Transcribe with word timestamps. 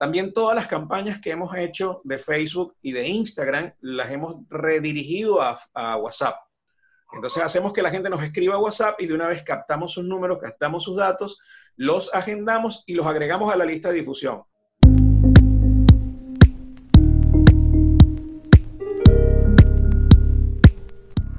También 0.00 0.32
todas 0.32 0.56
las 0.56 0.66
campañas 0.66 1.20
que 1.20 1.30
hemos 1.30 1.54
hecho 1.54 2.00
de 2.04 2.18
Facebook 2.18 2.74
y 2.80 2.92
de 2.92 3.06
Instagram 3.06 3.74
las 3.82 4.10
hemos 4.10 4.36
redirigido 4.48 5.42
a, 5.42 5.96
WhatsApp. 5.98 6.36
Entonces 7.12 7.42
hacemos 7.42 7.74
que 7.74 7.82
la 7.82 7.90
gente 7.90 8.08
nos 8.08 8.22
escriba 8.22 8.54
a 8.54 8.58
WhatsApp 8.58 8.98
y 8.98 9.06
de 9.06 9.12
una 9.12 9.28
vez 9.28 9.44
captamos 9.44 9.92
sus 9.92 10.04
números, 10.04 10.38
captamos 10.40 10.84
sus 10.84 10.96
datos, 10.96 11.38
los 11.76 12.14
agendamos 12.14 12.82
y 12.86 12.94
los 12.94 13.06
agregamos 13.06 13.52
a 13.52 13.58
la 13.58 13.66
lista 13.66 13.90
de 13.90 13.96
difusión. 13.96 14.42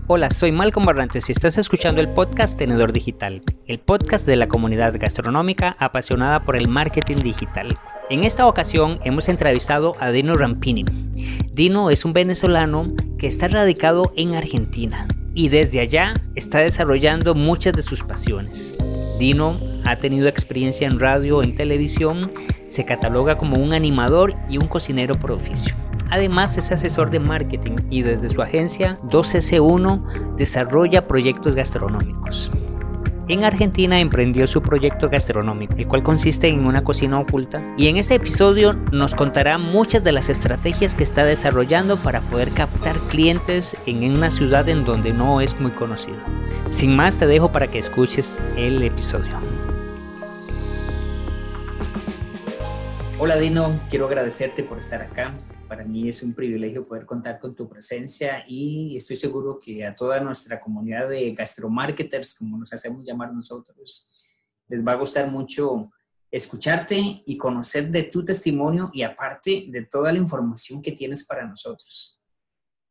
Hola, 0.05 0.30
soy 0.30 0.52
Malcolm 0.52 0.86
Barrantes 0.86 1.30
y 1.30 1.32
estás 1.32 1.57
escuchando 1.57 2.00
el 2.00 2.09
podcast 2.14 2.59
Tenedor 2.59 2.93
Digital, 2.93 3.41
el 3.66 3.80
podcast 3.80 4.28
de 4.28 4.36
la 4.36 4.48
comunidad 4.48 4.93
gastronómica 5.00 5.75
apasionada 5.80 6.41
por 6.41 6.55
el 6.55 6.68
marketing 6.68 7.23
digital. 7.23 7.80
En 8.12 8.25
esta 8.25 8.46
ocasión 8.46 9.00
hemos 9.05 9.30
entrevistado 9.30 9.96
a 10.02 10.12
Dino 10.12 10.34
Rampini. 10.34 10.84
Dino 11.54 11.90
es 11.90 12.04
un 12.04 12.12
venezolano 12.12 12.91
que 13.18 13.26
está 13.26 13.48
radicado 13.48 14.12
en 14.18 14.35
Argentina 14.35 15.08
y 15.34 15.48
desde 15.48 15.80
allá 15.80 16.12
está 16.35 16.59
desarrollando 16.59 17.35
muchas 17.35 17.73
de 17.73 17.82
sus 17.82 18.04
pasiones. 18.04 18.76
Dino 19.18 19.55
ha 19.85 19.95
tenido 19.95 20.27
experiencia 20.27 20.90
en 20.90 20.99
radio, 20.99 21.41
en 21.41 21.55
televisión, 21.55 22.34
se 22.66 22.84
cataloga 22.84 23.38
como 23.38 23.55
un 23.55 23.71
animador 23.71 24.35
y 24.49 24.57
un 24.57 24.68
cocinero 24.68 25.16
por 25.16 25.32
oficio. 25.32 25.73
Además 26.09 26.57
es 26.57 26.70
asesor 26.73 27.12
de 27.12 27.20
marketing 27.20 27.77
y 27.90 28.02
desde 28.02 28.27
su 28.27 28.41
agencia 28.41 28.99
2S1 29.04 30.35
desarrolla 30.35 31.07
proyectos 31.07 31.55
gastronómicos. 31.55 32.52
En 33.27 33.43
Argentina 33.43 33.99
emprendió 33.99 34.48
su 34.48 34.61
proyecto 34.61 35.07
gastronómico, 35.07 35.75
el 35.77 35.88
cual 35.88 36.03
consiste 36.03 36.48
en 36.48 36.66
una 36.66 36.84
cocina 36.84 37.20
oculta, 37.20 37.63
y 37.77 37.88
en 37.88 37.98
este 37.98 38.16
episodio 38.16 38.73
nos 38.91 39.13
contará 39.13 39.57
muchas 39.57 40.03
de 40.03 40.12
las 40.12 40.27
estrategias 40.27 40.95
que 40.95 41.03
está 41.03 41.23
desarrollando 41.23 41.98
para 41.98 42.21
poder 42.21 42.51
captar 42.51 42.96
clientes 43.09 43.77
en 43.85 44.15
una 44.15 44.31
ciudad 44.31 44.68
en 44.68 44.85
donde 44.85 45.13
no 45.13 45.40
es 45.40 45.59
muy 45.59 45.71
conocido. 45.71 46.18
Sin 46.70 46.96
más, 46.96 47.20
te 47.20 47.27
dejo 47.27 47.51
para 47.51 47.68
que 47.68 47.79
escuches 47.79 48.40
el 48.57 48.81
episodio. 48.81 49.37
Hola 53.20 53.37
Dino, 53.37 53.79
quiero 53.87 54.07
agradecerte 54.07 54.63
por 54.63 54.79
estar 54.79 55.03
acá. 55.03 55.31
Para 55.72 55.86
mí 55.86 56.10
es 56.10 56.22
un 56.22 56.34
privilegio 56.34 56.86
poder 56.86 57.05
contar 57.05 57.40
con 57.40 57.55
tu 57.55 57.70
presencia 57.70 58.44
y 58.46 58.94
estoy 58.98 59.16
seguro 59.16 59.58
que 59.58 59.86
a 59.86 59.96
toda 59.96 60.20
nuestra 60.20 60.60
comunidad 60.60 61.08
de 61.08 61.32
gastromarketers, 61.32 62.36
como 62.38 62.58
nos 62.58 62.74
hacemos 62.74 63.05
llamar 63.05 63.34
nosotros, 63.34 64.12
les 64.68 64.86
va 64.86 64.92
a 64.92 64.96
gustar 64.96 65.31
mucho 65.31 65.90
escucharte 66.30 67.24
y 67.25 67.38
conocer 67.38 67.90
de 67.90 68.03
tu 68.03 68.25
testimonio 68.25 68.92
y 68.94 69.03
aparte 69.03 69.68
de 69.69 69.86
toda 69.86 70.12
la 70.12 70.18
información 70.18 70.81
que 70.81 70.92
tienes 70.92 71.25
para 71.25 71.47
nosotros. 71.47 72.22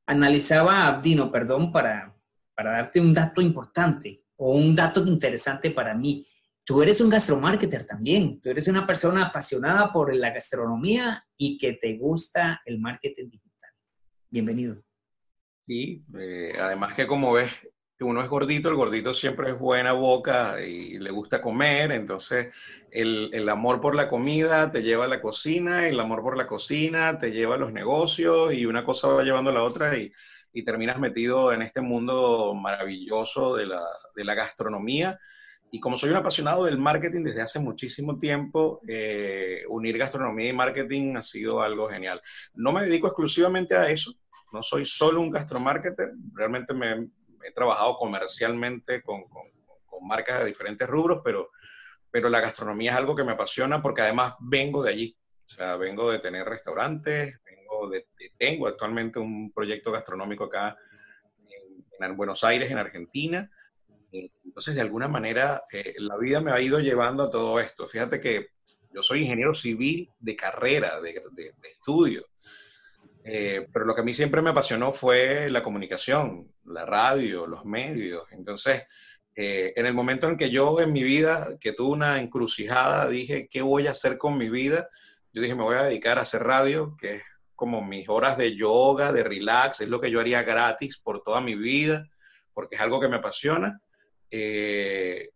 Analizaba 0.06 0.86
a 0.86 1.02
Dino, 1.02 1.30
perdón, 1.30 1.70
para, 1.70 2.16
para 2.54 2.70
darte 2.70 2.98
un 2.98 3.12
dato 3.12 3.42
importante 3.42 4.24
o 4.36 4.52
un 4.52 4.74
dato 4.74 5.06
interesante 5.06 5.70
para 5.70 5.94
mí 5.94 6.26
tú 6.64 6.82
eres 6.82 7.00
un 7.00 7.10
gastromarketer 7.10 7.84
también, 7.84 8.40
tú 8.40 8.50
eres 8.50 8.68
una 8.68 8.86
persona 8.86 9.24
apasionada 9.24 9.92
por 9.92 10.14
la 10.14 10.30
gastronomía 10.30 11.24
y 11.36 11.58
que 11.58 11.72
te 11.74 11.96
gusta 11.96 12.60
el 12.64 12.80
marketing 12.80 13.30
digital. 13.30 13.70
Bienvenido. 14.28 14.82
Sí, 15.66 16.04
eh, 16.18 16.52
además 16.60 16.94
que 16.94 17.06
como 17.06 17.32
ves, 17.32 17.50
uno 18.00 18.22
es 18.22 18.28
gordito, 18.28 18.68
el 18.68 18.76
gordito 18.76 19.12
siempre 19.12 19.50
es 19.50 19.58
buena 19.58 19.92
boca 19.92 20.60
y 20.62 20.98
le 20.98 21.10
gusta 21.10 21.40
comer, 21.40 21.92
entonces 21.92 22.48
el, 22.90 23.30
el, 23.32 23.48
amor 23.48 23.80
por 23.80 23.94
la 23.94 24.08
comida 24.08 24.70
te 24.70 24.82
lleva 24.82 25.04
a 25.04 25.08
la 25.08 25.20
cocina, 25.20 25.86
el 25.86 26.00
amor 26.00 26.22
por 26.22 26.36
la 26.36 26.46
cocina 26.46 27.18
te 27.18 27.30
lleva 27.30 27.56
a 27.56 27.58
los 27.58 27.72
negocios 27.72 28.54
y 28.54 28.64
una 28.64 28.84
cosa 28.84 29.08
va 29.08 29.22
llevando 29.22 29.50
a 29.50 29.54
la 29.54 29.62
otra 29.62 29.98
y, 29.98 30.10
y 30.52 30.64
terminas 30.64 30.98
metido 30.98 31.52
en 31.52 31.62
este 31.62 31.80
mundo 31.80 32.54
maravilloso 32.54 33.54
de 33.56 33.66
la, 33.66 33.82
de 34.16 34.24
la 34.24 34.34
gastronomía 34.34 35.18
y 35.72 35.78
como 35.78 35.96
soy 35.96 36.10
un 36.10 36.16
apasionado 36.16 36.64
del 36.64 36.78
marketing 36.78 37.22
desde 37.22 37.42
hace 37.42 37.60
muchísimo 37.60 38.18
tiempo, 38.18 38.80
eh, 38.88 39.62
unir 39.68 39.98
gastronomía 39.98 40.48
y 40.48 40.52
marketing 40.52 41.16
ha 41.16 41.22
sido 41.22 41.60
algo 41.60 41.88
genial. 41.88 42.20
No 42.54 42.72
me 42.72 42.82
dedico 42.82 43.06
exclusivamente 43.06 43.76
a 43.76 43.88
eso, 43.88 44.12
no 44.52 44.62
soy 44.62 44.84
solo 44.84 45.20
un 45.20 45.30
gastromarketer, 45.30 46.12
realmente 46.34 46.74
me, 46.74 47.08
he 47.46 47.52
trabajado 47.54 47.94
comercialmente 47.94 49.02
con, 49.02 49.22
con, 49.28 49.44
con, 49.86 50.06
marcas 50.06 50.40
de 50.40 50.46
diferentes 50.46 50.88
rubros, 50.88 51.20
pero, 51.24 51.50
pero 52.10 52.28
la 52.28 52.40
gastronomía 52.40 52.92
es 52.92 52.96
algo 52.96 53.14
que 53.14 53.24
me 53.24 53.32
apasiona 53.32 53.80
porque 53.80 54.02
además 54.02 54.34
vengo 54.40 54.82
de 54.82 54.90
allí. 54.90 55.16
O 55.44 55.48
sea, 55.52 55.76
vengo 55.76 56.10
de 56.10 56.20
tener 56.20 56.46
restaurantes, 56.46 57.40
vengo 57.44 57.90
de, 57.90 58.06
tengo 58.38 58.66
actualmente 58.66 59.18
un 59.18 59.52
proyecto 59.52 59.92
gastronómico 59.92 60.44
acá 60.44 60.76
en, 61.98 62.04
en 62.04 62.16
Buenos 62.16 62.42
Aires, 62.44 62.70
en 62.70 62.78
Argentina 62.78 63.50
entonces, 64.12 64.74
de 64.74 64.80
alguna 64.80 65.08
manera, 65.08 65.62
eh, 65.72 65.94
la 65.98 66.16
vida 66.18 66.40
me 66.40 66.52
ha 66.52 66.60
ido 66.60 66.80
llevando 66.80 67.24
a 67.24 67.30
todo 67.30 67.60
esto. 67.60 67.88
Fíjate 67.88 68.20
que 68.20 68.48
yo 68.92 69.02
soy 69.02 69.22
ingeniero 69.22 69.54
civil 69.54 70.10
de 70.18 70.36
carrera, 70.36 71.00
de, 71.00 71.54
estudio, 71.70 72.26
eh, 73.24 73.68
pero 73.72 73.84
lo 73.84 73.94
que 73.94 74.00
a 74.00 74.04
mí 74.04 74.12
siempre 74.12 74.42
me 74.42 74.50
apasionó 74.50 74.92
fue 74.92 75.48
la 75.50 75.62
comunicación, 75.62 76.52
la 76.64 76.84
radio, 76.84 77.46
los 77.46 77.64
medios. 77.64 78.24
Entonces, 78.32 78.82
eh, 79.36 79.72
en 79.76 79.86
el 79.86 79.94
momento 79.94 80.28
en 80.28 80.36
que 80.36 80.50
yo 80.50 80.80
en 80.80 80.92
mi 80.92 81.02
vida, 81.02 81.56
que 81.60 81.72
tuve 81.72 81.92
una 81.92 82.20
encrucijada, 82.20 83.08
dije, 83.08 83.48
¿qué 83.48 83.62
voy 83.62 83.86
a 83.86 83.92
hacer 83.92 84.18
con 84.18 84.36
mi 84.36 84.48
vida? 84.48 84.88
Yo 85.32 85.42
dije, 85.42 85.54
me 85.54 85.62
voy 85.62 85.76
a 85.76 85.84
dedicar 85.84 86.18
a 86.18 86.22
hacer 86.22 86.42
radio, 86.42 86.96
que 87.00 87.16
es 87.16 87.22
como 87.54 87.84
mis 87.84 88.08
horas 88.08 88.36
de 88.36 88.56
yoga, 88.56 89.12
de 89.12 89.22
relax, 89.22 89.80
es 89.80 89.88
lo 89.88 90.00
que 90.00 90.10
yo 90.10 90.18
haría 90.18 90.42
gratis 90.42 90.98
por 90.98 91.22
toda 91.22 91.40
mi 91.40 91.54
vida, 91.54 92.08
porque 92.52 92.74
es 92.74 92.80
algo 92.80 93.00
que 93.00 93.08
me 93.08 93.16
apasiona. 93.16 93.80
Eh, 94.30 95.30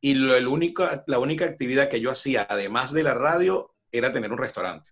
y 0.00 0.14
lo, 0.14 0.34
el 0.36 0.46
único, 0.46 0.86
la 1.06 1.18
única 1.18 1.46
actividad 1.46 1.88
que 1.88 2.00
yo 2.00 2.10
hacía, 2.10 2.46
además 2.48 2.92
de 2.92 3.02
la 3.02 3.14
radio, 3.14 3.74
era 3.90 4.12
tener 4.12 4.32
un 4.32 4.38
restaurante. 4.38 4.90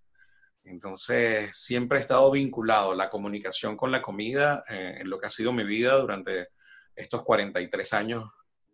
Entonces, 0.65 1.55
siempre 1.55 1.97
he 1.97 2.01
estado 2.01 2.31
vinculado 2.31 2.95
la 2.95 3.09
comunicación 3.09 3.75
con 3.75 3.91
la 3.91 4.01
comida 4.01 4.63
eh, 4.69 4.97
en 5.01 5.09
lo 5.09 5.19
que 5.19 5.27
ha 5.27 5.29
sido 5.29 5.51
mi 5.51 5.63
vida 5.63 5.97
durante 5.97 6.49
estos 6.95 7.23
43 7.23 7.93
años 7.93 8.29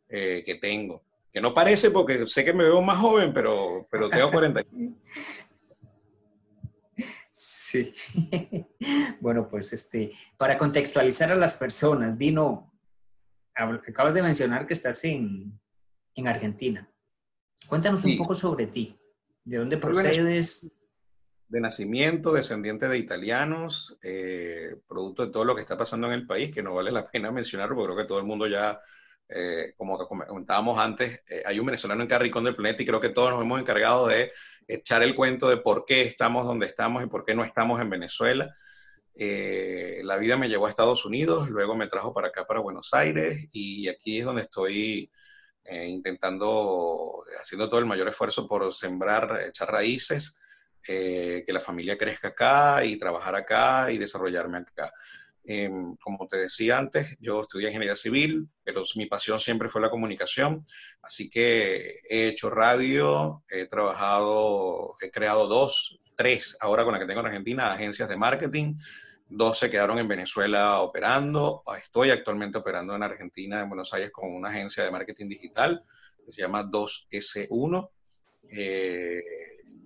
eh, 0.07 0.43
que 0.45 0.55
tengo. 0.55 1.03
Que 1.31 1.41
no 1.41 1.53
parece 1.53 1.91
porque 1.91 2.25
sé 2.27 2.45
que 2.45 2.53
me 2.53 2.63
veo 2.63 2.81
más 2.81 2.97
joven, 2.97 3.33
pero, 3.33 3.87
pero 3.89 4.09
tengo 4.09 4.31
40. 4.31 4.63
Sí. 7.31 7.93
bueno, 9.19 9.47
pues 9.49 9.73
este, 9.73 10.11
para 10.37 10.57
contextualizar 10.57 11.31
a 11.31 11.35
las 11.35 11.55
personas, 11.55 12.17
Dino, 12.17 12.68
acabas 13.59 14.13
de 14.13 14.21
mencionar 14.21 14.65
que 14.65 14.73
estás 14.73 15.03
en, 15.05 15.59
en 16.15 16.27
Argentina. 16.27 16.89
Cuéntanos 17.67 18.03
un 18.05 18.17
poco 18.17 18.35
sobre 18.35 18.67
ti. 18.67 18.97
¿De 19.43 19.57
dónde 19.57 19.77
procedes? 19.77 20.75
De 21.47 21.59
nacimiento, 21.59 22.31
descendiente 22.31 22.87
de 22.87 22.97
italianos, 22.97 23.97
eh, 24.03 24.75
producto 24.87 25.25
de 25.25 25.31
todo 25.31 25.45
lo 25.45 25.55
que 25.55 25.61
está 25.61 25.75
pasando 25.75 26.07
en 26.07 26.13
el 26.13 26.27
país, 26.27 26.53
que 26.53 26.61
no 26.61 26.75
vale 26.75 26.91
la 26.91 27.09
pena 27.09 27.31
mencionarlo, 27.31 27.75
porque 27.75 27.93
creo 27.93 28.03
que 28.03 28.07
todo 28.07 28.19
el 28.19 28.25
mundo 28.25 28.45
ya, 28.45 28.79
eh, 29.27 29.73
como 29.75 29.97
comentábamos 30.07 30.77
antes, 30.77 31.23
eh, 31.27 31.41
hay 31.45 31.59
un 31.59 31.65
venezolano 31.65 32.03
en 32.03 32.07
cada 32.07 32.19
rincón 32.19 32.43
del 32.43 32.55
planeta 32.55 32.83
y 32.83 32.85
creo 32.85 32.99
que 32.99 33.09
todos 33.09 33.31
nos 33.31 33.41
hemos 33.41 33.59
encargado 33.59 34.07
de 34.07 34.31
echar 34.67 35.01
el 35.01 35.15
cuento 35.15 35.49
de 35.49 35.57
por 35.57 35.85
qué 35.85 36.03
estamos 36.03 36.45
donde 36.45 36.67
estamos 36.67 37.03
y 37.03 37.07
por 37.07 37.25
qué 37.25 37.33
no 37.33 37.43
estamos 37.43 37.81
en 37.81 37.89
Venezuela. 37.89 38.55
Eh, 39.21 39.99
la 40.05 40.15
vida 40.15 40.37
me 40.37 40.47
llevó 40.47 40.65
a 40.65 40.69
Estados 40.69 41.03
Unidos, 41.03 41.49
luego 41.49 41.75
me 41.75 41.87
trajo 41.87 42.13
para 42.13 42.29
acá, 42.29 42.47
para 42.47 42.61
Buenos 42.61 42.93
Aires, 42.93 43.49
y 43.51 43.89
aquí 43.89 44.19
es 44.19 44.25
donde 44.25 44.43
estoy 44.43 45.11
eh, 45.65 45.87
intentando, 45.87 47.25
haciendo 47.37 47.67
todo 47.67 47.81
el 47.81 47.85
mayor 47.85 48.07
esfuerzo 48.07 48.47
por 48.47 48.73
sembrar, 48.73 49.41
echar 49.45 49.69
raíces, 49.73 50.39
eh, 50.87 51.43
que 51.45 51.51
la 51.51 51.59
familia 51.59 51.97
crezca 51.97 52.29
acá 52.29 52.85
y 52.85 52.97
trabajar 52.97 53.35
acá 53.35 53.91
y 53.91 53.97
desarrollarme 53.97 54.59
acá. 54.59 54.93
Em, 55.43 55.97
como 55.97 56.25
te 56.25 56.37
decía 56.37 56.77
antes, 56.77 57.17
yo 57.19 57.41
estudié 57.41 57.67
ingeniería 57.67 57.97
civil, 57.97 58.47
pero 58.63 58.83
mi 58.95 59.05
pasión 59.07 59.37
siempre 59.37 59.67
fue 59.67 59.81
la 59.81 59.89
comunicación, 59.89 60.63
así 61.01 61.29
que 61.29 61.99
he 62.09 62.29
hecho 62.29 62.49
radio, 62.49 63.43
he 63.49 63.65
trabajado, 63.65 64.95
he 65.01 65.11
creado 65.11 65.47
dos, 65.47 65.99
tres, 66.15 66.55
ahora 66.61 66.85
con 66.85 66.93
la 66.93 66.99
que 66.99 67.05
tengo 67.05 67.19
en 67.19 67.27
Argentina, 67.27 67.73
agencias 67.73 68.07
de 68.07 68.15
marketing, 68.15 68.75
Dos 69.31 69.59
se 69.59 69.69
quedaron 69.69 69.99
en 69.99 70.07
Venezuela 70.07 70.79
operando. 70.81 71.61
Estoy 71.77 72.09
actualmente 72.09 72.57
operando 72.57 72.95
en 72.95 73.03
Argentina, 73.03 73.61
en 73.61 73.69
Buenos 73.69 73.93
Aires, 73.93 74.09
con 74.11 74.33
una 74.33 74.49
agencia 74.49 74.83
de 74.83 74.89
marketing 74.89 75.29
digital 75.29 75.83
que 76.25 76.31
se 76.31 76.41
llama 76.41 76.63
2S1. 76.63 77.89
Eh, 78.51 79.21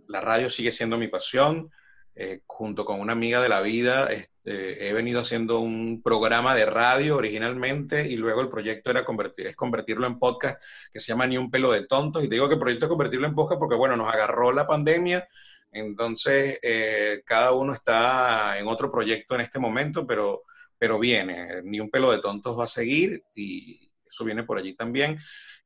la 0.08 0.22
radio 0.22 0.50
sigue 0.50 0.72
siendo 0.72 0.98
mi 0.98 1.10
pasión. 1.10 1.70
Eh, 2.16 2.42
junto 2.46 2.86
con 2.86 3.02
una 3.02 3.12
amiga 3.12 3.42
de 3.42 3.50
la 3.50 3.60
vida, 3.60 4.14
este, 4.14 4.88
he 4.88 4.94
venido 4.94 5.20
haciendo 5.20 5.60
un 5.60 6.02
programa 6.02 6.56
de 6.56 6.66
radio 6.66 7.18
originalmente 7.18 8.08
y 8.08 8.16
luego 8.16 8.40
el 8.40 8.50
proyecto 8.50 8.92
era 8.92 9.04
convertir, 9.04 9.48
es 9.48 9.56
convertirlo 9.56 10.06
en 10.08 10.20
podcast 10.20 10.62
que 10.92 11.00
se 11.00 11.08
llama 11.08 11.28
Ni 11.28 11.38
un 11.38 11.52
pelo 11.52 11.72
de 11.74 11.86
tontos. 11.86 12.24
Y 12.24 12.30
te 12.30 12.36
digo 12.36 12.48
que 12.48 12.54
el 12.54 12.60
proyecto 12.62 12.86
es 12.86 12.90
convertirlo 12.90 13.28
en 13.28 13.36
podcast 13.36 13.60
porque, 13.60 13.76
bueno, 13.76 13.98
nos 13.98 14.14
agarró 14.14 14.54
la 14.54 14.68
pandemia 14.68 15.28
Entonces, 15.74 16.60
eh, 16.62 17.24
cada 17.26 17.52
uno 17.52 17.74
está 17.74 18.60
en 18.60 18.68
otro 18.68 18.92
proyecto 18.92 19.34
en 19.34 19.42
este 19.42 19.58
momento, 19.58 20.06
pero, 20.06 20.44
pero 20.78 21.00
viene. 21.00 21.64
Ni 21.64 21.80
un 21.80 21.90
pelo 21.90 22.12
de 22.12 22.20
tontos 22.20 22.58
va 22.58 22.66
a 22.66 22.68
seguir 22.68 23.24
y 23.34 23.92
eso 24.06 24.24
viene 24.24 24.44
por 24.44 24.60
allí 24.60 24.76
también. 24.76 25.18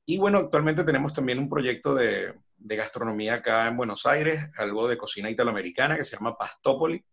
Y 0.05 0.17
bueno, 0.17 0.37
actualmente 0.37 0.85
tenemos 0.85 1.13
también 1.13 1.39
un 1.39 1.49
proyecto 1.49 1.93
de, 1.93 2.33
de 2.55 2.75
gastronomía 2.77 3.35
acá 3.35 3.67
en 3.67 3.75
Buenos 3.75 4.05
Aires, 4.05 4.49
algo 4.55 4.87
de 4.87 4.97
cocina 4.97 5.29
italoamericana 5.29 5.97
que 5.97 6.05
se 6.05 6.15
llama 6.15 6.37
Pastópoli. 6.37 7.03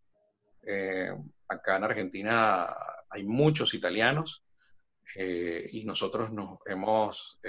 Eh, 0.62 1.11
acá 1.49 1.76
en 1.76 1.85
Argentina 1.85 2.69
hay 3.11 3.25
muchos 3.25 3.75
italianos 3.75 4.44
eh, 5.17 5.69
y 5.73 5.85
nosotros 5.85 6.31
nos 6.31 6.58
hemos 6.67 7.40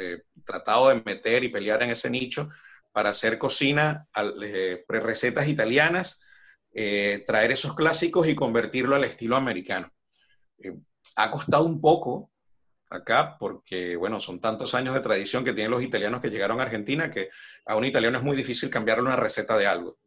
tratado 0.44 0.90
de 0.90 1.04
meter 1.06 1.44
y 1.44 1.50
pelear 1.50 1.84
en 1.84 1.92
ese 1.92 2.10
nicho 2.10 2.50
para 2.96 3.10
hacer 3.10 3.38
cocina, 3.38 4.08
eh, 4.42 4.86
recetas 4.88 5.50
italianas, 5.50 6.26
eh, 6.72 7.26
traer 7.28 7.52
esos 7.52 7.76
clásicos 7.76 8.26
y 8.26 8.36
convertirlo 8.36 8.96
al 8.96 9.04
estilo 9.04 9.36
americano. 9.36 9.92
Eh, 10.58 10.78
ha 11.18 11.30
costado 11.30 11.66
un 11.66 11.82
poco 11.82 12.32
acá 12.90 13.36
porque, 13.38 13.98
bueno, 13.98 14.22
son 14.22 14.40
tantos 14.40 14.74
años 14.76 14.94
de 14.94 15.02
tradición 15.02 15.44
que 15.44 15.52
tienen 15.52 15.72
los 15.72 15.84
italianos 15.84 16.22
que 16.22 16.30
llegaron 16.30 16.62
a 16.62 16.64
Argentina 16.64 17.12
que 17.12 17.28
a 17.66 17.76
un 17.76 17.84
italiano 17.84 18.18
es 18.18 18.24
muy 18.24 18.38
difícil 18.38 18.70
cambiarle 18.70 19.04
una 19.04 19.18
receta 19.18 19.58
de 19.58 19.68
algo. 19.68 19.98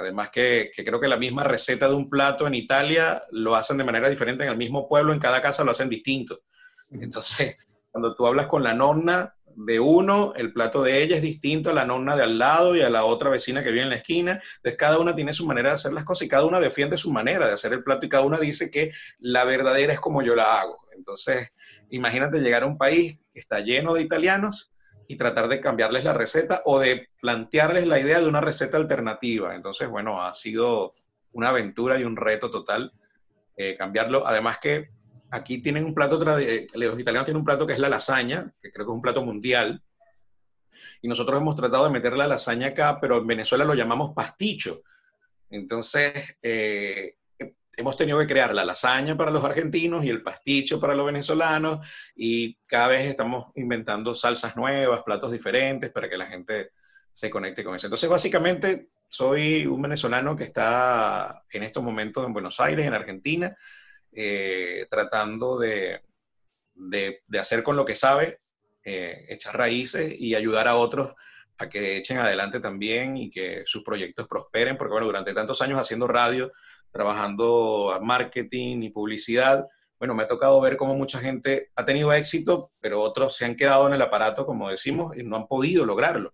Además 0.00 0.30
que, 0.30 0.70
que, 0.74 0.82
creo 0.82 0.98
que 0.98 1.08
la 1.08 1.18
misma 1.18 1.44
receta 1.44 1.90
de 1.90 1.94
un 1.94 2.08
plato 2.08 2.46
en 2.46 2.54
Italia 2.54 3.22
lo 3.32 3.54
hacen 3.54 3.76
de 3.76 3.84
manera 3.84 4.08
diferente 4.08 4.44
en 4.44 4.50
el 4.50 4.56
mismo 4.56 4.88
pueblo, 4.88 5.12
en 5.12 5.20
cada 5.20 5.42
casa 5.42 5.62
lo 5.62 5.72
hacen 5.72 5.90
distinto. 5.90 6.40
Entonces, 6.90 7.54
cuando 7.90 8.14
tú 8.14 8.26
hablas 8.26 8.46
con 8.46 8.64
la 8.64 8.72
nonna, 8.72 9.35
de 9.56 9.80
uno, 9.80 10.34
el 10.36 10.52
plato 10.52 10.82
de 10.82 11.02
ella 11.02 11.16
es 11.16 11.22
distinto 11.22 11.70
a 11.70 11.74
la 11.74 11.86
nonna 11.86 12.14
de 12.14 12.22
al 12.22 12.38
lado 12.38 12.76
y 12.76 12.82
a 12.82 12.90
la 12.90 13.04
otra 13.04 13.30
vecina 13.30 13.62
que 13.62 13.70
vive 13.70 13.82
en 13.82 13.90
la 13.90 13.96
esquina. 13.96 14.32
Entonces, 14.56 14.76
cada 14.76 14.98
una 14.98 15.14
tiene 15.14 15.32
su 15.32 15.46
manera 15.46 15.70
de 15.70 15.76
hacer 15.76 15.92
las 15.92 16.04
cosas 16.04 16.26
y 16.26 16.28
cada 16.28 16.44
una 16.44 16.60
defiende 16.60 16.98
su 16.98 17.10
manera 17.10 17.46
de 17.46 17.54
hacer 17.54 17.72
el 17.72 17.82
plato 17.82 18.04
y 18.04 18.08
cada 18.10 18.24
una 18.24 18.38
dice 18.38 18.70
que 18.70 18.92
la 19.18 19.44
verdadera 19.44 19.94
es 19.94 20.00
como 20.00 20.22
yo 20.22 20.36
la 20.36 20.60
hago. 20.60 20.86
Entonces, 20.94 21.52
imagínate 21.88 22.40
llegar 22.40 22.64
a 22.64 22.66
un 22.66 22.76
país 22.76 23.22
que 23.32 23.40
está 23.40 23.60
lleno 23.60 23.94
de 23.94 24.02
italianos 24.02 24.72
y 25.08 25.16
tratar 25.16 25.48
de 25.48 25.60
cambiarles 25.60 26.04
la 26.04 26.12
receta 26.12 26.62
o 26.66 26.78
de 26.78 27.08
plantearles 27.20 27.86
la 27.86 27.98
idea 27.98 28.20
de 28.20 28.28
una 28.28 28.42
receta 28.42 28.76
alternativa. 28.76 29.54
Entonces, 29.54 29.88
bueno, 29.88 30.22
ha 30.22 30.34
sido 30.34 30.94
una 31.32 31.48
aventura 31.48 31.98
y 31.98 32.04
un 32.04 32.16
reto 32.16 32.50
total 32.50 32.92
eh, 33.56 33.74
cambiarlo. 33.76 34.26
Además 34.26 34.58
que 34.58 34.90
aquí 35.30 35.62
tienen 35.62 35.84
un 35.84 35.94
plato, 35.94 36.38
eh, 36.38 36.66
los 36.74 36.98
italianos 36.98 37.24
tienen 37.24 37.40
un 37.40 37.44
plato 37.44 37.66
que 37.66 37.72
es 37.72 37.78
la 37.78 37.88
lasaña, 37.88 38.52
que 38.60 38.70
creo 38.70 38.86
que 38.86 38.92
es 38.92 38.96
un 38.96 39.02
plato 39.02 39.22
mundial, 39.22 39.82
y 41.02 41.08
nosotros 41.08 41.40
hemos 41.40 41.56
tratado 41.56 41.84
de 41.84 41.90
meter 41.90 42.12
la 42.12 42.26
lasaña 42.26 42.68
acá, 42.68 42.98
pero 43.00 43.18
en 43.18 43.26
Venezuela 43.26 43.64
lo 43.64 43.74
llamamos 43.74 44.12
pasticho. 44.14 44.82
Entonces, 45.48 46.36
eh, 46.42 47.16
hemos 47.76 47.96
tenido 47.96 48.18
que 48.18 48.26
crear 48.26 48.54
la 48.54 48.64
lasaña 48.64 49.16
para 49.16 49.30
los 49.30 49.44
argentinos 49.44 50.04
y 50.04 50.10
el 50.10 50.22
pasticho 50.22 50.80
para 50.80 50.94
los 50.94 51.06
venezolanos, 51.06 51.86
y 52.14 52.56
cada 52.66 52.88
vez 52.88 53.06
estamos 53.06 53.52
inventando 53.54 54.14
salsas 54.14 54.56
nuevas, 54.56 55.02
platos 55.02 55.32
diferentes 55.32 55.92
para 55.92 56.08
que 56.08 56.16
la 56.16 56.26
gente 56.26 56.72
se 57.12 57.30
conecte 57.30 57.64
con 57.64 57.74
eso. 57.74 57.86
Entonces, 57.86 58.10
básicamente, 58.10 58.88
soy 59.08 59.66
un 59.66 59.80
venezolano 59.80 60.36
que 60.36 60.44
está 60.44 61.44
en 61.50 61.62
estos 61.62 61.82
momentos 61.82 62.26
en 62.26 62.32
Buenos 62.32 62.60
Aires, 62.60 62.86
en 62.86 62.94
Argentina, 62.94 63.56
eh, 64.16 64.86
tratando 64.88 65.58
de, 65.58 66.00
hacer 67.38 67.62
con 67.62 67.76
lo 67.76 67.84
que 67.84 67.94
sabe, 67.94 68.40
eh, 68.82 69.26
echar 69.28 69.58
raíces 69.58 70.14
y 70.18 70.34
ayudar 70.34 70.68
a 70.68 70.76
otros 70.76 71.14
a 71.58 71.68
que 71.68 71.98
echen 71.98 72.18
adelante 72.18 72.60
también 72.60 73.16
y 73.16 73.30
que 73.30 73.62
sus 73.66 73.82
proyectos 73.82 74.26
prosperen, 74.26 74.78
porque 74.78 74.92
bueno, 74.92 75.06
durante 75.06 75.34
tantos 75.34 75.60
años 75.60 75.78
haciendo 75.78 76.06
radio, 76.06 76.50
trabajando 76.90 77.98
marketing 78.02 78.82
y 78.82 78.90
publicidad, 78.90 79.66
bueno, 79.98 80.14
me 80.14 80.22
ha 80.22 80.26
tocado 80.26 80.60
ver 80.60 80.76
cómo 80.76 80.94
mucha 80.94 81.20
gente 81.20 81.70
ha 81.74 81.84
tenido 81.84 82.12
éxito, 82.12 82.72
pero 82.80 83.02
otros 83.02 83.36
se 83.36 83.44
han 83.44 83.56
quedado 83.56 83.86
en 83.86 83.94
el 83.94 84.02
aparato, 84.02 84.46
como 84.46 84.70
decimos, 84.70 85.16
y 85.16 85.22
no 85.22 85.36
han 85.36 85.46
podido 85.46 85.84
lograrlo. 85.84 86.32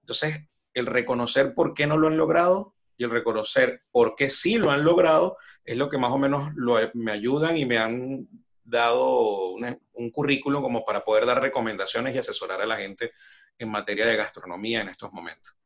Entonces, 0.00 0.48
el 0.74 0.86
reconocer 0.86 1.54
por 1.54 1.74
qué 1.74 1.86
no 1.86 1.98
lo 1.98 2.08
han 2.08 2.16
logrado 2.16 2.74
y 2.98 3.04
el 3.04 3.10
reconocer 3.10 3.82
por 3.90 4.14
qué 4.16 4.28
sí 4.28 4.58
lo 4.58 4.70
han 4.70 4.84
logrado 4.84 5.38
es 5.64 5.76
lo 5.76 5.88
que 5.88 5.96
más 5.96 6.12
o 6.12 6.18
menos 6.18 6.50
me 6.94 7.12
ayudan 7.12 7.56
y 7.56 7.64
me 7.64 7.78
han 7.78 8.28
dado 8.64 9.54
un 9.92 10.10
currículum 10.10 10.62
como 10.62 10.84
para 10.84 11.04
poder 11.04 11.24
dar 11.24 11.40
recomendaciones 11.40 12.14
y 12.14 12.18
asesorar 12.18 12.60
a 12.60 12.66
la 12.66 12.76
gente 12.76 13.12
en 13.56 13.70
materia 13.70 14.04
de 14.06 14.16
gastronomía 14.16 14.82
en 14.82 14.88
estos 14.88 15.12
momentos. 15.12 15.56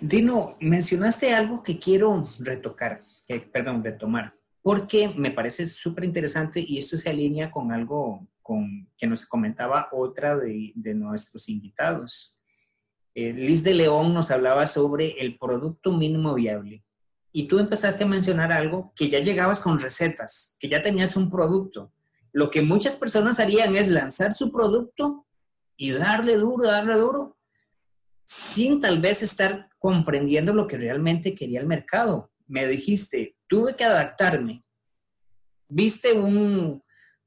Dino, 0.00 0.56
mencionaste 0.60 1.34
algo 1.34 1.62
que 1.62 1.78
quiero 1.78 2.26
retocar, 2.40 3.02
perdón, 3.52 3.84
retomar, 3.84 4.34
porque 4.62 5.08
me 5.08 5.30
parece 5.30 5.66
súper 5.66 6.04
interesante 6.04 6.64
y 6.66 6.78
esto 6.78 6.96
se 6.96 7.10
alinea 7.10 7.50
con 7.50 7.72
algo 7.72 8.26
con, 8.40 8.88
que 8.96 9.06
nos 9.06 9.26
comentaba 9.26 9.88
otra 9.92 10.36
de, 10.36 10.72
de 10.74 10.94
nuestros 10.94 11.48
invitados. 11.48 12.41
Eh, 13.14 13.32
Liz 13.32 13.62
de 13.62 13.74
León 13.74 14.14
nos 14.14 14.30
hablaba 14.30 14.66
sobre 14.66 15.20
el 15.20 15.38
producto 15.38 15.92
mínimo 15.92 16.34
viable 16.34 16.84
y 17.32 17.48
tú 17.48 17.58
empezaste 17.58 18.04
a 18.04 18.06
mencionar 18.06 18.52
algo 18.52 18.92
que 18.94 19.08
ya 19.08 19.18
llegabas 19.18 19.60
con 19.60 19.78
recetas, 19.78 20.56
que 20.58 20.68
ya 20.68 20.82
tenías 20.82 21.16
un 21.16 21.30
producto. 21.30 21.92
Lo 22.32 22.50
que 22.50 22.62
muchas 22.62 22.96
personas 22.96 23.40
harían 23.40 23.74
es 23.74 23.88
lanzar 23.88 24.32
su 24.32 24.52
producto 24.52 25.26
y 25.76 25.90
darle 25.90 26.36
duro, 26.36 26.66
darle 26.66 26.94
duro, 26.96 27.38
sin 28.24 28.80
tal 28.80 29.00
vez 29.00 29.22
estar 29.22 29.68
comprendiendo 29.78 30.52
lo 30.52 30.66
que 30.66 30.76
realmente 30.76 31.34
quería 31.34 31.60
el 31.60 31.66
mercado. 31.66 32.30
Me 32.46 32.66
dijiste, 32.66 33.36
tuve 33.46 33.74
que 33.76 33.84
adaptarme. 33.84 34.64
Viste 35.68 36.12
un, 36.12 36.82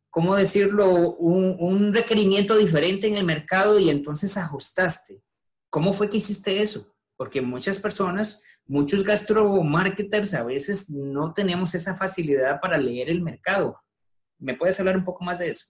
¿cómo 0.10 0.36
decirlo?, 0.36 1.16
un, 1.16 1.58
un 1.60 1.94
requerimiento 1.94 2.56
diferente 2.58 3.08
en 3.08 3.18
el 3.18 3.26
mercado 3.26 3.80
y 3.80 3.90
entonces 3.90 4.38
ajustaste. 4.38 5.25
¿Cómo 5.75 5.92
fue 5.92 6.10
que 6.10 6.19
hiciste 6.19 6.62
eso? 6.62 6.95
Porque 7.18 7.42
muchas 7.42 7.80
personas 7.80 8.45
muchos 8.66 9.04
gastromarketers 9.04 10.33
a 10.36 10.45
veces 10.45 10.89
no 10.89 11.33
tenemos 11.33 11.75
esa 11.75 11.94
facilidad 11.95 12.62
para 12.62 12.77
leer 12.77 13.10
el 13.10 13.22
mercado. 13.22 13.77
¿Me 14.39 14.54
puedes 14.54 14.80
hablar 14.80 14.95
un 14.95 15.04
poco 15.04 15.25
más 15.25 15.38
de 15.38 15.50
eso? 15.50 15.66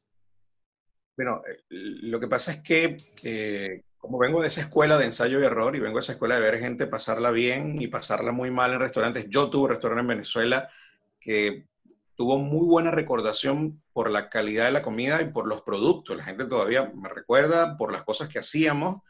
Bueno, 1.18 1.42
eh, 1.50 1.58
lo 1.72 2.20
que 2.20 2.28
pasa 2.28 2.52
es 2.52 2.62
que 2.62 2.98
eh, 3.24 3.82
como 3.98 4.20
vengo 4.20 4.44
de 4.44 4.50
esa 4.50 4.62
escuela 4.62 5.00
de 5.00 5.06
ensayo 5.06 5.40
y 5.40 5.44
error 5.44 5.76
y 5.76 5.80
vengo 5.80 5.98
de 5.98 6.02
esa 6.02 6.12
escuela 6.12 6.36
de 6.36 6.52
ver 6.52 6.60
gente 6.60 6.86
pasarla 6.86 7.32
bien 7.32 7.82
y 7.82 7.88
pasarla 7.88 8.32
muy 8.32 8.52
mal 8.52 8.74
en 8.74 8.82
restaurantes, 8.82 9.26
yo 9.28 9.50
tuve 9.50 9.64
un 9.64 9.70
restaurante 9.72 10.02
en 10.02 10.08
Venezuela 10.08 10.70
que 11.20 11.66
tuvo 12.14 12.38
muy 12.38 12.68
buena 12.68 12.92
recordación 12.92 13.82
por 13.92 14.12
la 14.12 14.30
calidad 14.30 14.66
de 14.66 14.72
la 14.72 14.84
comida 14.84 15.24
y 15.24 15.32
por 15.32 15.48
los 15.48 15.64
productos. 15.64 16.16
La 16.16 16.26
gente 16.26 16.46
todavía 16.46 16.92
me 16.94 17.10
recuerda 17.10 17.76
por 17.76 17.92
las 17.92 18.04
cosas 18.04 18.30
que 18.30 18.38
hacíamos 18.38 19.02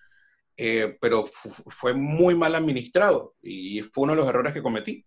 eh, 0.58 0.98
pero 1.02 1.26
fue 1.26 1.94
muy 1.94 2.36
mal 2.36 2.56
administrado 2.56 3.36
y 3.42 3.82
fue 3.82 4.04
uno 4.04 4.14
de 4.14 4.18
los 4.18 4.28
errores 4.28 4.54
que 4.54 4.64
cometí, 4.64 5.06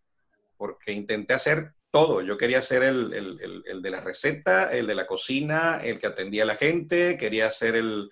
porque 0.56 0.92
intenté 0.92 1.34
hacer 1.34 1.72
todo. 1.90 2.20
Yo 2.20 2.36
quería 2.36 2.60
ser 2.60 2.82
el, 2.82 3.12
el, 3.14 3.62
el, 3.66 3.82
de 3.82 3.90
la 3.90 4.00
receta, 4.00 4.72
el 4.72 4.86
de 4.86 4.94
la 4.94 5.06
cocina, 5.06 5.80
el 5.82 5.98
que 5.98 6.06
atendía 6.06 6.42
a 6.42 6.46
la 6.46 6.56
gente, 6.56 7.16
quería 7.16 7.50
ser 7.50 7.76
el, 7.76 8.10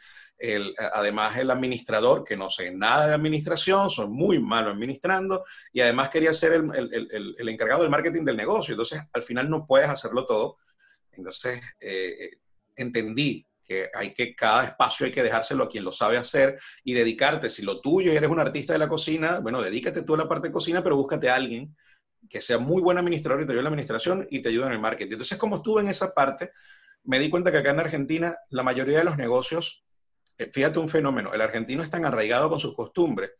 además 0.93 1.37
el 1.39 1.51
administrador, 1.51 2.25
que 2.25 2.37
no 2.37 2.51
sé 2.51 2.71
nada 2.71 3.09
de 3.09 3.15
administración, 3.15 3.91
soy 3.91 4.09
muy 4.09 4.39
malo 4.39 4.71
administrando, 4.71 5.45
y 5.73 5.81
además 5.81 6.11
quería 6.11 6.33
ser 6.33 6.53
el, 6.53 7.49
encargado 7.49 7.83
del 7.83 7.91
marketing 7.91 8.25
del 8.25 8.37
negocio. 8.37 8.73
Entonces, 8.73 9.03
al 9.13 9.23
final 9.23 9.49
no 9.49 9.67
puedes 9.67 9.89
hacerlo 9.89 10.27
todo. 10.27 10.59
Entonces, 11.13 11.61
eh, 11.81 12.15
eh, 12.21 12.31
entendí 12.77 13.47
que 13.67 13.91
hay 13.95 14.15
que, 14.15 14.35
cada 14.35 14.65
espacio 14.65 15.07
hay 15.07 15.13
que 15.13 15.23
dejárselo 15.23 15.65
a 15.65 15.69
quien 15.69 15.85
lo 15.85 15.93
sabe 15.93 16.17
hacer 16.17 16.59
y 16.85 16.95
dedicarte, 16.95 17.51
si 17.51 17.63
lo 17.63 17.81
tuyo 17.81 18.13
eres 18.13 18.31
un 18.31 18.41
artista 18.41 18.73
de 18.73 18.79
la 18.79 18.89
cocina, 18.89 19.41
bueno, 19.41 19.61
dedícate 19.61 20.03
tú 20.03 20.15
a 20.15 20.19
la 20.19 20.29
parte 20.29 20.49
de 20.49 20.53
cocina, 20.53 20.83
pero 20.83 20.97
búscate 20.97 21.29
a 21.29 21.35
alguien 21.35 21.77
que 22.31 22.41
sea 22.41 22.59
muy 22.59 22.81
buen 22.81 22.99
administrador 22.99 23.43
y 23.43 23.47
te 23.47 23.53
ayude 23.53 23.61
en 23.61 23.65
la 23.65 23.71
administración 23.71 24.27
y 24.31 24.41
te 24.41 24.49
ayude 24.49 24.67
en 24.67 24.73
el 24.73 24.81
marketing. 24.81 25.13
Entonces, 25.13 25.39
como 25.39 25.57
estuve 25.57 25.83
en 25.83 25.89
esa 25.89 26.15
parte, 26.15 26.53
me 27.05 27.19
di 27.19 27.29
cuenta 27.29 27.53
que 27.53 27.59
acá 27.59 27.71
en 27.71 27.81
Argentina 27.81 28.37
la 28.51 28.63
mayoría 28.63 28.99
de 28.99 29.05
los 29.05 29.17
negocios, 29.17 29.85
eh, 30.39 30.49
fíjate 30.53 30.79
un 30.79 30.89
fenómeno, 30.89 31.35
el 31.35 31.41
argentino 31.41 31.83
es 31.83 31.91
tan 31.91 32.05
arraigado 32.05 32.49
con 32.49 32.61
sus 32.61 32.75
costumbres 32.75 33.31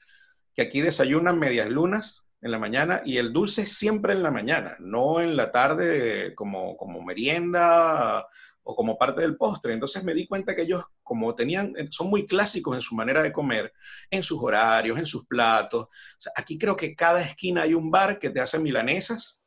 que 0.55 0.63
aquí 0.63 0.81
desayunan 0.81 1.39
medias 1.39 1.69
lunas 1.69 2.29
en 2.41 2.51
la 2.51 2.59
mañana 2.59 3.03
y 3.05 3.19
el 3.19 3.33
dulce 3.33 3.67
siempre 3.67 4.13
en 4.13 4.23
la 4.23 4.31
mañana, 4.31 4.77
no 4.79 5.21
en 5.21 5.37
la 5.37 5.53
tarde 5.53 6.35
como, 6.35 6.77
como 6.77 7.03
merienda 7.03 8.27
o 8.69 8.75
como 8.75 8.99
parte 8.99 9.21
del 9.21 9.37
postre. 9.37 9.73
Entonces 9.73 10.03
me 10.03 10.13
di 10.13 10.27
cuenta 10.27 10.55
que 10.55 10.63
ellos, 10.63 10.85
como 11.05 11.35
tenían, 11.35 11.73
son 11.91 12.11
muy 12.11 12.27
clásicos 12.27 12.75
en 12.75 12.81
su 12.81 12.97
manera 12.97 13.23
de 13.23 13.33
comer, 13.33 13.73
en 14.11 14.25
sus 14.25 14.43
horarios, 14.43 14.99
en 14.99 15.07
sus 15.07 15.25
platos. 15.25 15.89
aquí 16.35 16.59
creo 16.59 16.77
que 16.77 16.97
cada 16.97 17.23
esquina 17.23 17.63
hay 17.63 17.75
un 17.75 17.93
bar 17.93 18.19
que 18.19 18.31
te 18.31 18.41
hace 18.41 18.59
milanesas, 18.59 19.41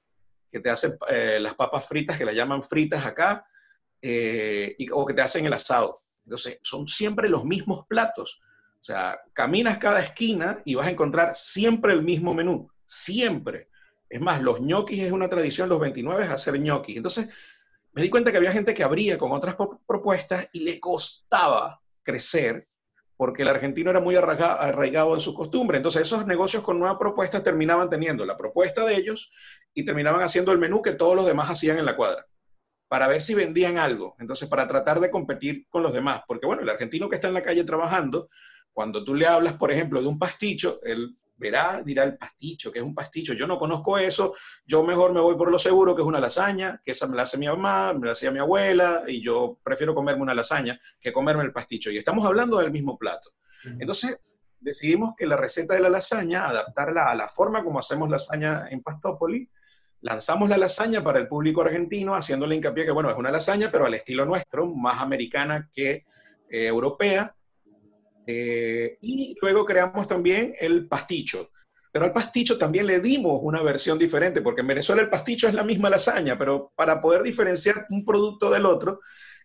que 0.50 0.62
te 0.62 0.70
hace 0.70 0.98
eh, 1.10 1.38
las 1.42 1.56
papas 1.56 1.86
fritas, 1.86 2.18
que 2.18 2.24
la 2.24 2.32
llaman 2.32 2.64
fritas 2.64 3.06
acá, 3.06 3.46
eh, 4.02 4.74
y, 4.80 4.90
o 4.90 5.06
que 5.06 5.14
te 5.14 5.22
hacen 5.22 5.46
el 5.46 5.54
asado. 5.54 6.02
Entonces, 6.24 6.58
son 6.64 6.88
siempre 6.88 7.28
los 7.28 7.44
mismos 7.44 7.86
platos. 7.88 8.40
O 8.80 8.84
sea, 8.84 9.20
caminas 9.34 9.80
cada 9.80 10.00
esquina 10.00 10.62
y 10.64 10.76
vas 10.76 10.88
a 10.88 10.92
encontrar 10.92 11.36
siempre 11.36 11.92
el 11.92 12.04
mismo 12.04 12.34
menú, 12.34 12.72
siempre. 12.86 13.68
Es 14.10 14.22
más, 14.22 14.42
los 14.42 14.62
ñoquis 14.62 15.04
es 15.04 15.12
una 15.12 15.28
tradición, 15.28 15.68
los 15.68 15.82
29 15.82 16.24
es 16.24 16.30
hacer 16.30 16.58
ñoquis. 16.58 16.96
Entonces, 16.96 17.30
me 17.94 18.02
di 18.02 18.10
cuenta 18.10 18.32
que 18.32 18.38
había 18.38 18.52
gente 18.52 18.74
que 18.74 18.84
abría 18.84 19.18
con 19.18 19.32
otras 19.32 19.56
propuestas 19.88 20.48
y 20.54 20.62
le 20.62 20.80
costaba 20.80 21.82
crecer 22.04 22.68
porque 23.20 23.42
el 23.42 23.50
argentino 23.50 23.90
era 23.90 24.00
muy 24.00 24.16
arraigado 24.16 25.14
en 25.14 25.20
su 25.20 25.34
costumbre. 25.34 25.76
Entonces, 25.76 26.04
esos 26.04 26.26
negocios 26.26 26.64
con 26.64 26.80
nuevas 26.80 26.98
propuestas 26.98 27.44
terminaban 27.44 27.90
teniendo 27.90 28.26
la 28.26 28.38
propuesta 28.38 28.86
de 28.86 28.96
ellos 28.96 29.30
y 29.74 29.84
terminaban 29.84 30.22
haciendo 30.22 30.54
el 30.54 30.58
menú 30.58 30.82
que 30.82 30.94
todos 30.94 31.18
los 31.18 31.26
demás 31.26 31.50
hacían 31.50 31.78
en 31.78 31.86
la 31.86 31.98
cuadra 31.98 32.26
para 32.88 33.10
ver 33.10 33.22
si 33.22 33.36
vendían 33.36 33.78
algo. 33.78 34.16
Entonces, 34.20 34.48
para 34.48 34.70
tratar 34.70 35.02
de 35.02 35.12
competir 35.12 35.68
con 35.68 35.84
los 35.84 35.92
demás. 35.92 36.22
Porque, 36.28 36.48
bueno, 36.48 36.62
el 36.62 36.70
argentino 36.70 37.10
que 37.10 37.16
está 37.16 37.28
en 37.28 37.34
la 37.34 37.44
calle 37.44 37.66
trabajando, 37.66 38.30
cuando 38.72 39.04
tú 39.04 39.14
le 39.14 39.28
hablas, 39.28 39.56
por 39.56 39.70
ejemplo, 39.70 40.02
de 40.02 40.08
un 40.08 40.18
pasticho, 40.18 40.80
él 40.84 41.18
verá, 41.40 41.82
dirá 41.84 42.04
el 42.04 42.18
pasticho, 42.18 42.72
que 42.72 42.80
es 42.80 42.86
un 42.86 42.94
pasticho. 42.94 43.34
Yo 43.34 43.48
no 43.48 43.58
conozco 43.58 43.98
eso, 43.98 44.36
yo 44.66 44.84
mejor 44.84 45.14
me 45.14 45.22
voy 45.22 45.36
por 45.36 45.50
lo 45.50 45.58
seguro, 45.58 45.96
que 45.96 46.02
es 46.02 46.08
una 46.08 46.20
lasaña, 46.20 46.82
que 46.84 46.92
esa 46.92 47.08
me 47.08 47.16
la 47.16 47.24
hace 47.24 47.38
mi 47.38 47.48
mamá, 47.48 47.94
me 47.94 48.06
la 48.06 48.12
hacía 48.12 48.32
mi 48.32 48.40
abuela, 48.40 49.04
y 49.08 49.22
yo 49.22 49.58
prefiero 49.64 49.96
comerme 49.96 50.22
una 50.22 50.36
lasaña 50.36 50.80
que 51.00 51.14
comerme 51.14 51.44
el 51.44 51.54
pasticho. 51.54 51.90
Y 51.90 51.98
estamos 51.98 52.26
hablando 52.26 52.58
del 52.60 52.72
mismo 52.72 52.98
plato. 52.98 53.32
Entonces, 53.80 54.38
decidimos 54.60 55.16
que 55.18 55.26
la 55.26 55.38
receta 55.38 55.74
de 55.74 55.80
la 55.80 55.90
lasaña, 55.90 56.48
adaptarla 56.48 57.04
a 57.04 57.16
la 57.16 57.28
forma 57.28 57.64
como 57.64 57.80
hacemos 57.80 58.10
lasaña 58.10 58.68
en 58.70 58.82
Pastópoli, 58.82 59.50
lanzamos 60.02 60.50
la 60.50 60.58
lasaña 60.58 61.02
para 61.02 61.20
el 61.20 61.28
público 61.28 61.62
argentino, 61.62 62.16
haciéndole 62.16 62.56
hincapié 62.56 62.86
que, 62.86 62.92
bueno, 62.92 63.10
es 63.10 63.18
una 63.18 63.32
lasaña, 63.32 63.70
pero 63.72 63.86
al 63.86 63.94
estilo 63.94 64.26
nuestro, 64.26 64.66
más 64.68 65.02
americana 65.02 65.70
que 65.74 66.06
eh, 66.50 66.68
europea, 66.68 67.36
eh, 68.32 69.00
y 69.02 69.36
luego 69.42 69.66
creamos 69.66 70.08
también 70.08 70.54
el 70.60 70.88
pasticho. 70.88 71.50
Pero 71.92 72.06
al 72.06 72.14
pasticho 72.14 72.60
también 72.60 72.86
le 72.86 73.00
dimos 73.00 73.40
una 73.42 73.64
versión 73.64 73.98
diferente, 73.98 74.44
porque 74.44 74.62
en 74.62 74.68
Venezuela 74.68 75.02
el 75.02 75.10
pasticho 75.10 75.48
es 75.48 75.56
la 75.56 75.64
misma 75.64 75.90
lasaña, 75.90 76.38
pero 76.38 76.72
para 76.76 77.02
poder 77.02 77.24
diferenciar 77.24 77.88
un 77.90 78.06
producto 78.06 78.52
del 78.52 78.68
otro, 78.68 79.00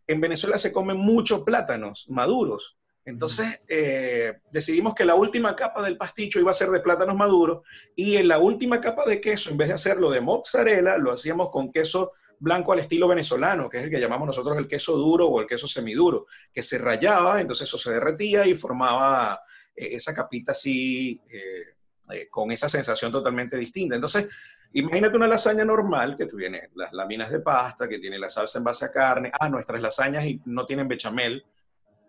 en 0.06 0.20
Venezuela 0.20 0.58
se 0.58 0.70
comen 0.70 0.98
muchos 0.98 1.44
plátanos 1.44 2.04
maduros. 2.08 2.76
Entonces 3.06 3.58
eh, 3.68 4.34
decidimos 4.52 4.94
que 4.94 5.06
la 5.06 5.14
última 5.14 5.56
capa 5.56 5.82
del 5.82 5.96
pasticho 5.96 6.38
iba 6.38 6.50
a 6.50 6.54
ser 6.54 6.68
de 6.68 6.80
plátanos 6.80 7.16
maduros 7.16 7.62
y 7.96 8.16
en 8.16 8.28
la 8.28 8.38
última 8.38 8.82
capa 8.82 9.06
de 9.06 9.22
queso, 9.22 9.50
en 9.50 9.56
vez 9.56 9.68
de 9.68 9.74
hacerlo 9.74 10.10
de 10.10 10.20
mozzarella, 10.20 10.98
lo 10.98 11.10
hacíamos 11.10 11.48
con 11.48 11.72
queso 11.72 12.12
blanco 12.44 12.72
al 12.72 12.78
estilo 12.78 13.08
venezolano, 13.08 13.68
que 13.68 13.78
es 13.78 13.84
el 13.84 13.90
que 13.90 13.98
llamamos 13.98 14.26
nosotros 14.26 14.56
el 14.58 14.68
queso 14.68 14.96
duro 14.96 15.26
o 15.26 15.40
el 15.40 15.46
queso 15.46 15.66
semiduro, 15.66 16.26
que 16.52 16.62
se 16.62 16.78
rayaba, 16.78 17.40
entonces 17.40 17.66
eso 17.66 17.78
se 17.78 17.92
derretía 17.92 18.46
y 18.46 18.54
formaba 18.54 19.40
eh, 19.74 19.96
esa 19.96 20.14
capita 20.14 20.52
así, 20.52 21.20
eh, 21.28 21.74
eh, 22.12 22.28
con 22.28 22.52
esa 22.52 22.68
sensación 22.68 23.10
totalmente 23.10 23.56
distinta. 23.56 23.94
Entonces, 23.94 24.28
imagínate 24.74 25.16
una 25.16 25.26
lasaña 25.26 25.64
normal 25.64 26.16
que 26.16 26.26
tiene 26.26 26.68
las 26.74 26.92
láminas 26.92 27.30
de 27.30 27.40
pasta, 27.40 27.88
que 27.88 27.98
tiene 27.98 28.18
la 28.18 28.28
salsa 28.28 28.58
en 28.58 28.64
base 28.64 28.84
a 28.84 28.90
carne. 28.92 29.32
Ah, 29.40 29.48
nuestras 29.48 29.80
lasañas 29.80 30.24
no 30.44 30.66
tienen 30.66 30.86
bechamel, 30.86 31.44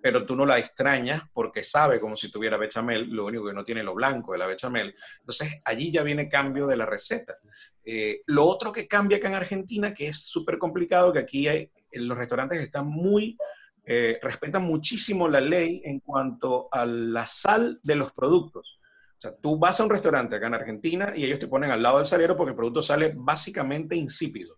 pero 0.06 0.24
tú 0.24 0.36
no 0.36 0.46
la 0.46 0.60
extrañas 0.60 1.24
porque 1.34 1.64
sabe 1.64 2.00
como 2.00 2.16
si 2.16 2.30
tuviera 2.30 2.58
bechamel, 2.58 3.10
lo 3.10 3.26
único 3.26 3.48
que 3.48 3.54
no 3.56 3.64
tiene 3.64 3.82
lo 3.82 3.96
blanco 3.96 4.34
de 4.34 4.38
la 4.38 4.46
bechamel. 4.46 4.94
Entonces, 5.22 5.58
allí 5.66 5.92
ya 5.92 6.04
viene 6.04 6.30
cambio 6.30 6.68
de 6.68 6.78
la 6.78 6.86
receta. 6.86 7.40
Eh, 7.84 8.22
lo 8.28 8.46
otro 8.46 8.72
que 8.72 8.88
cambia 8.88 9.18
acá 9.18 9.30
en 9.30 9.34
Argentina, 9.34 9.96
que 9.96 10.10
es 10.10 10.20
súper 10.20 10.60
complicado, 10.60 11.12
que 11.12 11.18
aquí 11.18 11.48
hay, 11.48 11.72
los 11.94 12.16
restaurantes 12.16 12.62
están 12.62 12.86
muy, 12.86 13.36
eh, 13.84 14.20
respetan 14.22 14.62
muchísimo 14.62 15.28
la 15.28 15.42
ley 15.42 15.82
en 15.84 16.00
cuanto 16.02 16.70
a 16.72 16.86
la 16.86 17.26
sal 17.26 17.80
de 17.82 17.96
los 17.96 18.14
productos. 18.14 18.80
O 19.18 19.22
sea, 19.22 19.36
tú 19.36 19.58
vas 19.58 19.80
a 19.80 19.86
un 19.86 19.90
restaurante 19.90 20.36
acá 20.36 20.46
en 20.46 20.54
Argentina 20.54 21.14
y 21.16 21.26
ellos 21.26 21.40
te 21.40 21.48
ponen 21.48 21.72
al 21.72 21.82
lado 21.82 21.98
del 21.98 22.06
salero 22.06 22.38
porque 22.38 22.52
el 22.52 22.56
producto 22.56 22.84
sale 22.84 23.12
básicamente 23.16 23.96
insípido. 23.96 24.56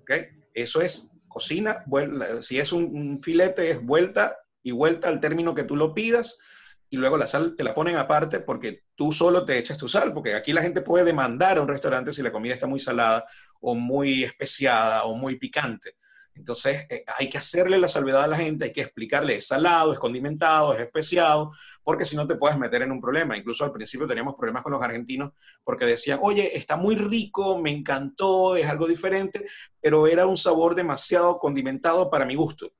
¿Ok? 0.00 0.12
Eso 0.54 0.80
es 0.80 1.12
cocina, 1.38 1.84
si 2.40 2.58
es 2.58 2.72
un, 2.72 3.22
filete, 3.22 3.70
es 3.70 3.80
vuelta 3.80 4.38
y 4.60 4.72
vuelta 4.72 5.06
al 5.08 5.20
término 5.20 5.54
que 5.54 5.62
tú 5.62 5.76
lo 5.76 5.94
pidas, 5.94 6.36
y 6.90 6.96
luego 6.96 7.16
la 7.16 7.28
sal 7.28 7.54
te 7.54 7.62
la 7.62 7.74
ponen 7.74 7.94
aparte 7.96 8.40
porque 8.40 8.82
tú 8.96 9.12
solo 9.12 9.44
te 9.44 9.56
echas 9.56 9.78
tu 9.78 9.88
sal, 9.88 10.12
porque 10.12 10.34
aquí 10.34 10.52
la 10.52 10.62
gente 10.62 10.80
puede 10.80 11.04
demandar 11.04 11.56
a 11.56 11.62
un 11.62 11.68
restaurante 11.68 12.12
si 12.12 12.22
la 12.22 12.32
comida 12.32 12.54
está 12.54 12.66
muy 12.66 12.80
salada 12.80 13.24
o 13.60 13.76
muy 13.76 14.24
especiada 14.24 15.04
o 15.04 15.14
muy 15.14 15.38
picante. 15.38 15.94
Entonces, 16.38 16.86
eh, 16.88 17.04
hay 17.18 17.28
que 17.28 17.38
hacerle 17.38 17.78
la 17.78 17.88
salvedad 17.88 18.22
a 18.22 18.28
la 18.28 18.36
gente, 18.36 18.66
hay 18.66 18.72
que 18.72 18.82
explicarle, 18.82 19.36
es 19.36 19.48
salado, 19.48 19.92
es 19.92 19.98
condimentado, 19.98 20.72
es 20.72 20.80
especiado, 20.80 21.52
porque 21.82 22.04
si 22.04 22.16
no 22.16 22.26
te 22.26 22.36
puedes 22.36 22.56
meter 22.56 22.82
en 22.82 22.92
un 22.92 23.00
problema. 23.00 23.36
Incluso 23.36 23.64
al 23.64 23.72
principio 23.72 24.06
teníamos 24.06 24.34
problemas 24.36 24.62
con 24.62 24.72
los 24.72 24.82
argentinos 24.82 25.32
porque 25.64 25.84
decían, 25.84 26.20
oye, 26.22 26.56
está 26.56 26.76
muy 26.76 26.94
rico, 26.94 27.60
me 27.60 27.72
encantó, 27.72 28.56
es 28.56 28.68
algo 28.68 28.86
diferente, 28.86 29.46
pero 29.80 30.06
era 30.06 30.26
un 30.26 30.36
sabor 30.36 30.74
demasiado 30.74 31.38
condimentado 31.38 32.08
para 32.08 32.24
mi 32.24 32.36
gusto. 32.36 32.70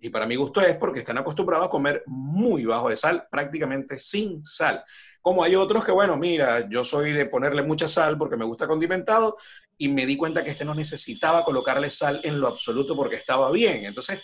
Y 0.00 0.10
para 0.10 0.26
mi 0.26 0.36
gusto 0.36 0.60
es 0.60 0.76
porque 0.76 1.00
están 1.00 1.18
acostumbrados 1.18 1.66
a 1.66 1.70
comer 1.70 2.02
muy 2.06 2.64
bajo 2.64 2.90
de 2.90 2.96
sal, 2.96 3.26
prácticamente 3.30 3.98
sin 3.98 4.44
sal. 4.44 4.84
Como 5.22 5.42
hay 5.42 5.56
otros 5.56 5.82
que, 5.82 5.92
bueno, 5.92 6.18
mira, 6.18 6.68
yo 6.68 6.84
soy 6.84 7.12
de 7.12 7.24
ponerle 7.24 7.62
mucha 7.62 7.88
sal 7.88 8.18
porque 8.18 8.36
me 8.36 8.44
gusta 8.44 8.66
condimentado 8.66 9.38
y 9.78 9.88
me 9.88 10.06
di 10.06 10.16
cuenta 10.16 10.44
que 10.44 10.50
este 10.50 10.64
no 10.64 10.74
necesitaba 10.74 11.44
colocarle 11.44 11.90
sal 11.90 12.20
en 12.22 12.40
lo 12.40 12.48
absoluto 12.48 12.94
porque 12.94 13.16
estaba 13.16 13.50
bien. 13.50 13.84
Entonces, 13.84 14.22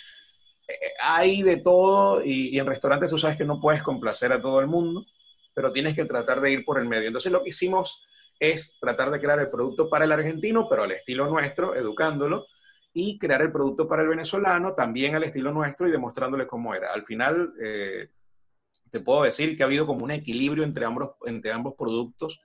eh, 0.69 0.75
hay 1.03 1.43
de 1.43 1.59
todo 1.59 2.25
y, 2.25 2.59
en 2.59 2.67
restaurantes 2.67 3.11
tú 3.11 3.19
sabes 3.19 3.37
que 3.37 3.45
no 3.45 3.61
puedes 3.61 3.83
complacer 3.83 4.33
a 4.33 4.41
todo 4.41 4.61
el 4.61 4.67
mundo, 4.67 5.05
pero 5.55 5.73
tienes 5.73 5.95
que 5.95 6.05
tratar 6.05 6.41
de 6.41 6.53
ir 6.53 6.65
por 6.65 6.79
el 6.79 6.89
medio. 6.89 7.09
Entonces, 7.09 7.33
lo 7.33 7.43
que 7.43 7.51
hicimos 7.51 8.05
es 8.39 8.79
tratar 8.81 9.11
de 9.11 9.21
crear 9.21 9.41
el 9.41 9.51
producto 9.51 9.91
para 9.91 10.05
el 10.05 10.13
argentino, 10.13 10.67
pero 10.69 10.85
al 10.85 10.93
estilo 10.93 11.29
nuestro, 11.29 11.75
educándolo, 11.75 12.47
y 12.93 13.19
crear 13.19 13.43
el 13.43 13.53
producto 13.53 13.87
para 13.87 14.03
el 14.03 14.09
venezolano 14.09 14.75
también 14.75 15.15
al 15.15 15.23
estilo 15.23 15.53
nuestro 15.53 15.87
y 15.87 15.93
demostrándole 15.93 16.47
cómo 16.47 16.75
era. 16.75 16.93
Al 16.93 17.05
final, 17.05 17.53
eh, 17.63 18.09
te 18.91 19.01
puedo 19.01 19.23
decir 19.23 19.57
que 19.57 19.63
ha 19.63 19.67
habido 19.67 19.87
como 19.87 20.05
un 20.05 20.11
equilibrio 20.11 20.65
entre 20.65 20.85
ambos, 20.85 21.11
entre 21.27 21.53
ambos 21.53 21.75
productos 21.79 22.41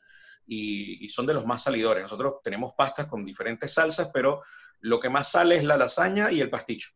y, 0.45 1.07
son 1.09 1.25
de 1.25 1.33
los 1.33 1.45
más 1.45 1.63
salidores. 1.63 2.03
Nosotros 2.03 2.35
tenemos 2.43 2.73
pastas 2.73 3.07
con 3.07 3.25
diferentes 3.25 3.73
salsas, 3.73 4.11
pero 4.13 4.41
lo 4.81 4.99
que 4.99 5.09
más 5.09 5.31
sale 5.31 5.57
es 5.57 5.63
la 5.63 5.77
lasaña 5.77 6.31
y 6.31 6.41
el 6.41 6.49
pasticho, 6.49 6.89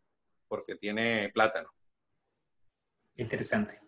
porque 0.47 0.75
tiene 0.75 1.29
plátano. 1.33 1.69
Interesante. 3.15 3.79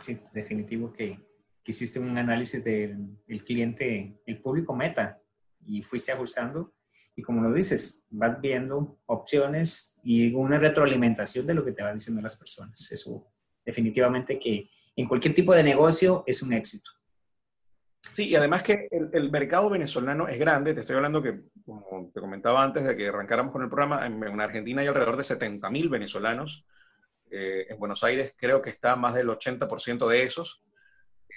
Sí, 0.00 0.20
definitivo 0.32 0.92
que, 0.92 1.18
hiciste 1.64 2.00
un 2.00 2.16
análisis 2.16 2.64
del 2.64 3.44
cliente, 3.44 4.22
el 4.24 4.40
público 4.40 4.74
meta, 4.74 5.20
y 5.66 5.82
fuiste 5.82 6.12
ajustando. 6.12 6.74
Y 7.14 7.22
como 7.22 7.42
lo 7.42 7.52
dices, 7.52 8.06
vas 8.08 8.40
viendo 8.40 9.00
opciones 9.06 9.98
y 10.02 10.32
una 10.32 10.58
retroalimentación 10.58 11.46
de 11.46 11.52
lo 11.52 11.64
que 11.64 11.72
te 11.72 11.82
van 11.82 11.98
diciendo 11.98 12.22
las 12.22 12.36
personas. 12.36 12.90
Eso 12.90 13.30
definitivamente 13.64 14.38
que 14.38 14.70
en 14.96 15.06
cualquier 15.06 15.34
tipo 15.34 15.52
de 15.52 15.62
negocio 15.62 16.24
es 16.26 16.42
un 16.42 16.52
éxito. 16.54 16.90
Sí, 18.12 18.28
y 18.28 18.36
además 18.36 18.62
que 18.62 18.88
el, 18.90 19.30
mercado 19.30 19.70
venezolano 19.70 20.28
es 20.28 20.38
grande, 20.38 20.74
te 20.74 20.80
estoy 20.80 20.96
hablando 20.96 21.22
que, 21.22 21.40
como 21.64 22.10
te 22.12 22.20
comentaba 22.20 22.64
antes 22.64 22.84
de 22.84 22.96
que 22.96 23.08
arrancáramos 23.08 23.52
con 23.52 23.62
el 23.62 23.68
programa, 23.68 24.06
en, 24.06 24.40
Argentina 24.40 24.82
hay 24.82 24.88
alrededor 24.88 25.16
de 25.16 25.24
70 25.24 25.70
mil 25.70 25.88
venezolanos, 25.88 26.64
eh, 27.30 27.66
en 27.68 27.78
Buenos 27.78 28.02
Aires 28.04 28.34
creo 28.36 28.62
que 28.62 28.70
está 28.70 28.96
más 28.96 29.14
del 29.14 29.28
80% 29.28 30.08
de 30.08 30.22
esos, 30.22 30.62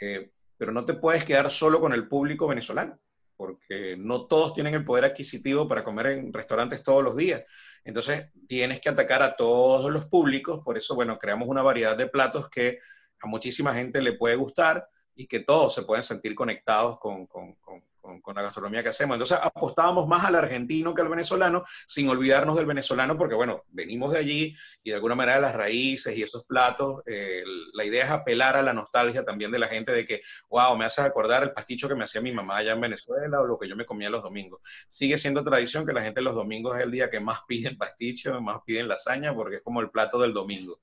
eh, 0.01 0.31
pero 0.57 0.71
no 0.71 0.85
te 0.85 0.93
puedes 0.93 1.25
quedar 1.25 1.51
solo 1.51 1.79
con 1.79 1.93
el 1.93 2.07
público 2.07 2.47
venezolano, 2.47 2.99
porque 3.35 3.95
no 3.97 4.27
todos 4.27 4.53
tienen 4.53 4.73
el 4.73 4.85
poder 4.85 5.05
adquisitivo 5.05 5.67
para 5.67 5.83
comer 5.83 6.07
en 6.07 6.31
restaurantes 6.31 6.83
todos 6.83 7.03
los 7.03 7.17
días. 7.17 7.43
Entonces 7.83 8.29
tienes 8.47 8.79
que 8.79 8.89
atacar 8.89 9.23
a 9.23 9.35
todos 9.35 9.91
los 9.91 10.05
públicos, 10.05 10.61
por 10.63 10.77
eso, 10.77 10.95
bueno, 10.95 11.17
creamos 11.19 11.47
una 11.47 11.63
variedad 11.63 11.97
de 11.97 12.07
platos 12.07 12.49
que 12.49 12.79
a 13.21 13.27
muchísima 13.27 13.73
gente 13.73 14.01
le 14.01 14.13
puede 14.13 14.35
gustar 14.35 14.87
y 15.15 15.27
que 15.27 15.39
todos 15.41 15.73
se 15.75 15.83
pueden 15.83 16.03
sentir 16.03 16.35
conectados 16.35 16.99
con, 16.99 17.25
con, 17.27 17.53
con, 17.55 17.81
con, 18.21 18.35
la 18.35 18.41
gastronomía 18.41 18.83
que 18.83 18.89
hacemos. 18.89 19.15
Entonces 19.15 19.37
apostábamos 19.41 20.07
más 20.07 20.25
al 20.25 20.35
argentino 20.35 20.93
que 20.93 21.01
al 21.01 21.09
venezolano, 21.09 21.63
sin 21.85 22.09
olvidarnos 22.09 22.57
del 22.57 22.65
venezolano, 22.65 23.17
porque 23.17 23.35
bueno, 23.35 23.63
venimos 23.69 24.11
de 24.11 24.19
allí 24.19 24.57
y 24.83 24.89
de 24.89 24.95
alguna 24.95 25.15
manera 25.15 25.39
las 25.39 25.55
raíces 25.55 26.15
y 26.17 26.23
esos 26.23 26.45
platos, 26.45 27.03
eh, 27.05 27.43
la 27.73 27.85
idea 27.85 28.05
es 28.05 28.11
apelar 28.11 28.55
a 28.55 28.63
la 28.63 28.73
nostalgia 28.73 29.23
también 29.23 29.51
de 29.51 29.59
la 29.59 29.67
gente 29.67 29.91
de 29.91 30.05
que, 30.05 30.21
wow, 30.49 30.75
me 30.75 30.85
haces 30.85 31.05
acordar 31.05 31.43
el 31.43 31.53
pasticho 31.53 31.87
que 31.87 31.95
me 31.95 32.05
hacía 32.05 32.21
mi 32.21 32.31
mamá 32.31 32.57
allá 32.57 32.73
en 32.73 32.81
Venezuela 32.81 33.39
o 33.39 33.45
lo 33.45 33.59
que 33.59 33.69
yo 33.69 33.75
me 33.75 33.85
comía 33.85 34.09
los 34.09 34.23
domingos. 34.23 34.61
Sigue 34.87 35.17
siendo 35.17 35.43
tradición 35.43 35.85
que 35.85 35.93
la 35.93 36.03
gente 36.03 36.21
los 36.21 36.35
domingos 36.35 36.77
es 36.77 36.83
el 36.83 36.91
día 36.91 37.09
que 37.09 37.19
más 37.19 37.41
piden 37.47 37.77
pasticho, 37.77 38.41
más 38.41 38.59
piden 38.65 38.87
lasaña, 38.87 39.33
porque 39.33 39.57
es 39.57 39.61
como 39.61 39.81
el 39.81 39.89
plato 39.89 40.19
del 40.19 40.33
domingo. 40.33 40.79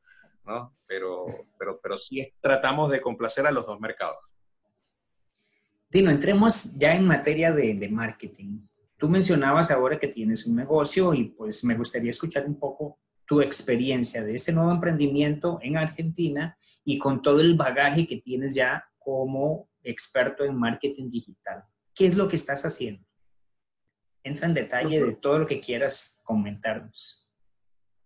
¿No? 0.49 0.75
Pero, 0.87 1.27
pero, 1.59 1.79
pero 1.81 1.99
sí 1.99 2.27
tratamos 2.41 2.91
de 2.91 3.01
complacer 3.01 3.47
a 3.47 3.53
los 3.53 3.67
dos 3.67 3.79
mercados. 3.79 4.19
Dino, 5.91 6.11
entremos 6.11 6.75
ya 6.77 6.93
en 6.93 7.05
materia 7.07 7.53
de, 7.53 7.89
marketing. 7.89 8.61
Tú 8.97 9.09
mencionabas 9.09 9.71
ahora 9.71 9.99
que 9.99 10.09
tienes 10.09 10.47
un 10.47 10.57
negocio 10.57 11.15
y 11.15 11.31
pues 11.31 11.65
me 11.65 11.77
gustaría 11.77 12.11
escuchar 12.11 12.47
un 12.47 12.59
poco 12.59 12.99
tu 13.27 13.41
experiencia 13.41 14.23
de 14.23 14.35
ese 14.35 14.53
nuevo 14.53 14.71
emprendimiento 14.73 15.59
en 15.63 15.77
Argentina 15.77 16.57
y 16.85 16.99
con 16.99 17.23
todo 17.23 17.41
el 17.41 17.55
bagaje 17.55 18.07
que 18.07 18.17
tienes 18.17 18.55
ya 18.55 18.85
como 18.99 19.71
experto 19.83 20.45
en 20.45 20.57
marketing 20.57 21.11
digital. 21.11 21.65
¿Qué 21.95 22.07
es 22.07 22.17
lo 22.17 22.29
que 22.29 22.37
estás 22.37 22.65
haciendo? 22.65 23.05
Entra 24.23 24.47
en 24.47 24.55
detalle 24.55 25.03
de 25.03 25.13
todo 25.13 25.39
lo 25.39 25.47
que 25.47 25.61
quieras 25.61 26.21
comentarnos. 26.25 27.28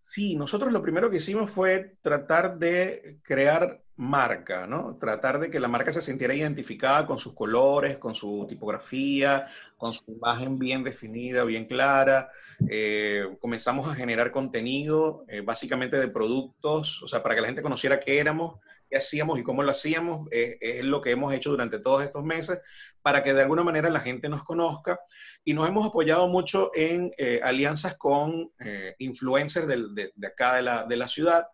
Sí, 0.05 0.35
nosotros 0.35 0.73
lo 0.73 0.83
primero 0.83 1.11
que 1.11 1.19
hicimos 1.19 1.49
fue 1.49 1.95
tratar 2.03 2.59
de 2.59 3.21
crear 3.23 3.85
marca, 3.95 4.67
¿no? 4.67 4.97
Tratar 4.99 5.39
de 5.39 5.49
que 5.49 5.61
la 5.61 5.69
marca 5.69 5.93
se 5.93 6.03
sintiera 6.03 6.35
identificada 6.35 7.07
con 7.07 7.21
sus 7.21 7.35
colores, 7.35 7.99
con 7.99 8.17
su 8.17 8.45
tipografía, 8.49 9.47
con 9.77 9.93
su 9.93 10.03
imagen 10.11 10.59
bien 10.59 10.83
definida, 10.83 11.45
bien 11.45 11.67
clara. 11.67 12.33
Eh, 12.69 13.37
comenzamos 13.41 13.89
a 13.89 13.95
generar 13.95 14.33
contenido, 14.33 15.25
eh, 15.29 15.41
básicamente 15.41 15.97
de 16.01 16.09
productos, 16.09 17.01
o 17.05 17.07
sea, 17.07 17.23
para 17.23 17.37
que 17.37 17.43
la 17.43 17.47
gente 17.47 17.63
conociera 17.63 18.01
qué 18.01 18.19
éramos, 18.19 18.59
qué 18.91 18.97
hacíamos 18.97 19.39
y 19.39 19.45
cómo 19.45 19.63
lo 19.63 19.71
hacíamos. 19.71 20.29
es 20.33 20.85
lo 20.85 21.01
que 21.01 21.13
hemos 21.13 21.33
hecho 21.33 21.51
durante 21.51 21.79
todos 21.79 22.03
estos 22.03 22.25
meses, 22.25 22.61
para 23.03 23.23
que 23.23 23.35
de 23.35 23.43
alguna 23.43 23.65
manera 23.65 23.91
la 23.91 24.01
gente 24.01 24.29
nos 24.29 24.45
conozca. 24.45 25.01
Y 25.45 25.55
nos 25.55 25.69
hemos 25.69 25.87
apoyado 25.87 26.29
mucho 26.29 26.71
en 26.75 27.13
eh, 27.19 27.41
alianzas 27.43 27.97
con 27.97 28.51
influencers 28.99 29.67
de, 29.67 30.13
acá 30.27 30.55
de 30.57 30.63
la, 30.63 30.85
de 30.85 30.97
la 30.97 31.09
ciudad. 31.09 31.47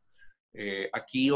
aquí 0.93 1.31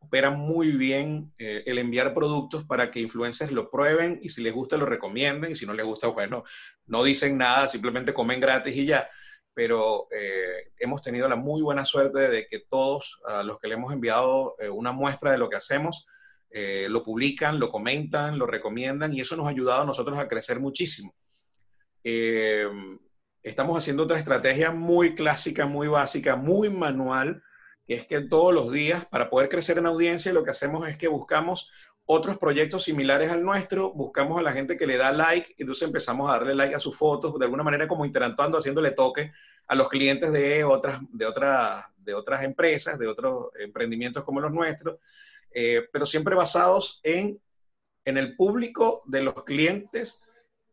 opera 0.00 0.30
muy 0.30 0.72
bien 0.72 1.32
eh, 1.38 1.62
el 1.66 1.78
enviar 1.78 2.14
productos 2.14 2.64
para 2.64 2.90
que 2.90 3.00
influencers 3.00 3.52
lo 3.52 3.70
prueben 3.70 4.18
y 4.22 4.30
si 4.30 4.42
les 4.42 4.52
gusta 4.52 4.76
lo 4.76 4.86
recomienden 4.86 5.52
y 5.52 5.54
si 5.54 5.66
no 5.66 5.74
les 5.74 5.86
gusta, 5.86 6.08
bueno, 6.08 6.42
no 6.86 7.04
dicen 7.04 7.38
nada, 7.38 7.68
simplemente 7.68 8.14
comen 8.14 8.40
gratis 8.40 8.74
y 8.74 8.86
ya. 8.86 9.08
Pero 9.52 10.08
eh, 10.10 10.72
hemos 10.78 11.02
tenido 11.02 11.28
la 11.28 11.36
muy 11.36 11.60
buena 11.62 11.84
suerte 11.84 12.30
de 12.30 12.46
que 12.46 12.60
todos 12.60 13.20
a 13.26 13.42
los 13.42 13.58
que 13.58 13.68
le 13.68 13.74
hemos 13.74 13.92
enviado 13.92 14.56
eh, 14.58 14.70
una 14.70 14.92
muestra 14.92 15.32
de 15.32 15.38
lo 15.38 15.48
que 15.48 15.56
hacemos, 15.56 16.06
lo 16.52 17.04
publican, 17.04 17.60
lo 17.60 17.70
comentan, 17.70 18.38
lo 18.38 18.46
recomiendan 18.46 19.14
y 19.14 19.20
eso 19.20 19.36
nos 19.36 19.46
ha 19.46 19.50
ayudado 19.50 19.82
a 19.82 19.86
nosotros 19.86 20.18
a 20.18 20.28
crecer 20.28 20.58
muchísimo. 20.60 21.14
estamos 23.42 23.78
haciendo 23.78 24.02
otra 24.02 24.18
estrategia 24.18 24.70
muy 24.70 25.14
clásica, 25.14 25.66
muy 25.66 25.88
básica, 25.88 26.36
muy 26.36 26.70
manual, 26.70 27.42
es 27.94 28.06
que 28.06 28.20
todos 28.20 28.54
los 28.54 28.72
días, 28.72 29.04
para 29.06 29.30
poder 29.30 29.48
crecer 29.48 29.78
en 29.78 29.86
audiencia, 29.86 30.32
lo 30.32 30.44
que 30.44 30.50
hacemos 30.50 30.88
es 30.88 30.96
que 30.96 31.08
buscamos 31.08 31.72
otros 32.06 32.38
proyectos 32.38 32.84
similares 32.84 33.30
al 33.30 33.44
nuestro, 33.44 33.92
buscamos 33.92 34.38
a 34.38 34.42
la 34.42 34.52
gente 34.52 34.76
que 34.76 34.86
le 34.86 34.96
da 34.96 35.12
like, 35.12 35.54
y 35.56 35.62
entonces 35.62 35.86
empezamos 35.86 36.28
a 36.28 36.34
darle 36.34 36.54
like 36.54 36.74
a 36.74 36.80
sus 36.80 36.96
fotos, 36.96 37.38
de 37.38 37.44
alguna 37.44 37.62
manera 37.62 37.86
como 37.86 38.04
interactuando, 38.04 38.58
haciéndole 38.58 38.92
toque 38.92 39.32
a 39.66 39.74
los 39.74 39.88
clientes 39.88 40.32
de 40.32 40.64
otras, 40.64 41.00
de 41.12 41.26
otras, 41.26 41.84
de 41.98 42.14
otras 42.14 42.42
empresas, 42.42 42.98
de 42.98 43.06
otros 43.06 43.50
emprendimientos 43.58 44.24
como 44.24 44.40
los 44.40 44.52
nuestros, 44.52 44.98
eh, 45.52 45.88
pero 45.92 46.06
siempre 46.06 46.34
basados 46.34 47.00
en, 47.02 47.40
el 48.04 48.34
público 48.34 49.02
de 49.06 49.22
los 49.22 49.44
clientes 49.44 50.24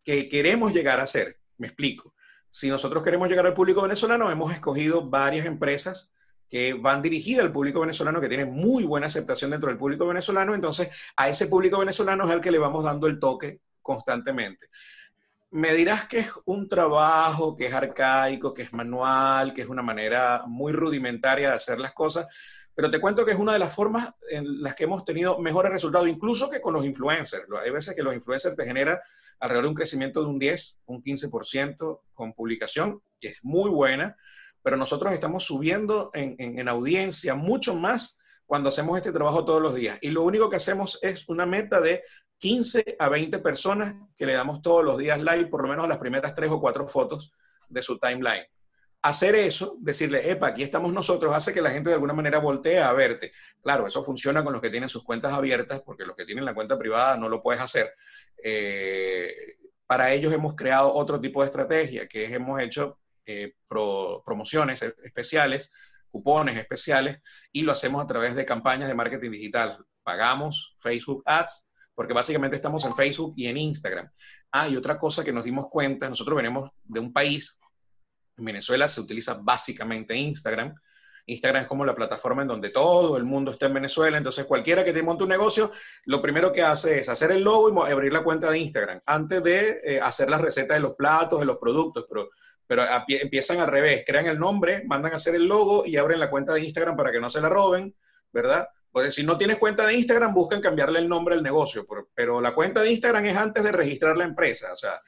que 0.03 0.27
queremos 0.27 0.73
llegar 0.73 0.99
a 0.99 1.05
ser. 1.05 1.37
Me 1.57 1.67
explico. 1.67 2.15
Si 2.49 2.67
nosotros 2.67 3.03
queremos 3.03 3.29
llegar 3.29 3.45
al 3.45 3.53
público 3.53 3.83
venezolano, 3.83 4.31
hemos 4.31 4.51
escogido 4.53 5.07
varias 5.07 5.45
empresas 5.45 6.11
que 6.49 6.73
van 6.73 7.01
dirigidas 7.01 7.45
al 7.45 7.51
público 7.51 7.81
venezolano, 7.81 8.21
que 8.21 8.29
tiene 8.29 8.45
muy 8.45 8.85
buena 8.85 9.07
aceptación 9.07 9.51
dentro 9.51 9.69
del 9.69 9.77
público 9.77 10.07
venezolano, 10.07 10.55
entonces 10.55 10.89
a 11.15 11.29
ese 11.29 11.47
público 11.47 11.77
venezolano 11.77 12.25
es 12.25 12.31
al 12.31 12.41
que 12.41 12.51
le 12.51 12.57
vamos 12.57 12.83
dando 12.83 13.05
el 13.05 13.19
toque 13.19 13.59
constantemente. 13.81 14.67
Me 15.51 15.73
dirás 15.73 16.07
que 16.07 16.19
es 16.19 16.31
un 16.45 16.67
trabajo, 16.67 17.55
que 17.55 17.67
es 17.67 17.73
arcaico, 17.73 18.53
que 18.53 18.63
es 18.63 18.73
manual, 18.73 19.53
que 19.53 19.61
es 19.61 19.67
una 19.67 19.81
manera 19.81 20.43
muy 20.47 20.73
rudimentaria 20.73 21.49
de 21.49 21.55
hacer 21.55 21.79
las 21.79 21.93
cosas, 21.93 22.27
pero 22.77 22.91
te 22.91 23.01
cuento 23.01 23.25
que 23.25 23.31
es 23.31 23.39
una 23.39 23.53
de 23.53 23.59
las 23.59 23.73
formas 23.73 24.13
en 24.29 24.61
las 24.61 24.75
que 24.75 24.83
hemos 24.83 25.03
tenido 25.03 25.39
mejores 25.39 25.71
resultados, 25.71 26.07
incluso 26.07 26.47
que 26.47 26.61
con 26.61 26.75
los 26.75 26.85
influencers. 26.85 27.45
Hay 27.63 27.71
veces 27.71 27.95
que 27.95 28.03
los 28.03 28.13
influencers 28.13 28.55
te 28.55 28.65
generan 28.65 28.99
alrededor 29.39 29.63
de 29.63 29.69
un 29.69 29.75
crecimiento 29.75 30.21
de 30.21 30.27
un 30.27 30.37
10, 30.37 30.81
un 30.85 31.01
15% 31.01 32.01
con 32.13 32.33
publicación, 32.33 33.01
que 33.19 33.29
es 33.29 33.39
muy 33.41 33.71
buena, 33.71 34.15
pero 34.61 34.77
nosotros 34.77 35.11
estamos 35.11 35.43
subiendo 35.43 36.11
en, 36.13 36.69
audiencia 36.69 37.33
mucho 37.33 37.73
más 37.73 38.19
cuando 38.45 38.69
hacemos 38.69 38.95
este 38.95 39.11
trabajo 39.11 39.43
todos 39.43 39.59
los 39.59 39.73
días. 39.73 39.97
Y 40.01 40.11
lo 40.11 40.21
único 40.21 40.47
que 40.47 40.57
hacemos 40.57 40.99
es 41.01 41.27
una 41.29 41.47
meta 41.47 41.81
de 41.81 42.03
15 42.37 42.97
a 42.99 43.09
20 43.09 43.39
personas 43.39 43.95
que 44.15 44.27
le 44.27 44.35
damos 44.35 44.61
todos 44.61 44.85
los 44.85 44.99
días 44.99 45.19
like, 45.19 45.49
por 45.49 45.63
lo 45.63 45.67
menos 45.67 45.87
las 45.87 45.97
primeras 45.97 46.35
tres 46.35 46.51
o 46.51 46.61
cuatro 46.61 46.87
fotos 46.87 47.33
de 47.69 47.81
su 47.81 47.97
timeline. 47.97 48.45
Hacer 49.01 49.35
eso, 49.35 49.77
decirle, 49.79 50.29
epa, 50.29 50.47
aquí 50.47 50.63
estamos 50.63 50.91
nosotros, 50.91 51.33
hace 51.33 51.53
que 51.53 51.61
la 51.61 51.71
gente 51.71 51.89
de 51.89 51.95
alguna 51.95 52.13
manera 52.13 52.39
voltee 52.39 52.79
a 52.79 52.91
verte. 52.93 53.31
Claro, 53.61 53.87
eso 53.87 54.03
funciona 54.03 54.43
con 54.43 54.53
los 54.53 54.61
que 54.61 54.69
tienen 54.69 54.89
sus 54.89 55.03
cuentas 55.03 55.33
abiertas, 55.33 55.81
porque 55.81 56.05
los 56.05 56.15
que 56.15 56.25
tienen 56.25 56.45
la 56.45 56.55
cuenta 56.55 56.77
privada 56.77 57.15
no 57.15 57.29
lo 57.29 57.41
puedes 57.41 57.61
hacer. 57.61 57.93
Eh, 58.43 59.57
para 59.85 60.11
ellos 60.11 60.33
hemos 60.33 60.55
creado 60.55 60.93
otro 60.93 61.19
tipo 61.21 61.41
de 61.41 61.45
estrategia, 61.45 62.07
que 62.07 62.25
es 62.25 62.31
hemos 62.31 62.61
hecho 62.61 62.99
eh, 63.25 63.55
promociones 63.67 64.81
especiales, 64.81 65.71
cupones 66.09 66.57
especiales, 66.57 67.19
y 67.51 67.61
lo 67.61 67.71
hacemos 67.71 68.03
a 68.03 68.07
través 68.07 68.35
de 68.35 68.45
campañas 68.45 68.89
de 68.89 68.95
marketing 68.95 69.31
digital. 69.31 69.77
Pagamos 70.03 70.75
Facebook 70.79 71.23
Ads, 71.25 71.69
porque 71.93 72.13
básicamente 72.13 72.55
estamos 72.55 72.85
en 72.85 72.95
Facebook 72.95 73.33
y 73.37 73.47
en 73.47 73.57
Instagram. 73.57 74.09
Ah, 74.51 74.67
y 74.67 74.75
otra 74.75 74.97
cosa 74.97 75.23
que 75.23 75.33
nos 75.33 75.43
dimos 75.43 75.67
cuenta, 75.69 76.07
nosotros 76.09 76.35
venimos 76.37 76.69
de 76.83 76.99
un 76.99 77.11
país, 77.11 77.59
en 78.37 78.45
Venezuela 78.45 78.87
se 78.87 79.01
utiliza 79.01 79.39
básicamente 79.41 80.15
Instagram, 80.15 80.75
Instagram 81.25 81.63
es 81.63 81.67
como 81.67 81.85
la 81.85 81.95
plataforma 81.95 82.43
en 82.43 82.47
donde 82.47 82.69
todo 82.69 83.17
el 83.17 83.25
mundo 83.25 83.51
está 83.51 83.65
en 83.65 83.73
Venezuela, 83.73 84.17
entonces 84.17 84.45
cualquiera 84.45 84.85
que 84.85 84.93
te 84.93 85.03
monte 85.03 85.23
un 85.23 85.29
negocio, 85.29 85.71
lo 86.05 86.21
primero 86.21 86.53
que 86.53 86.61
hace 86.61 86.99
es 86.99 87.09
hacer 87.09 87.31
el 87.31 87.43
logo 87.43 87.87
y 87.87 87.91
abrir 87.91 88.13
la 88.13 88.23
cuenta 88.23 88.49
de 88.49 88.59
Instagram, 88.59 89.01
antes 89.05 89.43
de 89.43 89.81
eh, 89.83 89.99
hacer 90.01 90.29
las 90.29 90.39
recetas 90.39 90.77
de 90.77 90.81
los 90.81 90.95
platos, 90.95 91.39
de 91.39 91.45
los 91.45 91.57
productos, 91.57 92.05
pero 92.07 92.29
pero 92.67 92.83
empiezan 93.07 93.59
al 93.59 93.67
revés, 93.67 94.03
crean 94.05 94.27
el 94.27 94.37
nombre, 94.37 94.83
mandan 94.85 95.13
a 95.13 95.15
hacer 95.15 95.33
el 95.35 95.45
logo 95.45 95.85
y 95.85 95.95
abren 95.95 96.19
la 96.19 96.29
cuenta 96.29 96.53
de 96.53 96.65
Instagram 96.65 96.97
para 96.97 97.11
que 97.11 97.21
no 97.21 97.29
se 97.29 97.39
la 97.39 97.47
roben, 97.47 97.95
¿verdad? 98.33 98.67
Pues 98.91 99.15
si 99.15 99.23
no 99.23 99.37
tienes 99.37 99.57
cuenta 99.57 99.85
de 99.85 99.93
Instagram, 99.93 100.33
buscan 100.33 100.59
cambiarle 100.59 100.99
el 100.99 101.07
nombre 101.07 101.35
al 101.35 101.43
negocio, 101.43 101.87
pero, 102.13 102.41
la 102.41 102.53
cuenta 102.53 102.81
de 102.81 102.91
Instagram 102.91 103.25
es 103.25 103.37
antes 103.37 103.63
de 103.63 103.71
registrar 103.71 104.17
la 104.17 104.25
empresa, 104.25 104.73
o 104.73 104.75
sea, 104.75 105.01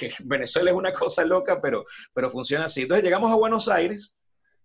Venezuela 0.24 0.70
es 0.70 0.76
una 0.76 0.92
cosa 0.92 1.24
loca, 1.24 1.60
pero, 1.60 1.84
pero 2.12 2.30
funciona 2.30 2.66
así. 2.66 2.82
Entonces 2.82 3.04
llegamos 3.04 3.30
a 3.30 3.36
Buenos 3.36 3.68
Aires 3.68 4.16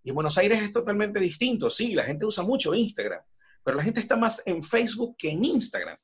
y 0.04 0.12
Buenos 0.12 0.38
Aires 0.38 0.62
es 0.62 0.72
totalmente 0.72 1.20
distinto, 1.20 1.70
sí, 1.70 1.94
la 1.94 2.04
gente 2.04 2.26
usa 2.26 2.44
mucho 2.44 2.74
Instagram, 2.74 3.22
pero 3.64 3.78
la 3.78 3.84
gente 3.84 4.00
está 4.00 4.16
más 4.16 4.42
en 4.46 4.64
Facebook 4.64 5.16
que 5.18 5.30
en 5.30 5.44
Instagram. 5.44 5.98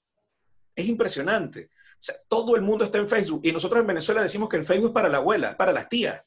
Es 0.75 0.87
impresionante. 0.87 1.69
O 1.71 2.05
sea, 2.05 2.15
todo 2.27 2.55
el 2.55 2.61
mundo 2.61 2.83
está 2.83 2.97
en 2.97 3.07
Facebook 3.07 3.41
y 3.43 3.51
nosotros 3.51 3.79
en 3.79 3.87
Venezuela 3.87 4.21
decimos 4.21 4.49
que 4.49 4.57
el 4.57 4.65
Facebook 4.65 4.89
es 4.89 4.93
para 4.93 5.09
la 5.09 5.19
abuela, 5.19 5.55
para 5.55 5.71
las 5.71 5.87
tías 5.87 6.23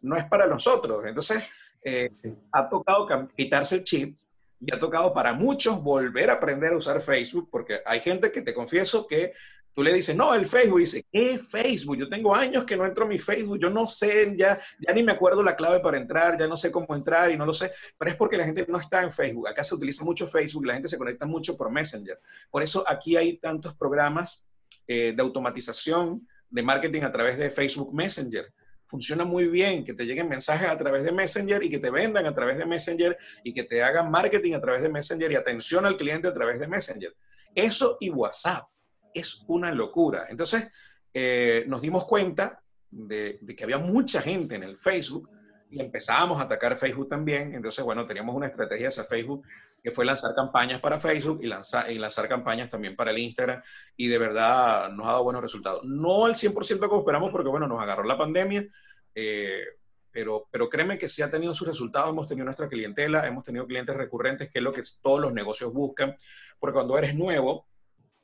no 0.00 0.16
es 0.16 0.24
para 0.24 0.46
nosotros. 0.46 1.04
Entonces, 1.06 1.48
eh, 1.82 2.10
ha 2.52 2.68
tocado 2.68 3.06
quitarse 3.36 3.76
el 3.76 3.84
chip 3.84 4.16
y 4.60 4.74
ha 4.74 4.78
tocado 4.78 5.12
para 5.14 5.32
muchos 5.32 5.82
volver 5.82 6.30
a 6.30 6.34
aprender 6.34 6.72
a 6.72 6.76
usar 6.76 7.00
Facebook, 7.00 7.48
porque 7.50 7.80
hay 7.86 8.00
gente 8.00 8.30
que 8.30 8.42
te 8.42 8.54
confieso 8.54 9.06
que 9.06 9.32
tú 9.74 9.82
le 9.82 9.92
dices, 9.92 10.16
no, 10.16 10.34
el 10.34 10.46
Facebook, 10.46 10.78
y 10.78 10.82
dice, 10.82 11.04
¿qué 11.10 11.38
Facebook? 11.38 11.96
Yo 11.96 12.08
tengo 12.08 12.34
años 12.34 12.64
que 12.64 12.76
no 12.76 12.84
entro 12.84 13.04
a 13.04 13.08
mi 13.08 13.18
Facebook, 13.18 13.58
yo 13.60 13.70
no 13.70 13.86
sé, 13.86 14.34
ya, 14.36 14.60
ya 14.78 14.92
ni 14.92 15.02
me 15.02 15.12
acuerdo 15.12 15.42
la 15.42 15.56
clave 15.56 15.80
para 15.80 15.98
entrar, 15.98 16.38
ya 16.38 16.46
no 16.46 16.56
sé 16.56 16.70
cómo 16.70 16.94
entrar 16.94 17.30
y 17.30 17.36
no 17.36 17.46
lo 17.46 17.54
sé, 17.54 17.72
pero 17.98 18.10
es 18.10 18.16
porque 18.16 18.36
la 18.36 18.44
gente 18.44 18.66
no 18.68 18.78
está 18.78 19.02
en 19.02 19.12
Facebook. 19.12 19.48
Acá 19.48 19.64
se 19.64 19.74
utiliza 19.74 20.04
mucho 20.04 20.26
Facebook, 20.26 20.66
la 20.66 20.74
gente 20.74 20.88
se 20.88 20.98
conecta 20.98 21.26
mucho 21.26 21.56
por 21.56 21.70
Messenger. 21.70 22.20
Por 22.50 22.62
eso 22.62 22.84
aquí 22.86 23.16
hay 23.16 23.38
tantos 23.38 23.74
programas 23.74 24.46
eh, 24.86 25.12
de 25.14 25.22
automatización 25.22 26.26
de 26.48 26.62
marketing 26.62 27.02
a 27.02 27.12
través 27.12 27.38
de 27.38 27.50
Facebook 27.50 27.94
Messenger 27.94 28.52
funciona 28.90 29.24
muy 29.24 29.46
bien, 29.46 29.84
que 29.84 29.94
te 29.94 30.04
lleguen 30.04 30.28
mensajes 30.28 30.68
a 30.68 30.76
través 30.76 31.04
de 31.04 31.12
Messenger 31.12 31.62
y 31.62 31.70
que 31.70 31.78
te 31.78 31.90
vendan 31.90 32.26
a 32.26 32.34
través 32.34 32.58
de 32.58 32.66
Messenger 32.66 33.16
y 33.44 33.54
que 33.54 33.62
te 33.62 33.84
hagan 33.84 34.10
marketing 34.10 34.54
a 34.54 34.60
través 34.60 34.82
de 34.82 34.88
Messenger 34.88 35.30
y 35.30 35.36
atención 35.36 35.86
al 35.86 35.96
cliente 35.96 36.26
a 36.26 36.34
través 36.34 36.58
de 36.58 36.66
Messenger. 36.66 37.14
Eso 37.54 37.98
y 38.00 38.10
WhatsApp 38.10 38.64
es 39.14 39.44
una 39.48 39.72
locura. 39.72 40.26
Entonces, 40.28 40.70
eh, 41.12 41.64
nos 41.66 41.80
dimos 41.80 42.04
cuenta 42.04 42.62
de, 42.90 43.40
que 43.56 43.64
había 43.64 43.78
mucha 43.78 44.20
gente 44.20 44.54
en 44.54 44.62
el 44.62 44.76
Facebook 44.76 45.28
y 45.70 45.80
empezamos 45.80 46.40
a 46.40 46.44
atacar 46.44 46.76
Facebook 46.76 47.08
también. 47.08 47.54
Entonces, 47.54 47.84
bueno, 47.84 48.06
teníamos 48.06 48.34
una 48.34 48.46
estrategia 48.46 48.88
hacia 48.88 49.04
Facebook 49.04 49.46
que 49.82 49.92
fue 49.92 50.04
lanzar 50.04 50.34
campañas 50.34 50.80
para 50.80 51.00
Facebook 51.00 51.40
y 51.42 51.46
lanzar, 51.46 51.90
y 51.90 51.98
lanzar 51.98 52.28
campañas 52.28 52.68
también 52.68 52.96
para 52.96 53.12
el 53.12 53.18
Instagram, 53.18 53.62
y 53.96 54.08
de 54.08 54.18
verdad 54.18 54.90
nos 54.90 55.06
ha 55.06 55.12
dado 55.12 55.24
buenos 55.24 55.42
resultados. 55.42 55.82
No 55.84 56.26
al 56.26 56.34
100% 56.34 56.86
como 56.88 57.00
esperamos, 57.00 57.30
porque 57.30 57.48
bueno, 57.48 57.66
nos 57.66 57.80
agarró 57.80 58.04
la 58.04 58.18
pandemia, 58.18 58.66
eh, 59.14 59.64
pero, 60.10 60.48
pero 60.50 60.68
créeme 60.68 60.98
que 60.98 61.08
sí 61.08 61.22
ha 61.22 61.30
tenido 61.30 61.54
sus 61.54 61.68
resultados, 61.68 62.10
hemos 62.10 62.26
tenido 62.26 62.44
nuestra 62.44 62.68
clientela, 62.68 63.26
hemos 63.26 63.44
tenido 63.44 63.66
clientes 63.66 63.96
recurrentes, 63.96 64.50
que 64.50 64.58
es 64.58 64.62
lo 64.62 64.72
que 64.72 64.82
todos 65.02 65.20
los 65.20 65.32
negocios 65.32 65.72
buscan, 65.72 66.14
porque 66.58 66.74
cuando 66.74 66.98
eres 66.98 67.14
nuevo, 67.14 67.66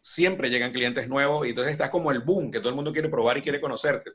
siempre 0.06 0.50
llegan 0.50 0.72
clientes 0.72 1.08
nuevos, 1.08 1.44
y 1.44 1.50
entonces 1.50 1.72
estás 1.72 1.90
como 1.90 2.12
el 2.12 2.20
boom, 2.20 2.52
que 2.52 2.60
todo 2.60 2.68
el 2.68 2.76
mundo 2.76 2.92
quiere 2.92 3.08
probar 3.08 3.38
y 3.38 3.42
quiere 3.42 3.60
conocerte. 3.60 4.12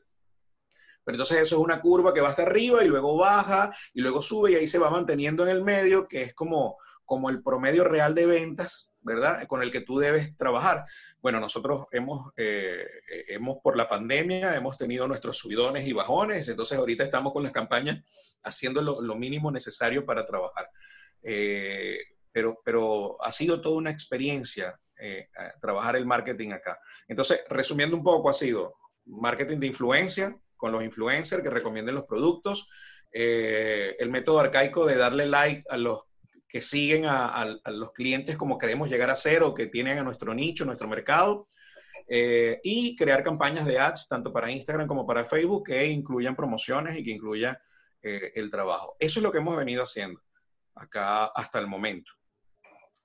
Pero 1.04 1.16
entonces 1.16 1.42
eso 1.42 1.56
es 1.56 1.62
una 1.62 1.82
curva 1.82 2.14
que 2.14 2.22
va 2.22 2.30
hasta 2.30 2.44
arriba 2.44 2.82
y 2.82 2.88
luego 2.88 3.18
baja 3.18 3.74
y 3.92 4.00
luego 4.00 4.22
sube 4.22 4.52
y 4.52 4.54
ahí 4.54 4.66
se 4.66 4.78
va 4.78 4.88
manteniendo 4.88 5.42
en 5.42 5.50
el 5.50 5.62
medio, 5.62 6.08
que 6.08 6.22
es 6.22 6.32
como, 6.32 6.78
como 7.04 7.28
el 7.28 7.42
promedio 7.42 7.84
real 7.84 8.14
de 8.14 8.24
ventas, 8.24 8.90
¿verdad? 9.02 9.46
Con 9.46 9.62
el 9.62 9.70
que 9.70 9.82
tú 9.82 9.98
debes 9.98 10.34
trabajar. 10.38 10.86
Bueno, 11.20 11.40
nosotros 11.40 11.84
hemos, 11.90 12.32
eh, 12.38 12.86
hemos 13.28 13.58
por 13.62 13.76
la 13.76 13.88
pandemia, 13.88 14.56
hemos 14.56 14.78
tenido 14.78 15.06
nuestros 15.06 15.36
subidones 15.36 15.86
y 15.86 15.92
bajones, 15.92 16.48
entonces 16.48 16.78
ahorita 16.78 17.04
estamos 17.04 17.34
con 17.34 17.42
las 17.42 17.52
campañas 17.52 18.02
haciendo 18.44 18.80
lo, 18.80 19.14
mínimo 19.14 19.50
necesario 19.50 20.06
para 20.06 20.24
trabajar. 20.24 20.70
Eh, 21.22 21.98
pero, 22.32 22.62
pero 22.64 23.22
ha 23.22 23.30
sido 23.30 23.60
toda 23.60 23.76
una 23.76 23.90
experiencia 23.90 24.80
eh, 24.98 25.28
trabajar 25.60 25.96
el 25.96 26.06
marketing 26.06 26.52
acá. 26.52 26.78
Entonces, 27.08 27.44
resumiendo 27.48 27.96
un 27.96 28.02
poco, 28.02 28.30
ha 28.30 28.34
sido 28.34 28.74
marketing 29.06 29.58
de 29.58 29.66
influencia 29.66 30.36
con 30.56 30.72
los 30.72 30.84
influencers 30.84 31.42
que 31.42 31.50
recomienden 31.50 31.94
los 31.94 32.04
productos, 32.04 32.68
eh, 33.12 33.96
el 33.98 34.10
método 34.10 34.40
arcaico 34.40 34.86
de 34.86 34.96
darle 34.96 35.26
like 35.26 35.64
a 35.68 35.76
los 35.76 36.04
que 36.46 36.60
siguen 36.60 37.04
a, 37.06 37.58
los 37.66 37.92
clientes 37.92 38.36
como 38.36 38.58
queremos 38.58 38.88
llegar 38.90 39.10
a 39.10 39.16
ser 39.16 39.42
o 39.42 39.54
que 39.54 39.66
tienen 39.66 39.98
a 39.98 40.02
nuestro 40.02 40.34
nicho, 40.34 40.64
nuestro 40.64 40.86
mercado, 40.86 41.48
eh, 42.06 42.60
y 42.62 42.94
crear 42.94 43.24
campañas 43.24 43.64
de 43.64 43.78
ads 43.78 44.06
tanto 44.06 44.32
para 44.32 44.50
Instagram 44.50 44.86
como 44.86 45.06
para 45.06 45.24
Facebook 45.24 45.66
que 45.66 45.86
incluyan 45.86 46.36
promociones 46.36 46.96
y 46.96 47.02
que 47.02 47.10
incluyan 47.10 47.56
el 48.02 48.50
trabajo. 48.50 48.96
Eso 48.98 49.20
es 49.20 49.22
lo 49.22 49.30
que 49.30 49.38
hemos 49.38 49.56
venido 49.56 49.84
haciendo 49.84 50.20
acá 50.74 51.26
hasta 51.26 51.58
el 51.60 51.68
momento. 51.68 52.10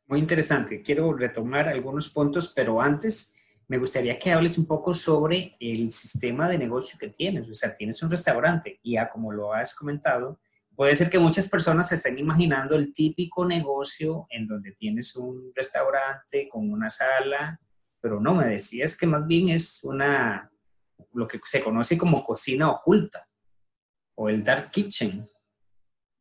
Muy 0.07 0.19
interesante. 0.19 0.81
Quiero 0.81 1.13
retomar 1.13 1.67
algunos 1.67 2.09
puntos, 2.09 2.53
pero 2.55 2.81
antes 2.81 3.35
me 3.67 3.77
gustaría 3.77 4.17
que 4.17 4.31
hables 4.31 4.57
un 4.57 4.65
poco 4.65 4.93
sobre 4.93 5.57
el 5.59 5.91
sistema 5.91 6.47
de 6.47 6.57
negocio 6.57 6.97
que 6.97 7.09
tienes. 7.09 7.49
O 7.49 7.53
sea, 7.53 7.75
tienes 7.75 8.01
un 8.01 8.09
restaurante 8.09 8.79
y 8.83 8.93
ya 8.93 9.09
como 9.09 9.33
lo 9.33 9.53
has 9.53 9.75
comentado, 9.75 10.39
puede 10.75 10.95
ser 10.95 11.09
que 11.09 11.19
muchas 11.19 11.49
personas 11.49 11.89
se 11.89 11.95
estén 11.95 12.17
imaginando 12.17 12.75
el 12.75 12.93
típico 12.93 13.45
negocio 13.45 14.27
en 14.29 14.47
donde 14.47 14.71
tienes 14.73 15.13
un 15.17 15.51
restaurante 15.53 16.47
con 16.47 16.71
una 16.71 16.89
sala, 16.89 17.59
pero 17.99 18.21
no, 18.21 18.35
me 18.35 18.45
decías 18.45 18.97
que 18.97 19.07
más 19.07 19.27
bien 19.27 19.49
es 19.49 19.83
una, 19.83 20.49
lo 21.13 21.27
que 21.27 21.41
se 21.43 21.61
conoce 21.61 21.97
como 21.97 22.23
cocina 22.23 22.71
oculta 22.71 23.27
o 24.15 24.29
el 24.29 24.41
dark 24.41 24.71
kitchen. 24.71 25.27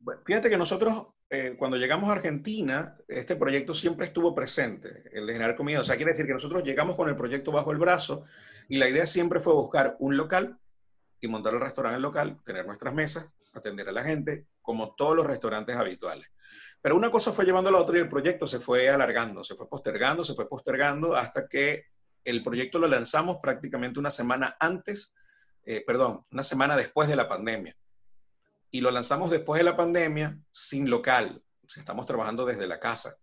Bueno, 0.00 0.22
fíjate 0.24 0.50
que 0.50 0.56
nosotros 0.56 1.06
eh, 1.28 1.56
cuando 1.58 1.76
llegamos 1.76 2.08
a 2.08 2.12
Argentina, 2.12 2.96
este 3.08 3.34
proyecto 3.34 3.74
siempre 3.74 4.06
estuvo 4.06 4.34
presente, 4.34 5.02
el 5.12 5.26
de 5.26 5.32
generar 5.32 5.56
comida. 5.56 5.80
O 5.80 5.84
sea, 5.84 5.96
quiere 5.96 6.12
decir 6.12 6.26
que 6.26 6.32
nosotros 6.32 6.62
llegamos 6.62 6.96
con 6.96 7.08
el 7.08 7.16
proyecto 7.16 7.50
bajo 7.50 7.72
el 7.72 7.78
brazo 7.78 8.24
y 8.68 8.78
la 8.78 8.88
idea 8.88 9.06
siempre 9.06 9.40
fue 9.40 9.52
buscar 9.52 9.96
un 9.98 10.16
local 10.16 10.58
y 11.20 11.26
montar 11.26 11.54
el 11.54 11.60
restaurante 11.60 12.00
local, 12.00 12.38
tener 12.44 12.64
nuestras 12.64 12.94
mesas, 12.94 13.28
atender 13.52 13.88
a 13.88 13.92
la 13.92 14.04
gente, 14.04 14.46
como 14.62 14.94
todos 14.94 15.16
los 15.16 15.26
restaurantes 15.26 15.76
habituales. 15.76 16.28
Pero 16.80 16.94
una 16.94 17.10
cosa 17.10 17.32
fue 17.32 17.44
llevando 17.44 17.70
a 17.70 17.72
la 17.72 17.78
otra 17.78 17.96
y 17.96 18.02
el 18.02 18.08
proyecto 18.08 18.46
se 18.46 18.60
fue 18.60 18.88
alargando, 18.88 19.42
se 19.42 19.56
fue 19.56 19.68
postergando, 19.68 20.22
se 20.22 20.34
fue 20.34 20.48
postergando 20.48 21.16
hasta 21.16 21.48
que 21.48 21.86
el 22.22 22.42
proyecto 22.42 22.78
lo 22.78 22.86
lanzamos 22.86 23.38
prácticamente 23.42 23.98
una 23.98 24.10
semana 24.12 24.56
antes, 24.60 25.14
eh, 25.64 25.82
perdón, 25.84 26.24
una 26.30 26.44
semana 26.44 26.76
después 26.76 27.08
de 27.08 27.16
la 27.16 27.28
pandemia 27.28 27.76
y 28.76 28.80
lo 28.82 28.90
lanzamos 28.90 29.30
después 29.30 29.58
de 29.58 29.64
la 29.64 29.74
pandemia 29.74 30.38
sin 30.50 30.90
local. 30.90 31.42
estamos 31.74 32.04
trabajando 32.04 32.44
desde 32.44 32.66
la 32.66 32.78
casa. 32.78 33.16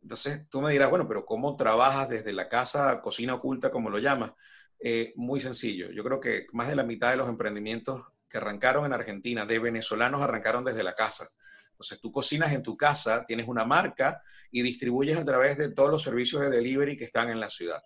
Entonces 0.00 0.48
tú 0.48 0.60
me 0.60 0.70
dirás, 0.70 0.90
bueno, 0.90 1.08
pero 1.08 1.26
¿cómo 1.26 1.56
trabajas 1.56 2.08
desde 2.08 2.32
la 2.32 2.48
casa, 2.48 3.00
cocina 3.00 3.34
oculta, 3.34 3.72
como 3.72 3.90
lo 3.90 3.98
llamas? 3.98 4.32
Eh, 4.78 5.12
muy 5.16 5.40
sencillo. 5.40 5.90
Yo 5.90 6.04
creo 6.04 6.20
que 6.20 6.46
más 6.52 6.68
de 6.68 6.76
la 6.76 6.84
mitad 6.84 7.10
de 7.10 7.16
los 7.16 7.28
emprendimientos 7.28 8.04
que 8.28 8.38
arrancaron 8.38 8.86
en 8.86 8.92
Argentina, 8.92 9.44
de 9.44 9.58
venezolanos, 9.58 10.22
arrancaron 10.22 10.64
desde 10.64 10.84
la 10.84 10.94
casa. 10.94 11.28
Entonces 11.72 12.00
tú 12.00 12.12
cocinas 12.12 12.52
en 12.52 12.62
tu 12.62 12.76
casa, 12.76 13.24
tienes 13.26 13.48
una 13.48 13.64
marca 13.64 14.22
y 14.52 14.62
distribuyes 14.62 15.18
a 15.18 15.24
través 15.24 15.58
de 15.58 15.72
todos 15.72 15.90
los 15.90 16.04
servicios 16.04 16.42
de 16.42 16.50
delivery 16.50 16.96
que 16.96 17.06
están 17.06 17.28
en 17.28 17.40
la 17.40 17.50
ciudad. 17.50 17.82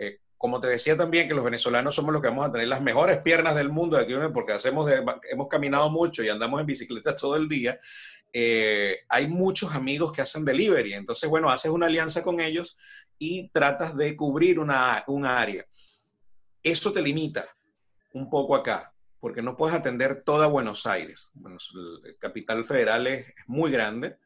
Eh, 0.00 0.18
como 0.38 0.60
te 0.60 0.68
decía 0.68 0.96
también, 0.96 1.28
que 1.28 1.34
los 1.34 1.44
venezolanos 1.44 1.94
somos 1.94 2.12
los 2.12 2.20
que 2.20 2.28
vamos 2.28 2.46
a 2.46 2.52
tener 2.52 2.68
las 2.68 2.82
mejores 2.82 3.20
piernas 3.20 3.54
del 3.54 3.70
mundo 3.70 3.96
aquí, 3.96 4.14
porque 4.32 4.52
hacemos 4.52 4.90
hemos 5.30 5.48
caminado 5.48 5.90
mucho 5.90 6.22
y 6.22 6.28
andamos 6.28 6.60
en 6.60 6.66
bicicleta 6.66 7.16
todo 7.16 7.36
el 7.36 7.48
día. 7.48 7.80
Eh, 8.32 8.98
hay 9.08 9.28
muchos 9.28 9.74
amigos 9.74 10.12
que 10.12 10.20
hacen 10.20 10.44
delivery, 10.44 10.92
entonces, 10.92 11.28
bueno, 11.28 11.50
haces 11.50 11.70
una 11.70 11.86
alianza 11.86 12.22
con 12.22 12.40
ellos 12.40 12.76
y 13.18 13.48
tratas 13.48 13.96
de 13.96 14.14
cubrir 14.14 14.58
una, 14.58 15.02
un 15.06 15.24
área. 15.24 15.64
Eso 16.62 16.92
te 16.92 17.00
limita 17.00 17.46
un 18.12 18.28
poco 18.28 18.54
acá, 18.56 18.92
porque 19.20 19.40
no 19.40 19.56
puedes 19.56 19.74
atender 19.74 20.22
toda 20.22 20.48
Buenos 20.48 20.86
Aires. 20.86 21.30
Bueno, 21.32 21.56
el 22.04 22.18
capital 22.18 22.66
federal 22.66 23.06
es, 23.06 23.26
muy 23.46 23.70
grande, 23.70 24.18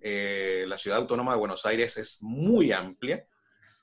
eh, 0.00 0.64
la 0.66 0.78
ciudad 0.78 1.00
autónoma 1.00 1.32
de 1.32 1.38
Buenos 1.38 1.66
Aires 1.66 1.98
es 1.98 2.22
muy 2.22 2.72
amplia 2.72 3.26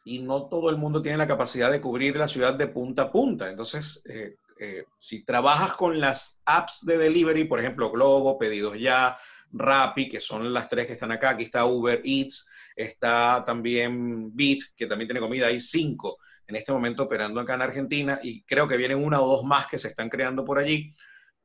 y 0.10 0.20
no 0.20 0.48
todo 0.48 0.72
el 0.72 0.78
mundo 0.78 1.04
tiene 1.04 1.20
la 1.20 1.28
capacidad 1.28 1.72
de 1.72 1.82
cubrir 1.82 2.16
la 2.16 2.28
ciudad 2.28 2.56
de 2.56 2.68
punta 2.68 3.04
a 3.04 3.12
punta. 3.12 3.48
Entonces, 3.48 4.02
eh, 4.10 4.38
eh, 4.60 4.86
si 4.98 5.24
trabajas 5.24 5.74
con 5.74 6.00
las 6.00 6.42
apps 6.46 6.84
de 6.84 6.98
delivery, 6.98 7.44
por 7.44 7.60
ejemplo, 7.60 7.92
Globo, 7.92 8.40
Pedidos 8.40 8.80
Ya, 8.80 9.18
Rappi, 9.54 10.10
que 10.10 10.20
son 10.20 10.52
las 10.52 10.68
tres 10.68 10.88
que 10.88 10.94
están 10.94 11.12
acá, 11.12 11.32
aquí 11.32 11.44
está 11.44 11.66
Uber 11.66 12.02
Eats, 12.04 12.50
está 12.76 13.44
también 13.46 14.36
Bit, 14.36 14.64
que 14.76 14.88
también 14.88 15.08
tiene 15.08 15.20
comida, 15.20 15.46
hay 15.46 15.62
cinco 15.62 16.18
en 16.48 16.56
este 16.56 16.72
momento 16.72 17.04
operando 17.04 17.40
acá 17.40 17.54
en 17.54 17.62
Argentina 17.62 18.20
y 18.24 18.42
creo 18.42 18.68
que 18.68 18.78
vienen 18.78 19.04
una 19.04 19.22
o 19.22 19.28
dos 19.28 19.46
más 19.46 19.68
que 19.68 19.78
se 19.78 19.90
están 19.90 20.10
creando 20.10 20.44
por 20.44 20.58
allí. 20.58 20.90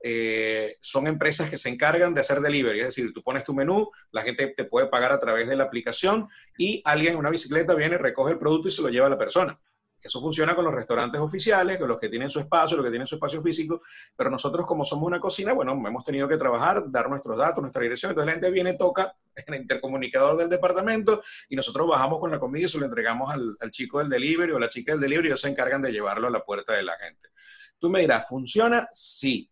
Eh, 0.07 0.77
son 0.83 1.07
empresas 1.07 1.49
que 1.49 1.57
se 1.57 1.71
encargan 1.71 2.13
de 2.13 2.21
hacer 2.21 2.43
delivery, 2.43 2.81
es 2.81 2.87
decir, 2.89 3.15
tú 3.15 3.23
pones 3.23 3.43
tu 3.43 3.55
menú, 3.55 3.91
la 4.11 4.21
gente 4.21 4.49
te 4.49 4.65
puede 4.67 4.89
pagar 4.89 5.13
a 5.13 5.19
través 5.19 5.49
de 5.49 5.57
la 5.57 5.65
aplicación 5.65 6.29
y 6.59 6.83
alguien 6.85 7.15
en 7.15 7.21
una 7.21 7.31
bicicleta 7.31 7.75
viene, 7.75 7.97
recoge 7.97 8.33
el 8.33 8.39
producto 8.39 8.69
y 8.69 8.71
se 8.71 8.83
lo 8.83 8.91
lleva 8.91 9.07
a 9.07 9.11
la 9.11 9.17
persona. 9.17 9.59
Eso 10.03 10.21
funciona 10.21 10.55
con 10.55 10.67
los 10.67 10.75
restaurantes 10.75 11.19
oficiales, 11.19 11.79
con 11.79 11.89
los 11.89 11.99
que 11.99 12.11
tienen 12.11 12.29
su 12.29 12.39
espacio, 12.39 12.77
los 12.77 12.85
que 12.85 12.91
tienen 12.91 13.07
su 13.07 13.15
espacio 13.15 13.41
físico, 13.41 13.81
pero 14.15 14.29
nosotros 14.29 14.67
como 14.67 14.85
somos 14.85 15.07
una 15.07 15.21
cocina, 15.21 15.55
bueno, 15.55 15.73
hemos 15.73 16.05
tenido 16.05 16.29
que 16.29 16.37
trabajar, 16.37 16.85
dar 16.91 17.09
nuestros 17.09 17.39
datos, 17.39 17.63
nuestra 17.63 17.81
dirección, 17.81 18.11
entonces 18.11 18.27
la 18.27 18.33
gente 18.33 18.51
viene, 18.51 18.75
toca 18.75 19.17
en 19.35 19.55
el 19.55 19.63
intercomunicador 19.63 20.37
del 20.37 20.51
departamento 20.51 21.23
y 21.49 21.57
nosotros 21.57 21.89
bajamos 21.89 22.21
con 22.21 22.31
la 22.31 22.39
comida 22.39 22.67
y 22.67 22.69
se 22.69 22.77
lo 22.77 22.85
entregamos 22.85 23.33
al, 23.33 23.57
al 23.59 23.71
chico 23.71 24.01
del 24.01 24.11
delivery 24.11 24.53
o 24.53 24.59
la 24.59 24.69
chica 24.69 24.93
del 24.93 25.01
delivery 25.01 25.29
y 25.29 25.31
ellos 25.31 25.41
se 25.41 25.49
encargan 25.49 25.81
de 25.81 25.93
llevarlo 25.93 26.27
a 26.27 26.31
la 26.31 26.45
puerta 26.45 26.75
de 26.75 26.83
la 26.83 26.95
gente. 26.99 27.31
Tú 27.79 27.89
me 27.89 28.01
dirás, 28.01 28.29
¿funciona? 28.29 28.91
Sí. 28.93 29.51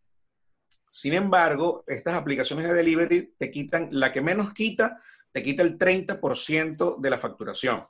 Sin 0.93 1.15
embargo, 1.15 1.85
estas 1.87 2.13
aplicaciones 2.17 2.69
de 2.69 2.75
delivery 2.75 3.35
te 3.39 3.51
quitan, 3.51 3.89
la 3.93 4.13
que 4.13 4.21
menos 4.21 4.53
quita, 4.53 5.01
te 5.33 5.43
quita 5.43 5.63
el 5.63 5.79
30% 5.79 7.01
de 7.01 7.11
la 7.11 7.17
facturación. 7.17 7.87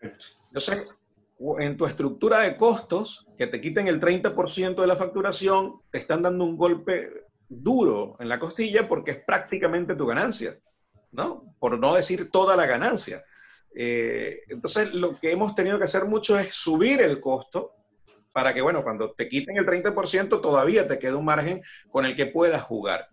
Entonces, 0.00 0.86
en 1.58 1.76
tu 1.76 1.86
estructura 1.86 2.42
de 2.42 2.56
costos, 2.56 3.26
que 3.36 3.48
te 3.48 3.60
quiten 3.60 3.88
el 3.88 4.00
30% 4.00 4.80
de 4.80 4.86
la 4.86 4.94
facturación, 4.94 5.80
te 5.90 5.98
están 5.98 6.22
dando 6.22 6.44
un 6.44 6.56
golpe 6.56 7.24
duro 7.48 8.14
en 8.20 8.28
la 8.28 8.38
costilla 8.38 8.86
porque 8.86 9.10
es 9.10 9.24
prácticamente 9.24 9.96
tu 9.96 10.06
ganancia, 10.06 10.56
¿no? 11.10 11.52
Por 11.58 11.80
no 11.80 11.96
decir 11.96 12.30
toda 12.30 12.56
la 12.56 12.66
ganancia. 12.66 13.24
Eh, 13.74 14.42
entonces, 14.50 14.94
lo 14.94 15.18
que 15.18 15.32
hemos 15.32 15.56
tenido 15.56 15.78
que 15.78 15.84
hacer 15.84 16.04
mucho 16.04 16.38
es 16.38 16.54
subir 16.54 17.00
el 17.00 17.20
costo 17.20 17.72
para 18.36 18.52
que, 18.52 18.60
bueno, 18.60 18.84
cuando 18.84 19.12
te 19.12 19.30
quiten 19.30 19.56
el 19.56 19.64
30%, 19.64 20.42
todavía 20.42 20.86
te 20.86 20.98
queda 20.98 21.16
un 21.16 21.24
margen 21.24 21.62
con 21.88 22.04
el 22.04 22.14
que 22.14 22.26
puedas 22.26 22.60
jugar. 22.60 23.08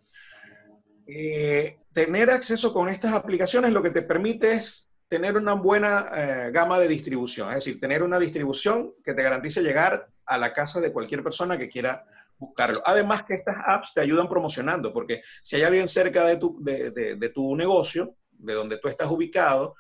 Eh, 1.08 1.78
tener 1.94 2.30
acceso 2.30 2.74
con 2.74 2.90
estas 2.90 3.14
aplicaciones 3.14 3.72
lo 3.72 3.82
que 3.82 3.92
te 3.92 4.02
permite 4.02 4.52
es 4.52 4.92
tener 5.08 5.38
una 5.38 5.54
buena 5.54 6.10
eh, 6.14 6.52
gama 6.52 6.78
de 6.78 6.90
distribución, 6.90 7.48
es 7.52 7.64
decir, 7.64 7.80
tener 7.80 8.04
una 8.04 8.20
distribución 8.20 8.96
que 9.02 9.14
te 9.14 9.24
garantice 9.24 9.64
llegar 9.64 10.10
a 10.26 10.38
la 10.38 10.52
casa 10.52 10.82
de 10.82 10.92
cualquier 10.92 11.24
persona 11.24 11.58
que 11.58 11.70
quiera 11.70 12.04
buscarlo. 12.38 12.82
Además 12.86 13.24
que 13.24 13.36
estas 13.36 13.56
apps 13.66 13.94
te 13.94 14.02
ayudan 14.02 14.28
promocionando, 14.28 14.92
porque 14.92 15.22
si 15.42 15.56
hay 15.56 15.64
alguien 15.64 15.88
cerca 15.88 16.26
de 16.26 16.36
tu, 16.36 16.62
de 16.62 17.32
tu 17.34 17.56
negocio, 17.56 18.18
de 18.30 18.56
donde 18.56 18.78
tú 18.78 18.90
estás 18.90 19.10
ubicado, 19.10 19.76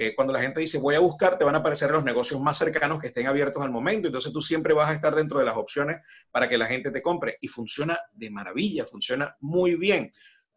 eh, 0.00 0.14
cuando 0.14 0.32
la 0.32 0.40
gente 0.40 0.60
dice 0.60 0.78
voy 0.78 0.94
a 0.94 1.00
buscar, 1.00 1.36
te 1.36 1.44
van 1.44 1.56
a 1.56 1.58
aparecer 1.58 1.90
los 1.90 2.04
negocios 2.04 2.40
más 2.40 2.56
cercanos 2.56 3.00
que 3.00 3.08
estén 3.08 3.26
abiertos 3.26 3.64
al 3.64 3.72
momento. 3.72 4.06
Entonces 4.06 4.32
tú 4.32 4.40
siempre 4.40 4.72
vas 4.72 4.88
a 4.88 4.94
estar 4.94 5.12
dentro 5.12 5.40
de 5.40 5.44
las 5.44 5.56
opciones 5.56 5.98
para 6.30 6.48
que 6.48 6.56
la 6.56 6.66
gente 6.66 6.92
te 6.92 7.02
compre. 7.02 7.36
Y 7.40 7.48
funciona 7.48 7.98
de 8.12 8.30
maravilla, 8.30 8.86
funciona 8.86 9.36
muy 9.40 9.74
bien, 9.74 10.12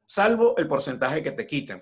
salvo 0.05 0.55
el 0.57 0.67
porcentaje 0.67 1.23
que 1.23 1.31
te 1.31 1.47
quiten. 1.47 1.81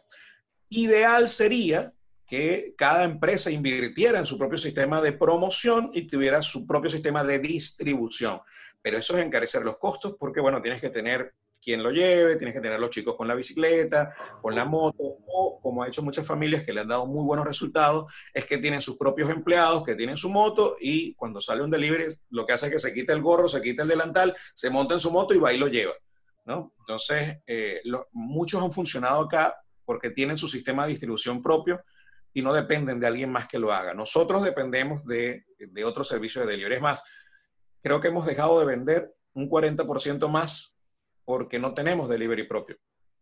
Ideal 0.70 1.28
sería 1.28 1.92
que 2.26 2.76
cada 2.78 3.04
empresa 3.04 3.52
invirtiera 3.52 4.20
en 4.20 4.26
su 4.26 4.38
propio 4.38 4.58
sistema 4.58 5.02
de 5.02 5.12
promoción 5.12 5.92
y 5.94 6.08
tuviera 6.08 6.42
su 6.42 6.66
propio 6.66 6.90
sistema 6.90 7.26
de 7.26 7.40
distribución. 7.40 8.40
Pero 8.82 9.00
eso 9.00 9.18
es 9.18 9.26
encarecer 9.26 9.64
los 9.64 9.78
costos 9.78 10.16
porque, 10.18 10.40
bueno, 10.40 10.62
tienes 10.62 10.80
que 10.80 10.92
tener 10.92 11.34
quien 11.62 11.84
lo 11.84 11.92
lleve, 11.92 12.36
tienes 12.36 12.56
que 12.56 12.62
tener 12.62 12.80
los 12.80 12.90
chicos 12.90 13.16
con 13.16 13.28
la 13.28 13.36
bicicleta, 13.36 14.14
con 14.42 14.56
la 14.56 14.66
moto, 14.66 15.18
o 15.28 15.60
como 15.62 15.84
ha 15.84 15.88
hecho 15.88 16.02
muchas 16.02 16.26
familias 16.26 16.64
que 16.64 16.74
le 16.74 16.82
han 16.82 16.88
dado 16.88 17.06
muy 17.06 17.24
buenos 17.24 17.46
resultados, 17.46 18.12
es 18.34 18.46
que 18.46 18.58
tienen 18.58 18.82
sus 18.82 18.98
propios 18.98 19.30
empleados, 19.30 19.84
que 19.84 19.96
tienen 19.96 20.18
su 20.18 20.30
moto 20.30 20.78
y 20.80 21.14
cuando 21.16 21.42
sale 21.42 21.64
un 21.64 21.70
delivery 21.70 22.06
lo 22.30 22.46
que 22.46 22.54
hace 22.54 22.68
es 22.68 22.74
que 22.74 22.80
se 22.80 22.94
quita 22.94 23.14
el 23.14 23.22
gorro, 23.22 23.48
se 23.48 23.62
quita 23.62 23.84
el 23.84 23.90
delantal, 23.90 24.36
se 24.54 24.70
monta 24.70 24.94
en 24.94 25.00
su 25.00 25.12
moto 25.12 25.34
y 25.34 25.40
va 25.40 25.54
y 25.54 25.58
lo 25.58 25.68
lleva. 25.68 25.94
¿no? 26.46 26.74
Entonces, 26.80 27.38
eh, 27.46 27.82
muchos 28.12 28.64
han 28.64 28.72
funcionado 28.72 29.22
acá 29.22 29.56
porque 29.86 30.10
tienen 30.10 30.38
su 30.38 30.48
sistema 30.48 30.86
de 30.86 30.92
distribución 30.92 31.44
propio 31.44 31.84
y 32.34 32.42
no 32.42 32.54
dependen 32.54 33.00
de 33.00 33.08
alguien 33.08 33.32
más 33.32 33.48
que 33.48 33.60
lo 33.60 33.74
haga. 33.74 33.94
Nosotros 33.94 34.44
dependemos 34.44 35.06
de, 35.06 35.46
de 35.58 35.84
otros 35.84 36.08
servicios 36.08 36.46
de 36.46 36.52
delivery. 36.52 36.76
Es 36.76 36.82
más, 36.82 37.04
creo 37.82 38.00
que 38.00 38.08
hemos 38.08 38.26
dejado 38.26 38.60
de 38.60 38.66
vender 38.66 39.14
un 39.34 39.50
40% 39.50 40.28
más 40.30 40.79
porque 41.30 41.60
no 41.60 41.76
tenemos 41.76 42.10
delivery 42.10 42.48
propio. 42.48 42.78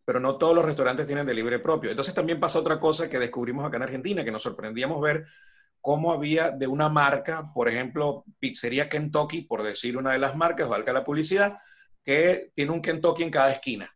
Pero 0.05 0.21
no 0.21 0.37
todos 0.37 0.55
los 0.55 0.63
restaurantes 0.63 1.07
tienen 1.07 1.25
delivery 1.25 1.57
propio. 1.57 1.89
Entonces 1.89 2.13
también 2.13 2.39
pasa 2.39 2.57
otra 2.57 2.79
cosa 2.79 3.09
que 3.09 3.19
descubrimos 3.19 3.65
acá 3.65 3.75
en 3.75 3.83
Argentina, 3.83 4.23
que 4.23 4.31
nos 4.31 4.43
sorprendíamos 4.43 5.01
ver 5.01 5.25
cómo 5.81 6.13
había 6.13 6.51
de 6.51 6.67
una 6.67 6.87
marca, 6.87 7.51
por 7.53 7.67
ejemplo, 7.67 8.23
Pizzería 8.39 8.87
Kentucky, 8.87 9.41
por 9.41 9.61
decir 9.61 9.97
una 9.97 10.13
de 10.13 10.19
las 10.19 10.37
marcas, 10.37 10.69
valga 10.69 10.93
la 10.93 11.03
publicidad, 11.03 11.57
que 12.01 12.49
tiene 12.55 12.71
un 12.71 12.81
Kentucky 12.81 13.23
en 13.23 13.29
cada 13.29 13.51
esquina. 13.51 13.93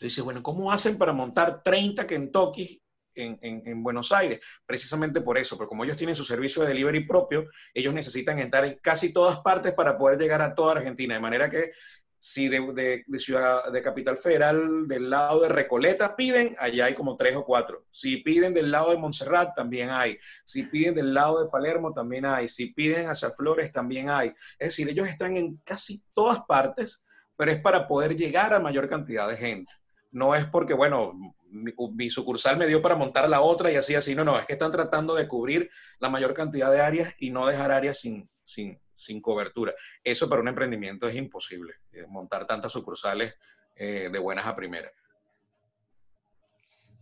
Entonces, 0.00 0.24
bueno, 0.24 0.42
¿cómo 0.42 0.72
hacen 0.72 0.98
para 0.98 1.12
montar 1.12 1.62
30 1.62 2.08
Kentucky 2.08 2.82
en, 3.14 3.38
en, 3.40 3.82
Buenos 3.84 4.10
Aires? 4.10 4.40
Precisamente 4.66 5.20
por 5.20 5.38
eso, 5.38 5.56
porque 5.56 5.68
como 5.68 5.84
ellos 5.84 5.96
tienen 5.96 6.16
su 6.16 6.24
servicio 6.24 6.62
de 6.62 6.70
delivery 6.70 7.06
propio, 7.06 7.44
ellos 7.72 7.94
necesitan 7.94 8.40
estar 8.40 8.64
en 8.64 8.80
casi 8.82 9.12
todas 9.12 9.38
partes 9.42 9.74
para 9.74 9.96
poder 9.96 10.18
llegar 10.18 10.42
a 10.42 10.56
toda 10.56 10.72
Argentina, 10.72 11.14
de 11.14 11.20
manera 11.20 11.48
que 11.48 11.70
si 12.26 12.48
de, 12.48 13.04
de, 13.06 13.18
Ciudad 13.18 13.70
de 13.70 13.82
Capital 13.82 14.16
Federal, 14.16 14.88
del 14.88 15.10
lado 15.10 15.42
de 15.42 15.50
Recoleta 15.50 16.16
piden, 16.16 16.56
allá 16.58 16.86
hay 16.86 16.94
como 16.94 17.18
tres 17.18 17.36
o 17.36 17.44
cuatro. 17.44 17.84
Si 17.90 18.16
piden 18.16 18.54
del 18.54 18.70
lado 18.70 18.92
de 18.92 18.96
Montserrat, 18.96 19.54
también 19.54 19.90
hay. 19.90 20.16
Si 20.42 20.62
piden 20.62 20.94
del 20.94 21.12
lado 21.12 21.44
de 21.44 21.50
Palermo, 21.50 21.92
también 21.92 22.24
hay. 22.24 22.48
Si 22.48 22.72
piden 22.72 23.10
hacia 23.10 23.28
Flores, 23.28 23.72
también 23.72 24.08
hay. 24.08 24.28
Es 24.58 24.68
decir, 24.70 24.88
ellos 24.88 25.06
están 25.06 25.36
en 25.36 25.58
casi 25.64 26.02
todas 26.14 26.42
partes, 26.46 27.04
pero 27.36 27.50
es 27.50 27.60
para 27.60 27.86
poder 27.86 28.16
llegar 28.16 28.54
a 28.54 28.58
mayor 28.58 28.88
cantidad 28.88 29.28
de 29.28 29.36
gente. 29.36 29.70
No 30.10 30.34
es 30.34 30.46
porque, 30.46 30.72
bueno, 30.72 31.12
mi, 31.50 32.08
sucursal 32.08 32.56
me 32.56 32.66
dio 32.66 32.80
para 32.80 32.96
montar 32.96 33.28
la 33.28 33.42
otra 33.42 33.70
y 33.70 33.76
así, 33.76 33.96
así. 33.96 34.14
No, 34.14 34.24
no, 34.24 34.38
es 34.38 34.46
que 34.46 34.54
están 34.54 34.72
tratando 34.72 35.14
de 35.14 35.28
cubrir 35.28 35.70
la 35.98 36.08
mayor 36.08 36.32
cantidad 36.32 36.72
de 36.72 36.80
áreas 36.80 37.14
y 37.18 37.28
no 37.28 37.46
dejar 37.46 37.70
áreas 37.70 37.98
sin, 37.98 38.30
sin, 38.42 38.80
sin 38.94 39.20
cobertura. 39.20 39.74
Eso 40.02 40.28
para 40.28 40.42
un 40.42 40.48
emprendimiento 40.48 41.08
es 41.08 41.16
imposible, 41.16 41.74
eh, 41.92 42.06
montar 42.08 42.46
tantas 42.46 42.72
sucursales 42.72 43.34
eh, 43.76 44.08
de 44.12 44.18
buenas 44.18 44.46
a 44.46 44.54
primeras. 44.54 44.92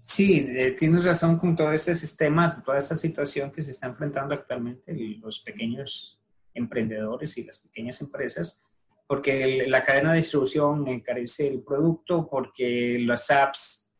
Sí, 0.00 0.46
eh, 0.48 0.72
tienes 0.72 1.05
razón 1.05 1.38
con 1.38 1.55
todo 1.55 1.72
este 1.72 1.94
sistema, 1.94 2.61
toda 2.64 2.76
esta 2.76 2.96
situación 2.96 3.52
que 3.52 3.62
se 3.62 3.70
está 3.70 3.87
enfrentando 3.87 4.35
actualmente 4.35 4.92
los 5.20 5.40
pequeños 5.40 6.20
emprendedores 6.55 7.38
y 7.38 7.44
las 7.44 7.61
pequeñas 7.61 8.00
empresas, 8.02 8.66
porque 9.07 9.64
la 9.68 9.85
cadena 9.85 10.11
de 10.11 10.16
distribución 10.16 10.88
encarece 10.88 11.46
el 11.46 11.62
producto, 11.62 12.28
porque 12.28 12.98
las 13.00 13.31
apps 13.31 13.92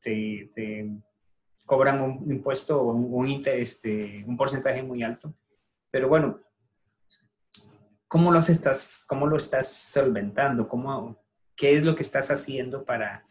te, 0.00 0.50
cobran 1.66 2.00
un 2.00 2.32
impuesto 2.32 2.80
o 2.80 2.92
un, 2.92 3.12
un, 3.12 3.42
este, 3.44 4.24
un 4.26 4.36
porcentaje 4.36 4.82
muy 4.82 5.02
alto. 5.02 5.34
Pero 5.90 6.08
bueno, 6.08 6.40
¿cómo, 8.10 8.32
los 8.32 8.50
estás, 8.50 9.04
cómo 9.08 9.28
lo 9.28 9.36
estás 9.36 9.72
solventando? 9.72 10.68
¿Cómo, 10.68 11.16
¿Qué 11.54 11.76
es 11.76 11.84
lo 11.84 11.94
que 11.94 12.02
estás 12.02 12.28
haciendo 12.32 12.84
para, 12.84 13.24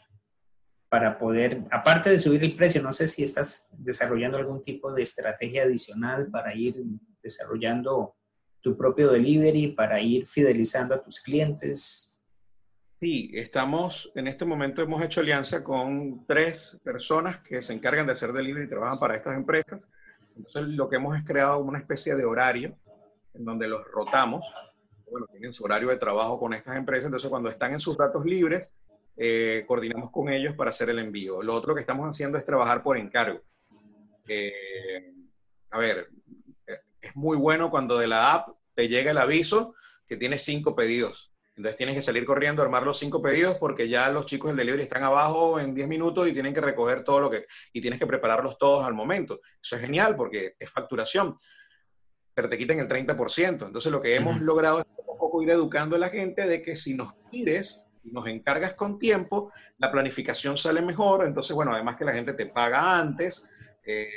para 0.87 1.19
poder, 1.19 1.65
aparte 1.69 2.09
de 2.09 2.17
subir 2.17 2.41
el 2.45 2.55
precio, 2.55 2.81
no 2.81 2.93
sé 2.93 3.09
si 3.09 3.21
estás 3.21 3.67
desarrollando 3.73 4.37
algún 4.37 4.63
tipo 4.63 4.93
de 4.93 5.03
estrategia 5.03 5.63
adicional 5.63 6.29
para 6.31 6.55
ir 6.55 6.77
desarrollando 7.21 8.15
tu 8.61 8.77
propio 8.77 9.11
delivery, 9.11 9.73
para 9.73 9.99
ir 9.99 10.25
fidelizando 10.25 10.95
a 10.95 11.03
tus 11.03 11.19
clientes? 11.19 12.21
Sí, 13.01 13.31
estamos, 13.33 14.09
en 14.15 14.27
este 14.27 14.45
momento 14.45 14.81
hemos 14.81 15.03
hecho 15.03 15.19
alianza 15.19 15.61
con 15.61 16.25
tres 16.25 16.79
personas 16.85 17.39
que 17.39 17.61
se 17.61 17.73
encargan 17.73 18.05
de 18.05 18.13
hacer 18.13 18.31
delivery 18.31 18.65
y 18.65 18.69
trabajan 18.69 18.99
para 18.99 19.17
estas 19.17 19.35
empresas. 19.35 19.89
Entonces, 20.37 20.69
lo 20.69 20.87
que 20.87 20.95
hemos 20.95 21.17
es 21.17 21.25
creado 21.25 21.59
una 21.59 21.79
especie 21.79 22.15
de 22.15 22.23
horario 22.23 22.77
en 23.33 23.43
donde 23.43 23.67
los 23.67 23.85
rotamos 23.91 24.45
bueno, 25.09 25.27
tienen 25.31 25.53
su 25.53 25.63
horario 25.63 25.89
de 25.89 25.97
trabajo 25.97 26.39
con 26.39 26.53
estas 26.53 26.77
empresas, 26.77 27.05
entonces 27.05 27.29
cuando 27.29 27.49
están 27.49 27.73
en 27.73 27.79
sus 27.79 27.97
datos 27.97 28.25
libres, 28.25 28.77
eh, 29.17 29.63
coordinamos 29.67 30.11
con 30.11 30.29
ellos 30.29 30.55
para 30.55 30.69
hacer 30.69 30.89
el 30.89 30.99
envío. 30.99 31.41
Lo 31.41 31.53
otro 31.55 31.75
que 31.75 31.81
estamos 31.81 32.07
haciendo 32.07 32.37
es 32.37 32.45
trabajar 32.45 32.81
por 32.81 32.97
encargo. 32.97 33.41
Eh, 34.27 35.13
a 35.71 35.79
ver, 35.79 36.09
eh, 36.67 36.79
es 37.01 37.15
muy 37.15 37.37
bueno 37.37 37.69
cuando 37.69 37.97
de 37.97 38.07
la 38.07 38.33
app 38.33 38.49
te 38.75 38.87
llega 38.87 39.11
el 39.11 39.17
aviso 39.17 39.75
que 40.05 40.17
tienes 40.17 40.43
cinco 40.43 40.75
pedidos. 40.75 41.33
Entonces 41.55 41.75
tienes 41.75 41.95
que 41.95 42.01
salir 42.01 42.25
corriendo 42.25 42.61
armar 42.61 42.83
los 42.83 42.97
cinco 42.97 43.21
pedidos 43.21 43.57
porque 43.57 43.89
ya 43.89 44.09
los 44.09 44.25
chicos 44.25 44.51
del 44.51 44.57
delivery 44.57 44.83
están 44.83 45.03
abajo 45.03 45.59
en 45.59 45.75
10 45.75 45.89
minutos 45.89 46.25
y 46.25 46.31
tienen 46.31 46.53
que 46.53 46.61
recoger 46.61 47.03
todo 47.03 47.19
lo 47.19 47.29
que... 47.29 47.47
y 47.73 47.81
tienes 47.81 47.99
que 47.99 48.07
prepararlos 48.07 48.57
todos 48.57 48.85
al 48.85 48.93
momento. 48.93 49.41
Eso 49.61 49.75
es 49.75 49.81
genial 49.81 50.15
porque 50.15 50.55
es 50.57 50.69
facturación 50.69 51.35
pero 52.39 52.47
te 52.47 52.57
quitan 52.57 52.79
el 52.79 52.87
30%. 52.87 53.65
Entonces 53.67 53.91
lo 53.91 54.01
que 54.01 54.15
hemos 54.15 54.39
logrado 54.39 54.79
es 54.79 54.85
poco 55.19 55.43
ir 55.43 55.51
educando 55.51 55.95
a 55.95 55.99
la 55.99 56.09
gente 56.09 56.47
de 56.47 56.61
que 56.61 56.75
si 56.75 56.95
nos 56.95 57.15
pides, 57.29 57.85
si 58.01 58.11
nos 58.11 58.25
encargas 58.27 58.73
con 58.73 58.97
tiempo, 58.97 59.51
la 59.77 59.91
planificación 59.91 60.57
sale 60.57 60.81
mejor. 60.81 61.25
Entonces, 61.25 61.55
bueno, 61.55 61.73
además 61.73 61.97
que 61.97 62.05
la 62.05 62.13
gente 62.13 62.33
te 62.33 62.47
paga 62.47 62.97
antes, 62.97 63.47
eh, 63.85 64.07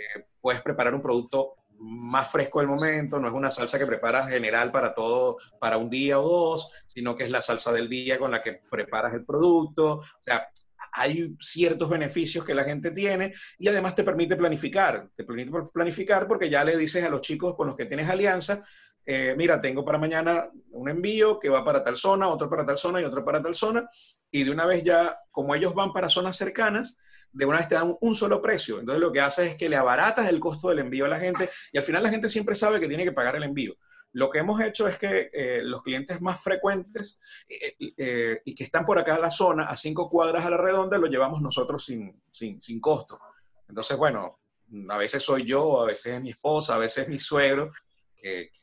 puedes 0.40 0.62
preparar 0.62 0.94
un 0.94 1.02
producto 1.02 1.56
más 1.78 2.30
fresco 2.30 2.60
del 2.60 2.68
momento, 2.68 3.18
no 3.18 3.26
es 3.26 3.34
una 3.34 3.50
salsa 3.50 3.78
que 3.78 3.86
preparas 3.86 4.28
general 4.28 4.70
para 4.70 4.94
todo, 4.94 5.38
para 5.58 5.78
un 5.78 5.90
día 5.90 6.20
o 6.20 6.22
dos, 6.22 6.70
sino 6.86 7.16
que 7.16 7.24
es 7.24 7.30
la 7.30 7.42
salsa 7.42 7.72
del 7.72 7.88
día 7.88 8.18
con 8.18 8.30
la 8.30 8.42
que 8.42 8.60
preparas 8.70 9.12
el 9.14 9.24
producto. 9.24 9.94
O 9.94 10.04
sea, 10.20 10.48
hay 10.92 11.34
ciertos 11.40 11.88
beneficios 11.88 12.44
que 12.44 12.54
la 12.54 12.64
gente 12.64 12.90
tiene 12.90 13.32
y 13.58 13.68
además 13.68 13.94
te 13.94 14.04
permite 14.04 14.36
planificar. 14.36 15.08
Te 15.16 15.24
permite 15.24 15.50
planificar 15.72 16.28
porque 16.28 16.50
ya 16.50 16.64
le 16.64 16.76
dices 16.76 17.04
a 17.04 17.10
los 17.10 17.22
chicos 17.22 17.56
con 17.56 17.66
los 17.66 17.76
que 17.76 17.86
tienes 17.86 18.08
alianza, 18.08 18.64
eh, 19.04 19.34
mira, 19.36 19.60
tengo 19.60 19.84
para 19.84 19.98
mañana 19.98 20.48
un 20.70 20.88
envío 20.88 21.38
que 21.40 21.48
va 21.48 21.64
para 21.64 21.82
tal 21.82 21.96
zona, 21.96 22.28
otro 22.28 22.48
para 22.48 22.64
tal 22.64 22.78
zona 22.78 23.00
y 23.00 23.04
otro 23.04 23.24
para 23.24 23.42
tal 23.42 23.54
zona, 23.54 23.88
y 24.30 24.44
de 24.44 24.50
una 24.50 24.66
vez 24.66 24.84
ya, 24.84 25.18
como 25.30 25.54
ellos 25.54 25.74
van 25.74 25.92
para 25.92 26.08
zonas 26.08 26.36
cercanas, 26.36 26.98
de 27.32 27.46
una 27.46 27.58
vez 27.58 27.68
te 27.68 27.74
dan 27.74 27.96
un 28.00 28.14
solo 28.14 28.40
precio. 28.40 28.78
Entonces 28.78 29.00
lo 29.00 29.12
que 29.12 29.20
haces 29.20 29.50
es 29.50 29.56
que 29.56 29.68
le 29.68 29.76
abaratas 29.76 30.28
el 30.28 30.38
costo 30.38 30.68
del 30.68 30.80
envío 30.80 31.06
a 31.06 31.08
la 31.08 31.18
gente 31.18 31.50
y 31.72 31.78
al 31.78 31.84
final 31.84 32.02
la 32.02 32.10
gente 32.10 32.28
siempre 32.28 32.54
sabe 32.54 32.78
que 32.78 32.88
tiene 32.88 33.04
que 33.04 33.12
pagar 33.12 33.36
el 33.36 33.42
envío. 33.42 33.74
Lo 34.12 34.28
que 34.28 34.40
hemos 34.40 34.60
hecho 34.60 34.86
es 34.86 34.98
que 34.98 35.30
eh, 35.32 35.62
los 35.62 35.82
clientes 35.82 36.20
más 36.20 36.42
frecuentes 36.42 37.18
eh, 37.48 38.42
y 38.44 38.54
que 38.54 38.64
están 38.64 38.84
por 38.84 38.98
acá 38.98 39.14
en 39.14 39.22
la 39.22 39.30
zona, 39.30 39.64
a 39.64 39.76
cinco 39.76 40.10
cuadras 40.10 40.44
a 40.44 40.50
la 40.50 40.58
redonda, 40.58 40.98
lo 40.98 41.06
llevamos 41.06 41.40
nosotros 41.40 41.82
sin, 41.82 42.20
sin, 42.30 42.60
sin, 42.60 42.78
costo. 42.78 43.18
Entonces, 43.66 43.96
bueno, 43.96 44.38
a 44.90 44.98
veces 44.98 45.22
soy 45.22 45.46
yo, 45.46 45.80
a 45.80 45.86
veces 45.86 46.12
es 46.12 46.20
mi 46.20 46.28
esposa, 46.28 46.74
a 46.74 46.78
veces 46.78 47.04
es 47.04 47.08
mi 47.08 47.18
suegro, 47.18 47.72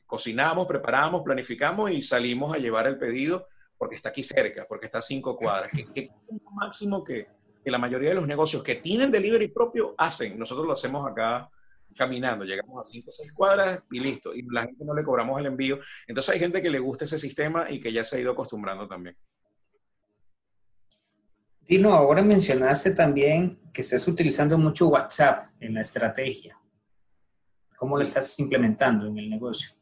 cocinamos, 0.09 0.65
preparamos, 0.65 1.21
planificamos 1.21 1.91
y 1.91 2.01
salimos 2.01 2.51
a 2.53 2.57
llevar 2.57 2.87
el 2.87 2.97
pedido 2.97 3.47
porque 3.77 3.95
está 3.95 4.09
aquí 4.09 4.23
cerca, 4.23 4.65
porque 4.67 4.87
está 4.87 4.97
a 4.97 5.03
cinco 5.03 5.37
cuadras, 5.37 5.71
que, 5.71 6.01
es 6.01 6.09
lo 6.43 6.51
máximo 6.51 7.03
que, 7.03 7.27
que 7.63 7.71
la 7.71 7.77
mayoría 7.77 8.09
de 8.09 8.15
los 8.15 8.27
negocios 8.27 8.63
que 8.63 8.75
tienen 8.75 9.11
delivery 9.11 9.49
propio 9.49 9.93
hacen. 9.99 10.37
Nosotros 10.37 10.65
lo 10.65 10.73
hacemos 10.73 11.07
acá 11.07 11.47
caminando, 11.95 12.43
llegamos 12.43 12.79
a 12.79 12.89
5 12.89 13.07
o 13.07 13.11
6 13.11 13.33
cuadras 13.33 13.83
y 13.91 13.99
listo, 13.99 14.33
y 14.33 14.41
la 14.49 14.63
gente 14.63 14.83
no 14.83 14.95
le 14.95 15.03
cobramos 15.03 15.39
el 15.39 15.45
envío. 15.45 15.79
Entonces 16.07 16.33
hay 16.33 16.39
gente 16.39 16.61
que 16.61 16.71
le 16.71 16.79
gusta 16.79 17.05
ese 17.05 17.19
sistema 17.19 17.69
y 17.69 17.79
que 17.79 17.93
ya 17.93 18.03
se 18.03 18.17
ha 18.17 18.19
ido 18.19 18.31
acostumbrando 18.31 18.87
también. 18.87 19.15
Dino, 21.61 21.93
ahora 21.93 22.23
mencionaste 22.23 22.95
también 22.95 23.59
que 23.71 23.81
estás 23.81 24.07
utilizando 24.07 24.57
mucho 24.57 24.87
WhatsApp 24.87 25.49
en 25.59 25.75
la 25.75 25.81
estrategia. 25.81 26.59
¿Cómo 27.77 27.95
lo 27.95 28.01
estás 28.01 28.39
implementando 28.39 29.05
en 29.05 29.19
el 29.19 29.29
negocio? 29.29 29.78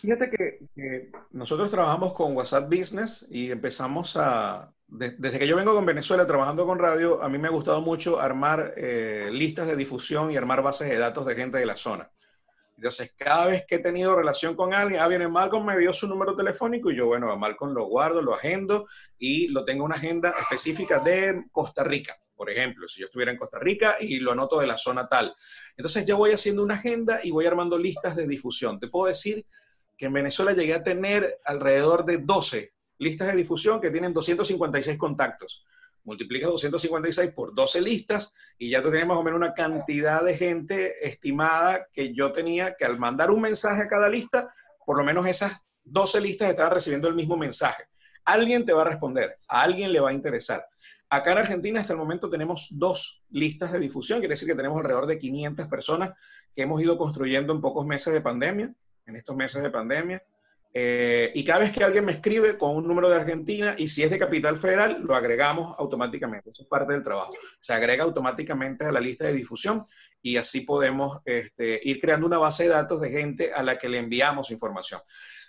Fíjate 0.00 0.30
que, 0.30 1.10
nosotros 1.30 1.70
trabajamos 1.70 2.12
con 2.12 2.36
WhatsApp 2.36 2.68
Business 2.68 3.26
y 3.30 3.50
empezamos 3.50 4.16
a, 4.16 4.72
desde 4.88 5.38
que 5.38 5.46
yo 5.46 5.56
vengo 5.56 5.74
con 5.74 5.86
Venezuela 5.86 6.26
trabajando 6.26 6.66
con 6.66 6.78
radio, 6.78 7.22
a 7.22 7.28
mí 7.28 7.38
me 7.38 7.48
ha 7.48 7.50
gustado 7.50 7.80
mucho 7.80 8.20
armar 8.20 8.74
eh, 8.76 9.28
listas 9.32 9.66
de 9.66 9.74
difusión 9.74 10.30
y 10.30 10.36
armar 10.36 10.62
bases 10.62 10.90
de 10.90 10.98
datos 10.98 11.24
de 11.24 11.34
gente 11.34 11.58
de 11.58 11.66
la 11.66 11.76
zona. 11.76 12.10
Entonces, 12.76 13.14
cada 13.16 13.46
vez 13.46 13.64
que 13.66 13.76
he 13.76 13.78
tenido 13.78 14.14
relación 14.14 14.54
con 14.54 14.74
alguien, 14.74 15.00
ah, 15.00 15.08
viene 15.08 15.28
Malcolm, 15.28 15.64
me 15.64 15.78
dio 15.78 15.94
su 15.94 16.06
número 16.06 16.36
telefónico 16.36 16.90
y 16.90 16.96
yo, 16.96 17.06
bueno, 17.06 17.32
a 17.32 17.36
Malcolm 17.36 17.72
lo 17.72 17.86
guardo, 17.86 18.20
lo 18.20 18.34
agendo 18.34 18.86
y 19.18 19.48
lo 19.48 19.64
tengo 19.64 19.82
una 19.82 19.94
agenda 19.94 20.34
específica 20.38 21.00
de 21.00 21.46
Costa 21.50 21.82
Rica, 21.82 22.14
por 22.34 22.50
ejemplo, 22.50 22.86
si 22.86 23.00
yo 23.00 23.06
estuviera 23.06 23.32
en 23.32 23.38
Costa 23.38 23.58
Rica 23.58 23.96
y 23.98 24.18
lo 24.18 24.32
anoto 24.32 24.60
de 24.60 24.66
la 24.66 24.76
zona 24.76 25.08
tal. 25.08 25.34
Entonces, 25.74 26.04
ya 26.04 26.16
voy 26.16 26.32
haciendo 26.32 26.62
una 26.62 26.74
agenda 26.74 27.20
y 27.24 27.30
voy 27.30 27.46
armando 27.46 27.78
listas 27.78 28.14
de 28.14 28.26
difusión. 28.26 28.78
Te 28.78 28.88
puedo 28.88 29.06
decir 29.06 29.46
que 29.96 30.06
en 30.06 30.12
Venezuela 30.12 30.52
llegué 30.52 30.74
a 30.74 30.82
tener 30.82 31.40
alrededor 31.44 32.04
de 32.04 32.18
12 32.18 32.72
listas 32.98 33.28
de 33.28 33.36
difusión 33.36 33.80
que 33.80 33.90
tienen 33.90 34.12
256 34.12 34.96
contactos. 34.98 35.64
Multiplica 36.04 36.46
256 36.46 37.32
por 37.32 37.54
12 37.54 37.80
listas 37.80 38.32
y 38.58 38.70
ya 38.70 38.82
tú 38.82 38.90
tienes 38.90 39.08
más 39.08 39.18
o 39.18 39.24
menos 39.24 39.38
una 39.38 39.54
cantidad 39.54 40.22
de 40.22 40.36
gente 40.36 41.06
estimada 41.06 41.88
que 41.92 42.14
yo 42.14 42.32
tenía 42.32 42.74
que 42.76 42.84
al 42.84 42.98
mandar 42.98 43.30
un 43.30 43.40
mensaje 43.40 43.82
a 43.82 43.88
cada 43.88 44.08
lista, 44.08 44.54
por 44.84 44.96
lo 44.96 45.04
menos 45.04 45.26
esas 45.26 45.64
12 45.84 46.20
listas 46.20 46.50
estaban 46.50 46.72
recibiendo 46.72 47.08
el 47.08 47.14
mismo 47.14 47.36
mensaje. 47.36 47.84
Alguien 48.24 48.64
te 48.64 48.72
va 48.72 48.82
a 48.82 48.86
responder, 48.86 49.38
a 49.48 49.62
alguien 49.62 49.92
le 49.92 50.00
va 50.00 50.10
a 50.10 50.12
interesar. 50.12 50.66
Acá 51.08 51.32
en 51.32 51.38
Argentina 51.38 51.80
hasta 51.80 51.92
el 51.92 51.98
momento 51.98 52.28
tenemos 52.28 52.68
dos 52.70 53.22
listas 53.30 53.72
de 53.72 53.78
difusión, 53.78 54.18
quiere 54.18 54.34
decir 54.34 54.48
que 54.48 54.56
tenemos 54.56 54.78
alrededor 54.78 55.06
de 55.06 55.18
500 55.18 55.68
personas 55.68 56.14
que 56.52 56.62
hemos 56.62 56.82
ido 56.82 56.98
construyendo 56.98 57.52
en 57.52 57.60
pocos 57.60 57.86
meses 57.86 58.12
de 58.12 58.20
pandemia, 58.20 58.74
en 59.06 59.16
estos 59.16 59.36
meses 59.36 59.62
de 59.62 59.70
pandemia. 59.70 60.22
Eh, 60.78 61.32
y 61.34 61.42
cada 61.42 61.60
vez 61.60 61.72
que 61.72 61.82
alguien 61.82 62.04
me 62.04 62.12
escribe 62.12 62.58
con 62.58 62.76
un 62.76 62.86
número 62.86 63.08
de 63.08 63.16
Argentina 63.16 63.74
y 63.78 63.88
si 63.88 64.02
es 64.02 64.10
de 64.10 64.18
Capital 64.18 64.58
Federal, 64.58 65.00
lo 65.02 65.16
agregamos 65.16 65.74
automáticamente. 65.78 66.50
Eso 66.50 66.64
es 66.64 66.68
parte 66.68 66.92
del 66.92 67.02
trabajo. 67.02 67.32
Se 67.58 67.72
agrega 67.72 68.04
automáticamente 68.04 68.84
a 68.84 68.92
la 68.92 69.00
lista 69.00 69.24
de 69.24 69.32
difusión 69.32 69.86
y 70.20 70.36
así 70.36 70.60
podemos 70.60 71.20
este, 71.24 71.80
ir 71.82 71.98
creando 71.98 72.26
una 72.26 72.36
base 72.36 72.64
de 72.64 72.70
datos 72.70 73.00
de 73.00 73.08
gente 73.08 73.54
a 73.54 73.62
la 73.62 73.78
que 73.78 73.88
le 73.88 73.98
enviamos 73.98 74.50
información. 74.50 75.00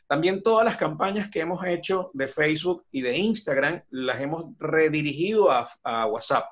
También 0.08 0.42
todas 0.42 0.64
las 0.64 0.78
campañas 0.78 1.30
que 1.30 1.42
hemos 1.42 1.66
hecho 1.68 2.10
de 2.14 2.30
Facebook 2.30 2.86
y 2.90 3.02
de 3.02 3.18
Instagram 3.18 3.84
las 3.90 4.22
hemos 4.22 4.46
redirigido 4.60 5.52
a, 5.52 5.68
a 5.84 6.06
WhatsApp. 6.06 6.46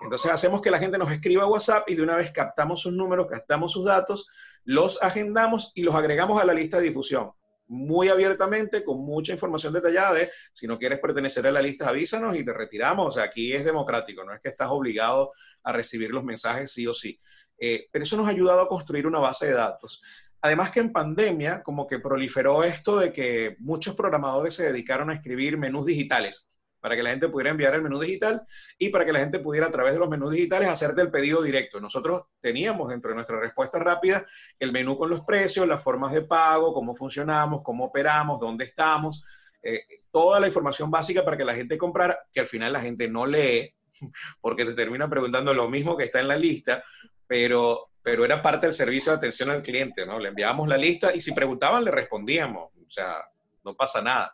Entonces 0.00 0.30
hacemos 0.30 0.62
que 0.62 0.70
la 0.70 0.78
gente 0.78 0.96
nos 0.96 1.10
escriba 1.10 1.42
a 1.42 1.48
WhatsApp 1.48 1.88
y 1.88 1.96
de 1.96 2.02
una 2.02 2.14
vez 2.14 2.30
captamos 2.30 2.82
sus 2.82 2.92
números, 2.92 3.26
captamos 3.28 3.72
sus 3.72 3.84
datos, 3.84 4.28
los 4.66 5.02
agendamos 5.02 5.72
y 5.74 5.82
los 5.82 5.94
agregamos 5.94 6.40
a 6.40 6.44
la 6.44 6.52
lista 6.52 6.76
de 6.76 6.88
difusión 6.88 7.32
muy 7.68 8.08
abiertamente, 8.08 8.84
con 8.84 9.04
mucha 9.04 9.32
información 9.32 9.72
detallada 9.72 10.14
de 10.14 10.30
si 10.52 10.66
no 10.66 10.78
quieres 10.78 11.00
pertenecer 11.00 11.46
a 11.46 11.52
la 11.52 11.62
lista, 11.62 11.88
avísanos 11.88 12.36
y 12.36 12.44
te 12.44 12.52
retiramos. 12.52 13.08
O 13.08 13.10
sea, 13.10 13.24
aquí 13.24 13.52
es 13.52 13.64
democrático, 13.64 14.24
no 14.24 14.32
es 14.32 14.40
que 14.40 14.50
estás 14.50 14.68
obligado 14.70 15.32
a 15.62 15.72
recibir 15.72 16.10
los 16.10 16.24
mensajes 16.24 16.72
sí 16.72 16.86
o 16.86 16.94
sí. 16.94 17.18
Eh, 17.58 17.88
pero 17.90 18.04
eso 18.04 18.16
nos 18.16 18.26
ha 18.26 18.30
ayudado 18.30 18.60
a 18.60 18.68
construir 18.68 19.06
una 19.06 19.18
base 19.18 19.46
de 19.46 19.54
datos. 19.54 20.02
Además 20.40 20.70
que 20.70 20.80
en 20.80 20.92
pandemia, 20.92 21.62
como 21.62 21.86
que 21.86 21.98
proliferó 21.98 22.62
esto 22.62 22.98
de 22.98 23.12
que 23.12 23.56
muchos 23.58 23.96
programadores 23.96 24.54
se 24.54 24.64
dedicaron 24.64 25.10
a 25.10 25.14
escribir 25.14 25.58
menús 25.58 25.86
digitales 25.86 26.48
para 26.86 26.94
que 26.94 27.02
la 27.02 27.10
gente 27.10 27.28
pudiera 27.28 27.50
enviar 27.50 27.74
el 27.74 27.82
menú 27.82 27.98
digital 27.98 28.46
y 28.78 28.90
para 28.90 29.04
que 29.04 29.12
la 29.12 29.18
gente 29.18 29.40
pudiera 29.40 29.66
a 29.66 29.72
través 29.72 29.94
de 29.94 29.98
los 29.98 30.08
menús 30.08 30.30
digitales 30.30 30.68
hacerte 30.68 31.02
el 31.02 31.10
pedido 31.10 31.42
directo. 31.42 31.80
Nosotros 31.80 32.26
teníamos 32.40 32.90
dentro 32.90 33.08
de 33.08 33.16
nuestra 33.16 33.40
respuesta 33.40 33.80
rápida 33.80 34.24
el 34.60 34.70
menú 34.70 34.96
con 34.96 35.10
los 35.10 35.24
precios, 35.24 35.66
las 35.66 35.82
formas 35.82 36.12
de 36.12 36.22
pago, 36.22 36.72
cómo 36.72 36.94
funcionamos, 36.94 37.62
cómo 37.64 37.86
operamos, 37.86 38.38
dónde 38.38 38.66
estamos, 38.66 39.24
eh, 39.64 39.80
toda 40.12 40.38
la 40.38 40.46
información 40.46 40.88
básica 40.88 41.24
para 41.24 41.36
que 41.36 41.44
la 41.44 41.56
gente 41.56 41.76
comprara, 41.76 42.20
que 42.32 42.38
al 42.38 42.46
final 42.46 42.72
la 42.72 42.80
gente 42.80 43.08
no 43.08 43.26
lee, 43.26 43.68
porque 44.40 44.64
te 44.64 44.74
termina 44.74 45.10
preguntando 45.10 45.52
lo 45.52 45.68
mismo 45.68 45.96
que 45.96 46.04
está 46.04 46.20
en 46.20 46.28
la 46.28 46.36
lista, 46.36 46.84
pero, 47.26 47.90
pero 48.00 48.24
era 48.24 48.40
parte 48.40 48.66
del 48.66 48.74
servicio 48.74 49.10
de 49.10 49.18
atención 49.18 49.50
al 49.50 49.64
cliente, 49.64 50.06
¿no? 50.06 50.20
Le 50.20 50.28
enviábamos 50.28 50.68
la 50.68 50.76
lista 50.76 51.12
y 51.12 51.20
si 51.20 51.32
preguntaban 51.32 51.84
le 51.84 51.90
respondíamos, 51.90 52.70
o 52.76 52.90
sea, 52.92 53.24
no 53.64 53.74
pasa 53.74 54.00
nada. 54.00 54.32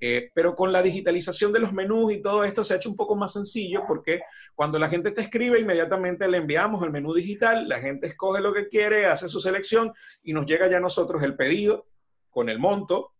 Eh, 0.00 0.30
pero 0.32 0.54
con 0.54 0.70
la 0.70 0.80
digitalización 0.80 1.52
de 1.52 1.58
los 1.58 1.72
menús 1.72 2.12
y 2.12 2.22
todo 2.22 2.44
esto 2.44 2.62
se 2.62 2.74
ha 2.74 2.76
hecho 2.76 2.88
un 2.88 2.96
poco 2.96 3.16
más 3.16 3.32
sencillo 3.32 3.82
porque 3.86 4.20
cuando 4.54 4.78
la 4.78 4.88
gente 4.88 5.10
te 5.10 5.22
escribe, 5.22 5.58
inmediatamente 5.58 6.28
le 6.28 6.38
enviamos 6.38 6.84
el 6.84 6.92
menú 6.92 7.12
digital, 7.12 7.68
la 7.68 7.80
gente 7.80 8.06
escoge 8.06 8.40
lo 8.40 8.52
que 8.52 8.68
quiere, 8.68 9.06
hace 9.06 9.28
su 9.28 9.40
selección 9.40 9.92
y 10.22 10.32
nos 10.32 10.46
llega 10.46 10.68
ya 10.68 10.76
a 10.76 10.80
nosotros 10.80 11.22
el 11.24 11.34
pedido 11.34 11.88
con 12.30 12.48
el 12.48 12.60
monto. 12.60 13.12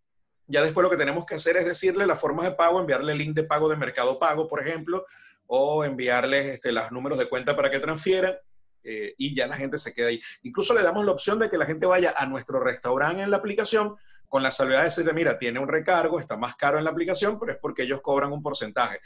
Ya 0.47 0.63
después 0.63 0.85
lo 0.85 0.91
que 0.91 0.97
tenemos 0.97 1.27
que 1.27 1.35
hacer 1.35 1.57
es 1.57 1.67
decirle 1.67 2.07
las 2.07 2.21
formas 2.21 2.45
de 2.45 2.53
pago, 2.53 2.81
enviarle 2.81 3.13
el 3.13 3.19
link 3.19 3.35
de 3.35 3.43
pago 3.43 3.69
de 3.69 3.77
Mercado 3.77 4.19
Pago, 4.19 4.47
por 4.47 4.61
ejemplo, 4.63 5.05
o 5.47 5.85
enviarles 5.85 6.47
este, 6.47 6.71
los 6.71 6.93
números 6.93 7.19
de 7.19 7.29
cuenta 7.29 7.57
para 7.57 7.71
que 7.71 7.81
transfieran. 7.81 8.37
Eh, 8.85 9.15
y 9.19 9.35
ya 9.35 9.47
la 9.49 9.57
gente 9.57 9.77
se 9.77 9.93
queda 9.93 10.09
ahí. 10.09 10.21
Incluso 10.43 10.73
le 10.73 10.83
damos 10.83 11.05
la 11.05 11.13
opción 11.13 11.39
de 11.39 11.51
que 11.51 11.59
la 11.59 11.67
gente 11.67 11.85
vaya 11.85 12.15
a 12.17 12.25
nuestro 12.27 12.61
restaurante 12.61 13.23
en 13.23 13.31
la 13.31 13.39
aplicación 13.39 13.97
con 14.29 14.43
la 14.43 14.51
salvedad 14.51 14.81
de 14.81 14.87
decirle, 14.87 15.13
mira, 15.13 15.39
tiene 15.39 15.59
un 15.59 15.69
recargo, 15.69 16.21
está 16.21 16.37
más 16.37 16.55
caro 16.57 16.79
en 16.79 16.85
la 16.85 16.91
aplicación, 16.91 17.39
pero 17.39 17.53
es 17.53 17.59
porque 17.59 17.83
ellos 17.83 18.01
cobran 18.03 18.33
un 18.33 18.43
porcentaje. 18.43 19.01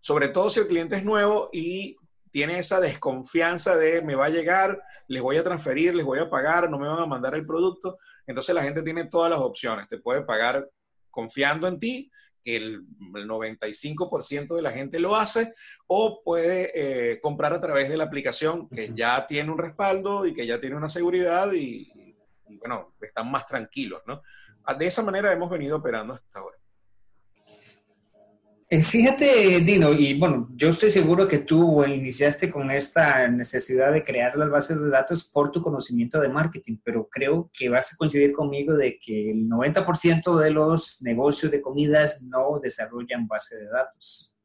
Sobre 0.00 0.28
todo 0.28 0.50
si 0.50 0.60
el 0.60 0.68
cliente 0.68 0.96
es 0.96 1.04
nuevo 1.04 1.50
y 1.52 1.96
tiene 2.30 2.58
esa 2.58 2.80
desconfianza 2.80 3.76
de 3.76 4.02
me 4.02 4.14
va 4.14 4.26
a 4.26 4.30
llegar, 4.30 4.82
les 5.08 5.22
voy 5.22 5.36
a 5.36 5.44
transferir, 5.44 5.94
les 5.94 6.04
voy 6.04 6.18
a 6.18 6.30
pagar, 6.30 6.70
no 6.70 6.78
me 6.78 6.88
van 6.88 7.00
a 7.00 7.06
mandar 7.06 7.34
el 7.34 7.46
producto. 7.46 7.98
Entonces 8.26 8.54
la 8.54 8.62
gente 8.62 8.82
tiene 8.82 9.06
todas 9.06 9.30
las 9.30 9.40
opciones. 9.40 9.88
Te 9.88 9.98
puede 9.98 10.22
pagar 10.22 10.68
confiando 11.10 11.66
en 11.68 11.78
ti, 11.78 12.10
que 12.44 12.56
el, 12.56 12.86
95% 12.86 14.54
de 14.54 14.62
la 14.62 14.70
gente 14.70 15.00
lo 15.00 15.16
hace, 15.16 15.54
o 15.86 16.22
puede 16.22 16.70
eh, 16.74 17.20
comprar 17.20 17.52
a 17.52 17.60
través 17.60 17.88
de 17.88 17.96
la 17.96 18.04
aplicación 18.04 18.68
que 18.68 18.92
ya 18.94 19.26
tiene 19.26 19.50
un 19.50 19.58
respaldo 19.58 20.26
y 20.26 20.34
que 20.34 20.46
ya 20.46 20.60
tiene 20.60 20.76
una 20.76 20.88
seguridad 20.88 21.52
y, 21.52 21.90
y 22.48 22.56
bueno, 22.58 22.94
están 23.00 23.30
más 23.30 23.46
tranquilos, 23.46 24.02
¿no? 24.06 24.22
Ah, 24.66 24.74
de 24.74 24.86
esa 24.86 25.02
manera 25.02 25.32
hemos 25.32 25.48
venido 25.48 25.76
operando 25.76 26.14
hasta 26.14 26.40
ahora. 26.40 26.56
Eh, 28.68 28.82
fíjate, 28.82 29.60
Dino, 29.60 29.92
y 29.92 30.18
bueno, 30.18 30.48
yo 30.56 30.70
estoy 30.70 30.90
seguro 30.90 31.28
que 31.28 31.38
tú 31.38 31.84
iniciaste 31.84 32.50
con 32.50 32.68
esta 32.72 33.28
necesidad 33.28 33.92
de 33.92 34.02
crear 34.02 34.36
las 34.36 34.50
bases 34.50 34.80
de 34.80 34.88
datos 34.88 35.22
por 35.22 35.52
tu 35.52 35.62
conocimiento 35.62 36.18
de 36.20 36.28
marketing, 36.28 36.78
pero 36.82 37.08
creo 37.08 37.48
que 37.52 37.68
vas 37.68 37.92
a 37.92 37.96
coincidir 37.96 38.32
conmigo 38.32 38.74
de 38.74 38.98
que 38.98 39.30
el 39.30 39.48
90% 39.48 40.36
de 40.40 40.50
los 40.50 41.00
negocios 41.02 41.52
de 41.52 41.62
comidas 41.62 42.22
no 42.22 42.58
desarrollan 42.60 43.28
base 43.28 43.56
de 43.56 43.66
datos. 43.66 44.36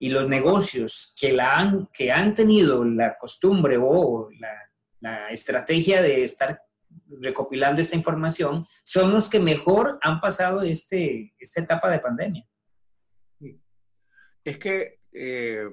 Y 0.00 0.08
los 0.08 0.28
negocios 0.28 1.14
que, 1.16 1.32
la 1.32 1.56
han, 1.56 1.88
que 1.92 2.10
han 2.10 2.34
tenido 2.34 2.84
la 2.84 3.16
costumbre 3.18 3.78
o 3.80 4.30
la, 4.40 4.52
la 4.98 5.30
estrategia 5.30 6.02
de 6.02 6.24
estar 6.24 6.60
recopilando 7.20 7.80
esta 7.80 7.96
información, 7.96 8.66
son 8.84 9.12
los 9.12 9.28
que 9.28 9.40
mejor 9.40 9.98
han 10.02 10.20
pasado 10.20 10.62
este, 10.62 11.34
esta 11.38 11.60
etapa 11.60 11.90
de 11.90 11.98
pandemia. 11.98 12.46
Es 14.44 14.58
que 14.58 15.00
eh, 15.12 15.68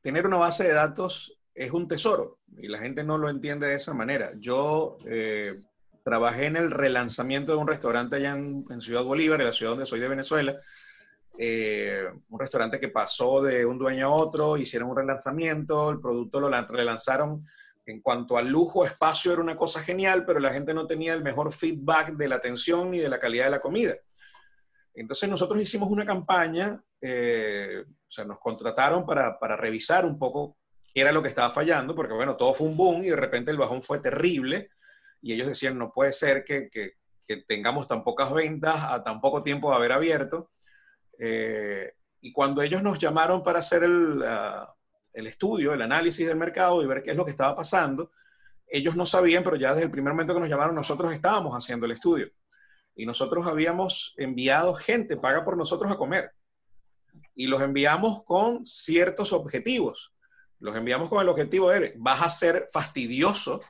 tener 0.00 0.26
una 0.26 0.36
base 0.36 0.64
de 0.64 0.72
datos 0.72 1.38
es 1.54 1.72
un 1.72 1.88
tesoro 1.88 2.38
y 2.56 2.68
la 2.68 2.78
gente 2.78 3.02
no 3.02 3.18
lo 3.18 3.28
entiende 3.28 3.66
de 3.66 3.74
esa 3.74 3.92
manera. 3.92 4.32
Yo 4.36 4.98
eh, 5.06 5.60
trabajé 6.04 6.46
en 6.46 6.56
el 6.56 6.70
relanzamiento 6.70 7.52
de 7.52 7.58
un 7.58 7.68
restaurante 7.68 8.16
allá 8.16 8.36
en, 8.36 8.80
Ciudad 8.80 9.02
Bolívar, 9.02 9.40
en 9.40 9.46
la 9.46 9.52
ciudad 9.52 9.72
donde 9.72 9.86
soy 9.86 10.00
de 10.00 10.08
Venezuela. 10.08 10.56
Eh, 11.38 12.04
un 12.30 12.40
restaurante 12.40 12.80
que 12.80 12.88
pasó 12.88 13.42
de 13.42 13.64
un 13.66 13.78
dueño 13.78 14.06
a 14.06 14.10
otro, 14.10 14.56
hicieron 14.56 14.90
un 14.90 14.96
relanzamiento, 14.96 15.90
el 15.90 16.00
producto 16.00 16.40
lo 16.40 16.48
relanzaron 16.48 17.44
en 17.88 18.02
cuanto 18.02 18.36
al 18.36 18.48
lujo, 18.48 18.84
espacio 18.84 19.32
era 19.32 19.40
una 19.40 19.56
cosa 19.56 19.82
genial, 19.82 20.26
pero 20.26 20.40
la 20.40 20.52
gente 20.52 20.74
no 20.74 20.86
tenía 20.86 21.14
el 21.14 21.22
mejor 21.22 21.52
feedback 21.52 22.12
de 22.12 22.28
la 22.28 22.36
atención 22.36 22.90
ni 22.90 22.98
de 22.98 23.08
la 23.08 23.18
calidad 23.18 23.46
de 23.46 23.50
la 23.50 23.60
comida. 23.60 23.94
Entonces 24.92 25.28
nosotros 25.28 25.62
hicimos 25.62 25.88
una 25.90 26.04
campaña, 26.04 26.82
eh, 27.00 27.84
o 27.86 28.10
sea, 28.10 28.26
nos 28.26 28.40
contrataron 28.40 29.06
para, 29.06 29.38
para, 29.38 29.56
revisar 29.56 30.04
un 30.04 30.18
poco 30.18 30.58
qué 30.92 31.00
era 31.00 31.12
lo 31.12 31.22
que 31.22 31.30
estaba 31.30 31.50
fallando, 31.50 31.94
porque 31.94 32.12
bueno, 32.12 32.36
todo 32.36 32.52
fue 32.52 32.66
un 32.66 32.76
boom 32.76 33.04
y 33.04 33.08
de 33.08 33.16
repente 33.16 33.50
el 33.50 33.56
bajón 33.56 33.80
fue 33.80 34.00
terrible 34.00 34.68
y 35.22 35.32
ellos 35.32 35.48
decían, 35.48 35.78
no 35.78 35.90
puede 35.90 36.12
ser 36.12 36.44
que, 36.44 36.68
que, 36.68 36.92
tengamos 37.46 37.86
tan 37.86 38.04
pocas 38.04 38.32
ventas 38.32 38.76
a 38.84 39.02
tan 39.04 39.20
poco 39.20 39.42
tiempo 39.42 39.70
de 39.70 39.76
haber 39.76 39.92
abierto. 39.92 40.50
Eh, 41.18 41.92
y 42.20 42.32
cuando 42.32 42.62
ellos 42.62 42.82
nos 42.82 42.98
llamaron 42.98 43.42
para 43.42 43.58
hacer 43.58 43.82
el, 43.82 44.22
uh, 44.22 44.66
el 45.18 45.26
estudio, 45.26 45.72
el 45.72 45.82
análisis 45.82 46.26
del 46.26 46.36
mercado 46.36 46.82
y 46.82 46.86
ver 46.86 47.02
qué 47.02 47.10
es 47.10 47.16
lo 47.16 47.24
que 47.24 47.32
estaba 47.32 47.56
pasando. 47.56 48.12
Ellos 48.66 48.94
no 48.94 49.04
sabían, 49.04 49.42
pero 49.42 49.56
ya 49.56 49.70
desde 49.70 49.84
el 49.84 49.90
primer 49.90 50.12
momento 50.12 50.34
que 50.34 50.40
nos 50.40 50.48
llamaron, 50.48 50.74
nosotros 50.74 51.12
estábamos 51.12 51.54
haciendo 51.54 51.86
el 51.86 51.92
estudio. 51.92 52.30
Y 52.94 53.04
nosotros 53.04 53.46
habíamos 53.46 54.14
enviado 54.16 54.74
gente 54.74 55.16
paga 55.16 55.44
por 55.44 55.56
nosotros 55.56 55.90
a 55.90 55.96
comer. 55.96 56.30
Y 57.34 57.48
los 57.48 57.60
enviamos 57.62 58.22
con 58.24 58.64
ciertos 58.64 59.32
objetivos. 59.32 60.12
Los 60.60 60.76
enviamos 60.76 61.08
con 61.08 61.20
el 61.20 61.28
objetivo 61.28 61.70
de, 61.70 61.94
vas 61.96 62.22
a 62.22 62.30
ser 62.30 62.68
fastidioso, 62.72 63.60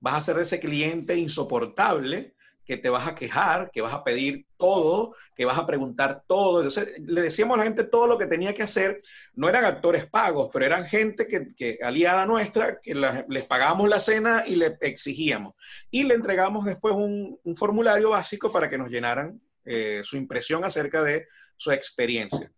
vas 0.00 0.14
a 0.14 0.22
ser 0.22 0.38
ese 0.38 0.58
cliente 0.60 1.16
insoportable 1.16 2.34
que 2.64 2.78
te 2.78 2.88
vas 2.88 3.06
a 3.06 3.14
quejar, 3.14 3.70
que 3.70 3.82
vas 3.82 3.92
a 3.92 4.02
pedir 4.04 4.46
todo, 4.56 5.14
que 5.34 5.44
vas 5.44 5.58
a 5.58 5.66
preguntar 5.66 6.24
todo. 6.26 6.58
Entonces, 6.60 6.98
le 7.00 7.20
decíamos 7.20 7.56
a 7.56 7.58
la 7.58 7.64
gente 7.64 7.84
todo 7.84 8.06
lo 8.06 8.16
que 8.16 8.26
tenía 8.26 8.54
que 8.54 8.62
hacer. 8.62 9.02
No 9.34 9.48
eran 9.48 9.64
actores 9.64 10.06
pagos, 10.06 10.48
pero 10.52 10.64
eran 10.64 10.86
gente 10.86 11.26
que, 11.26 11.78
aliada 11.82 12.24
nuestra, 12.24 12.80
que 12.80 12.94
les 13.28 13.44
pagábamos 13.44 13.88
la 13.88 14.00
cena 14.00 14.44
y 14.46 14.56
le 14.56 14.78
exigíamos. 14.80 15.54
Y 15.90 16.04
le 16.04 16.14
entregamos 16.14 16.64
después 16.64 16.94
un, 16.94 17.38
formulario 17.54 18.10
básico 18.10 18.50
para 18.50 18.68
que 18.68 18.78
nos 18.78 18.88
llenaran 18.88 19.40
eh, 19.64 20.00
su 20.02 20.16
impresión 20.16 20.64
acerca 20.64 21.02
de 21.02 21.28
su 21.56 21.70
experiencia. 21.70 22.50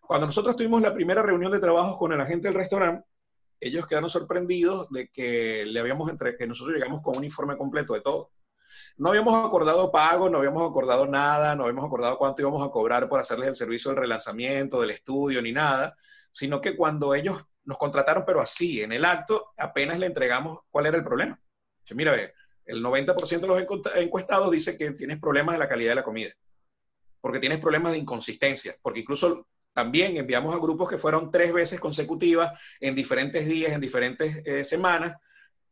Cuando 0.00 0.26
nosotros 0.26 0.56
tuvimos 0.56 0.82
la 0.82 0.92
primera 0.92 1.22
reunión 1.22 1.52
de 1.52 1.60
trabajo 1.60 1.96
con 1.96 2.12
el 2.12 2.20
agente 2.20 2.48
del 2.48 2.56
restaurante, 2.56 3.06
ellos 3.60 3.86
quedaron 3.86 4.10
sorprendidos 4.10 4.88
de 4.90 5.08
que 5.08 5.64
le 5.64 5.78
habíamos 5.78 6.10
entre 6.10 6.36
que 6.36 6.48
nosotros 6.48 6.76
llegamos 6.76 7.00
con 7.00 7.16
un 7.16 7.24
informe 7.24 7.56
completo 7.56 7.94
de 7.94 8.00
todo 8.00 8.30
no 8.96 9.10
habíamos 9.10 9.46
acordado 9.46 9.90
pago, 9.90 10.28
no 10.28 10.38
habíamos 10.38 10.68
acordado 10.68 11.06
nada, 11.06 11.54
no 11.54 11.64
habíamos 11.64 11.84
acordado 11.84 12.18
cuánto 12.18 12.42
íbamos 12.42 12.66
a 12.66 12.70
cobrar 12.70 13.08
por 13.08 13.20
hacerles 13.20 13.48
el 13.48 13.56
servicio 13.56 13.90
del 13.90 14.00
relanzamiento, 14.00 14.80
del 14.80 14.90
estudio, 14.90 15.42
ni 15.42 15.52
nada, 15.52 15.96
sino 16.30 16.60
que 16.60 16.76
cuando 16.76 17.14
ellos 17.14 17.44
nos 17.64 17.78
contrataron, 17.78 18.24
pero 18.26 18.40
así, 18.40 18.80
en 18.82 18.92
el 18.92 19.04
acto, 19.04 19.52
apenas 19.56 19.98
le 19.98 20.06
entregamos 20.06 20.60
cuál 20.70 20.86
era 20.86 20.96
el 20.96 21.04
problema. 21.04 21.40
mira, 21.90 22.14
el 22.64 22.82
90% 22.82 23.40
de 23.40 23.46
los 23.46 23.64
encuestados 23.96 24.50
dice 24.50 24.78
que 24.78 24.92
tienes 24.92 25.18
problemas 25.18 25.54
en 25.54 25.60
la 25.60 25.68
calidad 25.68 25.90
de 25.90 25.96
la 25.96 26.04
comida, 26.04 26.30
porque 27.20 27.38
tienes 27.38 27.58
problemas 27.58 27.92
de 27.92 27.98
inconsistencia, 27.98 28.76
porque 28.82 29.00
incluso 29.00 29.46
también 29.72 30.16
enviamos 30.16 30.54
a 30.54 30.58
grupos 30.58 30.88
que 30.88 30.98
fueron 30.98 31.30
tres 31.30 31.52
veces 31.52 31.80
consecutivas 31.80 32.52
en 32.80 32.94
diferentes 32.94 33.46
días, 33.46 33.72
en 33.72 33.80
diferentes 33.80 34.42
eh, 34.44 34.64
semanas, 34.64 35.16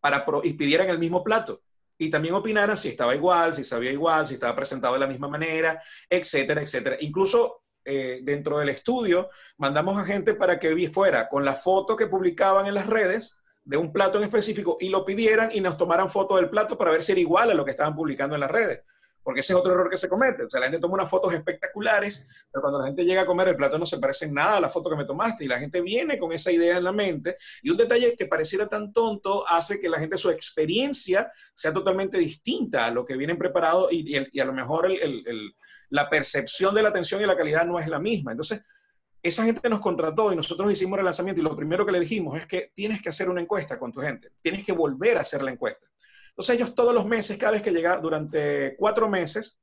para 0.00 0.24
y 0.44 0.54
pidieran 0.54 0.88
el 0.88 0.98
mismo 0.98 1.22
plato. 1.22 1.62
Y 2.00 2.08
también 2.08 2.34
opinaran 2.34 2.78
si 2.78 2.88
estaba 2.88 3.14
igual, 3.14 3.54
si 3.54 3.62
sabía 3.62 3.92
igual, 3.92 4.26
si 4.26 4.34
estaba 4.34 4.56
presentado 4.56 4.94
de 4.94 5.00
la 5.00 5.06
misma 5.06 5.28
manera, 5.28 5.82
etcétera, 6.08 6.62
etcétera. 6.62 6.96
Incluso 7.00 7.64
eh, 7.84 8.20
dentro 8.22 8.58
del 8.58 8.70
estudio 8.70 9.28
mandamos 9.58 9.98
a 9.98 10.06
gente 10.06 10.34
para 10.34 10.58
que 10.58 10.88
fuera 10.88 11.28
con 11.28 11.44
la 11.44 11.54
foto 11.54 11.96
que 11.96 12.06
publicaban 12.06 12.66
en 12.66 12.72
las 12.72 12.86
redes 12.86 13.42
de 13.64 13.76
un 13.76 13.92
plato 13.92 14.16
en 14.16 14.24
específico 14.24 14.78
y 14.80 14.88
lo 14.88 15.04
pidieran 15.04 15.50
y 15.52 15.60
nos 15.60 15.76
tomaran 15.76 16.08
foto 16.08 16.36
del 16.36 16.48
plato 16.48 16.78
para 16.78 16.90
ver 16.90 17.02
si 17.02 17.12
era 17.12 17.20
igual 17.20 17.50
a 17.50 17.54
lo 17.54 17.66
que 17.66 17.72
estaban 17.72 17.94
publicando 17.94 18.34
en 18.34 18.40
las 18.40 18.50
redes 18.50 18.82
porque 19.22 19.40
ese 19.40 19.52
es 19.52 19.58
otro 19.58 19.72
error 19.72 19.90
que 19.90 19.96
se 19.96 20.08
comete. 20.08 20.44
O 20.44 20.50
sea, 20.50 20.60
la 20.60 20.66
gente 20.66 20.80
toma 20.80 20.94
unas 20.94 21.10
fotos 21.10 21.32
espectaculares, 21.32 22.26
pero 22.50 22.62
cuando 22.62 22.78
la 22.78 22.86
gente 22.86 23.04
llega 23.04 23.22
a 23.22 23.26
comer, 23.26 23.48
el 23.48 23.56
plato 23.56 23.78
no 23.78 23.86
se 23.86 23.98
parece 23.98 24.26
en 24.26 24.34
nada 24.34 24.56
a 24.56 24.60
la 24.60 24.68
foto 24.68 24.90
que 24.90 24.96
me 24.96 25.04
tomaste, 25.04 25.44
y 25.44 25.48
la 25.48 25.58
gente 25.58 25.80
viene 25.80 26.18
con 26.18 26.32
esa 26.32 26.50
idea 26.50 26.78
en 26.78 26.84
la 26.84 26.92
mente, 26.92 27.36
y 27.62 27.70
un 27.70 27.76
detalle 27.76 28.16
que 28.16 28.26
pareciera 28.26 28.66
tan 28.66 28.92
tonto 28.92 29.48
hace 29.48 29.80
que 29.80 29.88
la 29.88 29.98
gente, 29.98 30.16
su 30.16 30.30
experiencia 30.30 31.30
sea 31.54 31.72
totalmente 31.72 32.18
distinta 32.18 32.86
a 32.86 32.90
lo 32.90 33.04
que 33.04 33.16
vienen 33.16 33.38
preparado, 33.38 33.88
y, 33.90 34.16
a 34.16 34.44
lo 34.44 34.52
mejor 34.52 34.90
la 35.90 36.08
percepción 36.08 36.74
de 36.74 36.82
la 36.82 36.88
atención 36.88 37.20
y 37.20 37.26
la 37.26 37.36
calidad 37.36 37.66
no 37.66 37.78
es 37.78 37.88
la 37.88 37.98
misma. 37.98 38.30
Entonces, 38.30 38.62
esa 39.22 39.44
gente 39.44 39.68
nos 39.68 39.80
contrató 39.80 40.32
y 40.32 40.36
nosotros 40.36 40.72
hicimos 40.72 40.98
el 40.98 41.04
lanzamiento 41.04 41.40
y 41.40 41.44
lo 41.44 41.54
primero 41.54 41.84
que 41.84 41.92
le 41.92 42.00
dijimos 42.00 42.38
es 42.40 42.46
que 42.46 42.72
tienes 42.74 43.02
que 43.02 43.10
hacer 43.10 43.28
una 43.28 43.42
encuesta 43.42 43.78
con 43.78 43.92
tu 43.92 44.00
gente, 44.00 44.32
tienes 44.40 44.64
que 44.64 44.72
volver 44.72 45.18
a 45.18 45.20
hacer 45.20 45.42
la 45.42 45.50
encuesta. 45.50 45.86
Entonces 46.30 46.56
ellos 46.56 46.74
todos 46.74 46.94
los 46.94 47.06
meses, 47.06 47.38
cada 47.38 47.52
vez 47.52 47.62
que 47.62 47.70
llega, 47.70 47.98
durante 47.98 48.76
cuatro 48.76 49.08
meses, 49.08 49.60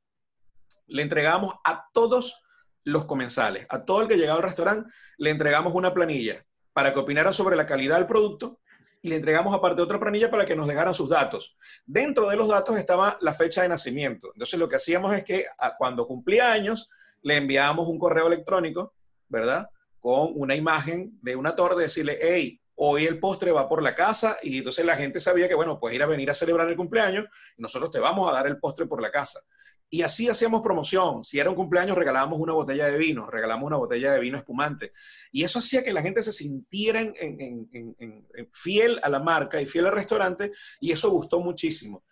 le 0.88 1.01
entregamos 1.01 1.55
a 1.65 1.88
todos 1.91 2.43
los 2.84 3.05
comensales, 3.05 3.65
a 3.70 3.84
todo 3.84 4.01
el 4.01 4.07
que 4.07 4.15
llegaba 4.15 4.38
al 4.38 4.45
restaurante, 4.45 4.89
le 5.18 5.30
entregamos 5.30 5.74
una 5.74 5.93
planilla 5.93 6.45
para 6.72 6.93
que 6.93 6.99
opinara 6.99 7.34
sobre 7.34 7.55
la 7.55 7.65
calidad 7.65 7.97
del 7.97 8.07
producto 8.07 8.59
y 9.01 9.09
le 9.09 9.18
entregamos 9.18 9.53
aparte 9.53 9.82
otra 9.82 9.99
planilla 9.99 10.32
para 10.32 10.45
que 10.45 10.55
nos 10.55 10.68
dejaran 10.68 10.93
sus 10.93 11.09
datos. 11.09 11.57
Dentro 11.86 12.30
de 12.30 12.38
los 12.38 12.47
datos 12.47 12.78
estaba 12.78 13.18
la 13.22 13.34
fecha 13.34 13.61
de 13.63 13.70
nacimiento. 13.70 14.30
Entonces 14.34 14.59
lo 14.59 14.70
que 14.70 14.78
hacíamos 14.78 15.13
es 15.13 15.24
que 15.24 15.45
cuando 15.78 16.07
cumplía 16.07 16.51
años, 16.51 16.89
le 17.22 17.38
enviábamos 17.38 17.88
un 17.88 17.99
correo 17.99 18.28
electrónico, 18.28 18.93
¿verdad? 19.28 19.70
Con 19.99 20.32
una 20.36 20.55
imagen 20.55 21.18
de 21.22 21.36
una 21.36 21.55
torre, 21.55 21.84
decirle, 21.84 22.18
hey, 22.22 22.61
hoy 22.78 23.05
el 23.05 23.19
postre 23.19 23.51
va 23.51 23.67
por 23.67 23.82
la 23.82 23.95
casa 23.95 24.38
y 24.41 24.59
entonces 24.59 24.86
la 24.86 24.95
gente 24.95 25.19
sabía 25.19 25.47
que, 25.47 25.55
bueno, 25.55 25.80
pues 25.80 25.93
ir 25.93 26.03
a 26.03 26.07
venir 26.07 26.30
a 26.30 26.34
celebrar 26.34 26.69
el 26.69 26.75
cumpleaños 26.75 27.25
nosotros 27.57 27.91
te 27.91 27.99
vamos 27.99 28.30
a 28.30 28.34
dar 28.34 28.47
el 28.47 28.59
postre 28.59 28.86
por 28.86 29.01
la 29.01 29.11
casa. 29.11 29.41
Y 29.89 30.01
así 30.01 30.28
hacíamos 30.28 30.61
promoción. 30.61 31.23
Si 31.23 31.39
era 31.39 31.49
un 31.49 31.55
cumpleaños, 31.55 31.97
regalábamos 31.97 32.39
una 32.39 32.53
botella 32.53 32.88
de 32.88 32.97
vino, 32.97 33.30
regalamos 33.30 33.67
una 33.67 33.78
botella 33.78 34.11
de 34.11 34.19
vino 34.19 34.38
espumante. 34.38 34.91
Y 35.32 35.43
eso 35.43 35.59
hacía 35.59 35.82
que 35.82 35.93
la 35.93 36.01
gente 36.01 36.21
se 36.23 36.34
sintiera 36.34 37.01
fiel 38.51 38.99
a 39.01 39.09
la 39.09 39.19
marca 39.19 39.61
y 39.61 39.65
fiel 39.65 39.88
al 39.88 39.93
restaurante, 39.93 40.51
y 40.82 40.91
eso 40.91 41.09
gustó 41.09 41.39
muchísimo 41.39 42.03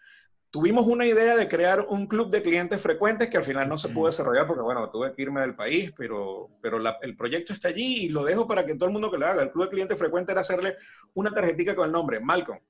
tuvimos 0.55 0.87
una 0.87 1.05
idea 1.05 1.35
de 1.35 1.49
crear 1.49 1.85
un 1.89 2.07
club 2.07 2.29
de 2.29 2.41
clientes 2.41 2.81
frecuentes 2.81 3.29
que 3.29 3.35
al 3.35 3.43
final 3.43 3.67
no 3.67 3.77
se 3.77 3.89
pudo 3.89 4.07
desarrollar 4.07 4.47
porque, 4.47 4.61
bueno, 4.61 4.89
tuve 4.89 5.13
que 5.13 5.23
irme 5.23 5.41
del 5.41 5.53
país, 5.53 5.91
pero, 5.97 6.49
pero 6.61 6.79
el 7.01 7.17
proyecto 7.17 7.51
está 7.51 7.67
allí 7.67 8.05
y 8.05 8.07
lo 8.07 8.23
dejo 8.23 8.47
para 8.47 8.65
que 8.65 8.75
todo 8.75 8.85
el 8.85 8.93
mundo 8.93 9.11
que 9.11 9.17
lo 9.17 9.27
haga. 9.27 9.43
El 9.43 9.51
club 9.51 9.65
de 9.65 9.71
clientes 9.71 9.99
frecuentes 9.99 10.31
era 10.31 10.39
hacerle 10.39 10.77
una 11.13 11.31
tarjetita 11.31 11.75
con 11.75 11.87
el 11.87 11.91
nombre, 11.91 12.21
Malcolm, 12.21 12.61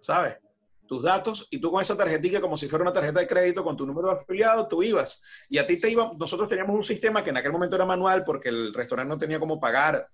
¿sabes? 0.00 0.38
Tus 0.86 1.02
datos 1.02 1.46
y 1.50 1.60
tú 1.60 1.70
con 1.70 1.82
esa 1.82 1.98
tarjetita 1.98 2.40
como 2.40 2.56
si 2.56 2.66
fuera 2.66 2.84
una 2.84 2.94
tarjeta 2.94 3.20
de 3.20 3.26
crédito 3.26 3.62
con 3.62 3.76
tu 3.76 3.84
número 3.84 4.08
de 4.08 4.14
afiliado, 4.14 4.66
tú 4.66 4.82
ibas. 4.82 5.22
Y 5.50 5.58
a 5.58 5.66
ti 5.66 5.78
te 5.78 5.90
iba, 5.90 6.10
nosotros 6.18 6.48
teníamos 6.48 6.76
un 6.76 6.84
sistema 6.84 7.22
que 7.22 7.28
en 7.28 7.36
aquel 7.36 7.52
momento 7.52 7.76
era 7.76 7.84
manual 7.84 8.24
porque 8.24 8.48
el 8.48 8.72
restaurante 8.72 9.12
no 9.12 9.18
tenía 9.18 9.38
como 9.38 9.60
pagar 9.60 10.08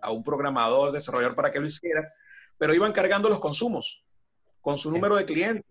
a 0.00 0.12
un 0.12 0.22
programador, 0.22 0.92
desarrollador 0.92 1.34
para 1.34 1.50
que 1.50 1.58
lo 1.58 1.66
hiciera, 1.66 2.12
pero 2.58 2.74
iban 2.74 2.92
cargando 2.92 3.28
los 3.28 3.40
consumos 3.40 4.04
con 4.60 4.78
su 4.78 4.92
número 4.92 5.16
de 5.16 5.24
clientes 5.24 5.64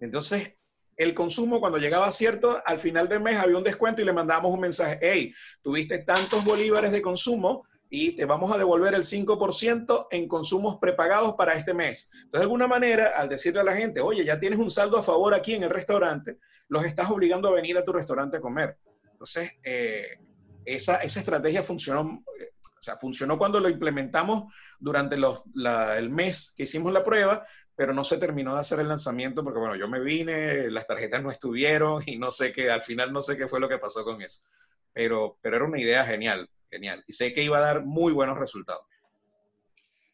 entonces, 0.00 0.56
el 0.96 1.14
consumo 1.14 1.60
cuando 1.60 1.78
llegaba 1.78 2.06
a 2.06 2.12
cierto, 2.12 2.62
al 2.64 2.78
final 2.78 3.08
del 3.08 3.20
mes 3.20 3.36
había 3.36 3.56
un 3.56 3.64
descuento 3.64 4.00
y 4.00 4.04
le 4.04 4.12
mandábamos 4.12 4.52
un 4.52 4.60
mensaje, 4.60 4.98
hey, 5.02 5.34
tuviste 5.62 5.98
tantos 5.98 6.44
bolívares 6.44 6.92
de 6.92 7.02
consumo 7.02 7.66
y 7.90 8.16
te 8.16 8.24
vamos 8.24 8.52
a 8.52 8.58
devolver 8.58 8.94
el 8.94 9.04
5% 9.04 10.08
en 10.10 10.28
consumos 10.28 10.78
prepagados 10.80 11.34
para 11.36 11.54
este 11.54 11.74
mes. 11.74 12.10
Entonces, 12.12 12.40
de 12.40 12.42
alguna 12.42 12.66
manera, 12.66 13.12
al 13.16 13.28
decirle 13.28 13.60
a 13.60 13.64
la 13.64 13.76
gente, 13.76 14.00
oye, 14.00 14.24
ya 14.24 14.40
tienes 14.40 14.58
un 14.58 14.70
saldo 14.70 14.98
a 14.98 15.02
favor 15.02 15.34
aquí 15.34 15.54
en 15.54 15.62
el 15.62 15.70
restaurante, 15.70 16.38
los 16.68 16.84
estás 16.84 17.10
obligando 17.10 17.48
a 17.48 17.52
venir 17.52 17.76
a 17.78 17.84
tu 17.84 17.92
restaurante 17.92 18.38
a 18.38 18.40
comer. 18.40 18.78
Entonces, 19.12 19.52
eh, 19.62 20.18
esa, 20.64 20.96
estrategia 20.96 21.62
funcionó, 21.62 22.24
eh, 22.40 22.50
o 22.62 22.82
sea, 22.82 22.96
funcionó 22.96 23.38
cuando 23.38 23.60
lo 23.60 23.68
implementamos 23.68 24.52
durante 24.80 25.16
el 25.16 26.10
mes 26.10 26.52
que 26.56 26.64
hicimos 26.64 26.92
la 26.92 27.04
prueba, 27.04 27.46
pero 27.76 27.92
no 27.92 28.04
se 28.04 28.18
terminó 28.18 28.54
de 28.54 28.60
hacer 28.60 28.80
el 28.80 28.88
lanzamiento 28.88 29.42
porque, 29.42 29.58
bueno, 29.58 29.76
yo 29.76 29.88
me 29.88 30.00
vine, 30.00 30.70
las 30.70 30.86
tarjetas 30.86 31.22
no 31.22 31.30
estuvieron 31.30 32.02
y 32.06 32.18
no 32.18 32.30
sé 32.30 32.52
qué, 32.52 32.70
al 32.70 32.82
final 32.82 33.12
no 33.12 33.22
sé 33.22 33.36
qué 33.36 33.48
fue 33.48 33.60
lo 33.60 33.68
que 33.68 33.78
pasó 33.78 34.04
con 34.04 34.22
eso. 34.22 34.44
Pero, 34.92 35.38
pero 35.42 35.56
era 35.56 35.64
una 35.64 35.80
idea 35.80 36.04
genial, 36.04 36.48
genial. 36.70 37.02
Y 37.06 37.14
sé 37.14 37.32
que 37.32 37.42
iba 37.42 37.58
a 37.58 37.62
dar 37.62 37.84
muy 37.84 38.12
buenos 38.12 38.38
resultados. 38.38 38.84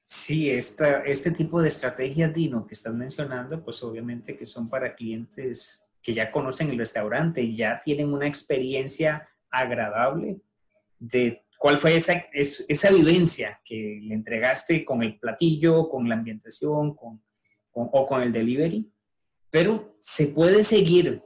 Sí, 0.07 0.51
esta, 0.51 1.05
este 1.05 1.31
tipo 1.31 1.61
de 1.61 1.69
estrategias, 1.69 2.33
Dino, 2.33 2.67
que 2.67 2.75
estás 2.75 2.95
mencionando, 2.95 3.63
pues 3.63 3.83
obviamente 3.85 4.37
que 4.37 4.47
son 4.47 4.69
para 4.69 4.95
clientes 4.95 5.89
que 6.03 6.15
ya 6.15 6.31
conocen 6.31 6.71
el 6.71 6.79
restaurante 6.79 7.43
y 7.43 7.55
ya 7.55 7.79
tienen 7.79 8.13
una 8.13 8.27
experiencia 8.27 9.29
agradable 9.51 10.41
de 10.99 11.45
cuál 11.59 11.79
fue 11.79 11.95
esa, 11.95 12.25
esa 12.33 12.91
vivencia 12.91 13.61
que 13.65 14.01
le 14.03 14.15
entregaste 14.15 14.85
con 14.85 15.03
el 15.03 15.19
platillo, 15.19 15.89
con 15.89 16.09
la 16.09 16.15
ambientación, 16.15 16.95
con, 16.95 17.23
o 17.73 18.07
con 18.07 18.23
el 18.23 18.33
delivery, 18.33 18.93
pero 19.51 19.97
se 19.99 20.29
puede 20.29 20.63
seguir 20.63 21.23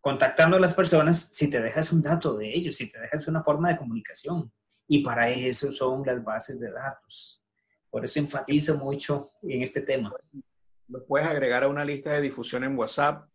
contactando 0.00 0.56
a 0.56 0.60
las 0.60 0.74
personas 0.74 1.20
si 1.20 1.50
te 1.50 1.60
dejas 1.60 1.92
un 1.92 2.02
dato 2.02 2.36
de 2.36 2.54
ellos, 2.54 2.76
si 2.76 2.90
te 2.90 3.00
dejas 3.00 3.26
una 3.26 3.42
forma 3.42 3.70
de 3.70 3.78
comunicación. 3.78 4.52
Y 4.86 5.02
para 5.02 5.28
eso 5.30 5.70
son 5.72 6.04
las 6.06 6.22
bases 6.22 6.58
de 6.58 6.70
datos. 6.70 7.42
Por 7.90 8.04
eso 8.04 8.18
enfatizo 8.18 8.76
mucho 8.78 9.30
en 9.42 9.62
este 9.62 9.82
tema. 9.82 10.10
Los 10.88 11.02
puedes 11.06 11.26
agregar 11.26 11.64
a 11.64 11.68
una 11.68 11.84
lista 11.84 12.12
de 12.12 12.22
difusión 12.22 12.64
en 12.64 12.76
WhatsApp, 12.76 13.28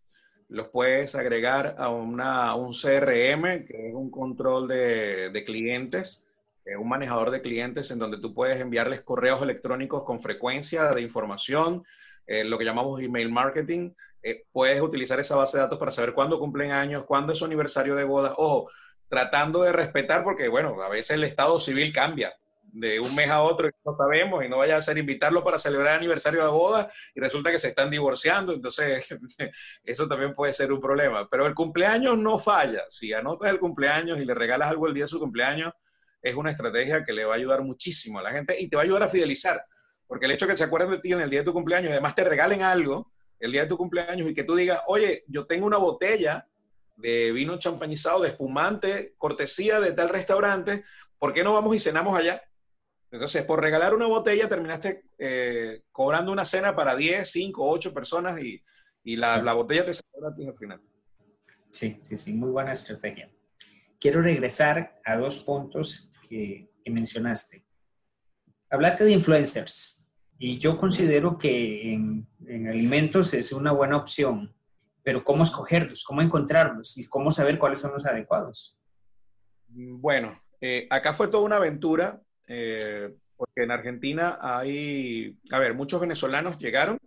los 0.49 0.69
puedes 0.69 1.15
agregar 1.15 1.75
a, 1.77 1.89
una, 1.89 2.55
un 2.55 2.71
CRM, 2.71 3.65
que 3.65 3.89
es 3.89 3.93
un 3.93 4.09
control 4.11 4.67
de, 4.67 5.29
de 5.29 5.43
clientes, 5.43 6.25
un 6.77 6.87
manejador 6.87 7.31
de 7.31 7.41
clientes 7.41 7.91
en 7.91 7.99
donde 7.99 8.19
tú 8.19 8.33
puedes 8.33 8.59
enviarles 8.59 9.01
correos 9.01 9.41
electrónicos 9.41 10.03
con 10.03 10.19
frecuencia 10.19 10.93
de 10.93 11.01
información, 11.01 11.83
eh, 12.27 12.43
lo 12.43 12.57
que 12.57 12.65
llamamos 12.65 13.01
email 13.01 13.29
marketing. 13.29 13.91
Eh, 14.21 14.45
puedes 14.51 14.81
utilizar 14.81 15.19
esa 15.19 15.35
base 15.35 15.57
de 15.57 15.63
datos 15.63 15.79
para 15.79 15.91
saber 15.91 16.13
cuándo 16.13 16.39
cumplen 16.39 16.71
años, 16.71 17.03
cuándo 17.05 17.33
es 17.33 17.39
su 17.39 17.45
aniversario 17.45 17.95
de 17.95 18.05
boda. 18.05 18.33
Ojo, 18.37 18.69
tratando 19.07 19.63
de 19.63 19.71
respetar, 19.71 20.23
porque 20.23 20.47
bueno, 20.47 20.81
a 20.81 20.89
veces 20.89 21.11
el 21.11 21.23
estado 21.23 21.59
civil 21.59 21.91
cambia 21.91 22.33
de 22.73 22.99
un 22.99 23.13
mes 23.13 23.29
a 23.29 23.43
otro 23.43 23.67
y 23.67 23.71
no 23.85 23.93
sabemos 23.93 24.43
y 24.43 24.49
no 24.49 24.57
vaya 24.57 24.77
a 24.77 24.81
ser 24.81 24.97
invitarlo 24.97 25.43
para 25.43 25.59
celebrar 25.59 25.93
el 25.93 25.99
aniversario 25.99 26.43
de 26.43 26.49
boda 26.49 26.91
y 27.13 27.19
resulta 27.19 27.51
que 27.51 27.59
se 27.59 27.67
están 27.67 27.91
divorciando, 27.91 28.51
entonces 28.51 29.07
eso 29.83 30.07
también 30.07 30.33
puede 30.33 30.53
ser 30.53 30.71
un 30.71 30.81
problema. 30.81 31.29
Pero 31.29 31.45
el 31.45 31.53
cumpleaños 31.53 32.17
no 32.17 32.39
falla. 32.39 32.83
Si 32.89 33.13
anotas 33.13 33.51
el 33.51 33.59
cumpleaños 33.59 34.19
y 34.19 34.25
le 34.25 34.33
regalas 34.33 34.69
algo 34.69 34.87
el 34.87 34.95
día 34.95 35.03
de 35.03 35.09
su 35.09 35.19
cumpleaños, 35.19 35.71
es 36.21 36.35
una 36.35 36.49
estrategia 36.49 37.03
que 37.03 37.13
le 37.13 37.25
va 37.25 37.33
a 37.33 37.37
ayudar 37.37 37.61
muchísimo 37.61 38.17
a 38.17 38.23
la 38.23 38.31
gente 38.31 38.59
y 38.59 38.69
te 38.69 38.75
va 38.75 38.81
a 38.81 38.85
ayudar 38.85 39.03
a 39.03 39.09
fidelizar. 39.09 39.63
Porque 40.13 40.27
el 40.27 40.31
hecho 40.33 40.45
de 40.45 40.51
que 40.51 40.57
se 40.59 40.65
acuerden 40.65 40.91
de 40.91 40.99
ti 40.99 41.11
en 41.11 41.21
el 41.21 41.29
día 41.31 41.39
de 41.39 41.45
tu 41.45 41.53
cumpleaños 41.53 41.89
y 41.89 41.93
además 41.93 42.13
te 42.13 42.23
regalen 42.23 42.61
algo 42.61 43.11
el 43.39 43.51
día 43.51 43.63
de 43.63 43.67
tu 43.67 43.77
cumpleaños 43.77 44.29
y 44.29 44.35
que 44.35 44.43
tú 44.43 44.53
digas, 44.53 44.81
oye, 44.85 45.23
yo 45.25 45.47
tengo 45.47 45.65
una 45.65 45.77
botella 45.77 46.47
de 46.97 47.31
vino 47.31 47.57
champañizado, 47.57 48.21
de 48.21 48.29
espumante, 48.29 49.15
cortesía 49.17 49.79
de 49.79 49.91
tal 49.93 50.09
restaurante, 50.09 50.83
¿por 51.17 51.33
qué 51.33 51.43
no 51.43 51.55
vamos 51.55 51.75
y 51.75 51.79
cenamos 51.79 52.15
allá? 52.15 52.43
Entonces, 53.09 53.43
por 53.43 53.59
regalar 53.59 53.95
una 53.95 54.05
botella 54.05 54.47
terminaste 54.47 55.03
eh, 55.17 55.81
cobrando 55.91 56.31
una 56.31 56.45
cena 56.45 56.75
para 56.75 56.95
10, 56.95 57.31
5, 57.31 57.67
8 57.67 57.91
personas 57.91 58.39
y, 58.39 58.61
la, 59.15 59.41
botella 59.53 59.83
te 59.83 59.95
salió 59.95 60.21
gratis 60.21 60.47
al 60.47 60.57
final. 60.59 60.81
Sí, 61.71 61.99
sí, 62.03 62.19
sí, 62.19 62.33
muy 62.33 62.51
buena 62.51 62.73
estrategia. 62.73 63.31
Quiero 63.99 64.21
regresar 64.21 65.01
a 65.03 65.17
dos 65.17 65.39
puntos 65.39 66.11
que 66.29 66.69
mencionaste. 66.85 67.65
Hablaste 68.69 69.05
de 69.05 69.11
influencers 69.11 70.02
y 70.45 70.57
yo 70.57 70.77
considero 70.77 71.37
que 71.37 71.93
en, 71.93 72.27
alimentos 72.67 73.33
es 73.33 73.53
una 73.53 73.71
buena 73.71 73.95
opción 73.95 74.53
pero 75.01 75.23
¿cómo 75.23 75.43
escogerlos? 75.43 76.03
¿Cómo 76.03 76.21
encontrarlos? 76.21 76.97
¿Y 76.97 77.07
cómo 77.07 77.29
saber 77.29 77.59
cuáles 77.59 77.79
son 77.79 77.91
los 77.91 78.05
adecuados? 78.05 78.77
Bueno, 79.67 80.41
eh, 80.61 80.87
acá 80.89 81.13
fue 81.13 81.27
toda 81.27 81.43
una 81.43 81.57
aventura, 81.57 82.21
eh, 82.47 83.13
porque 83.35 83.63
en 83.63 83.71
Argentina 83.71 84.39
hay, 84.41 85.37
a 85.51 85.59
ver, 85.59 85.73
muchos 85.73 85.99
venezolanos 85.99 86.57
llegaron 86.57 86.97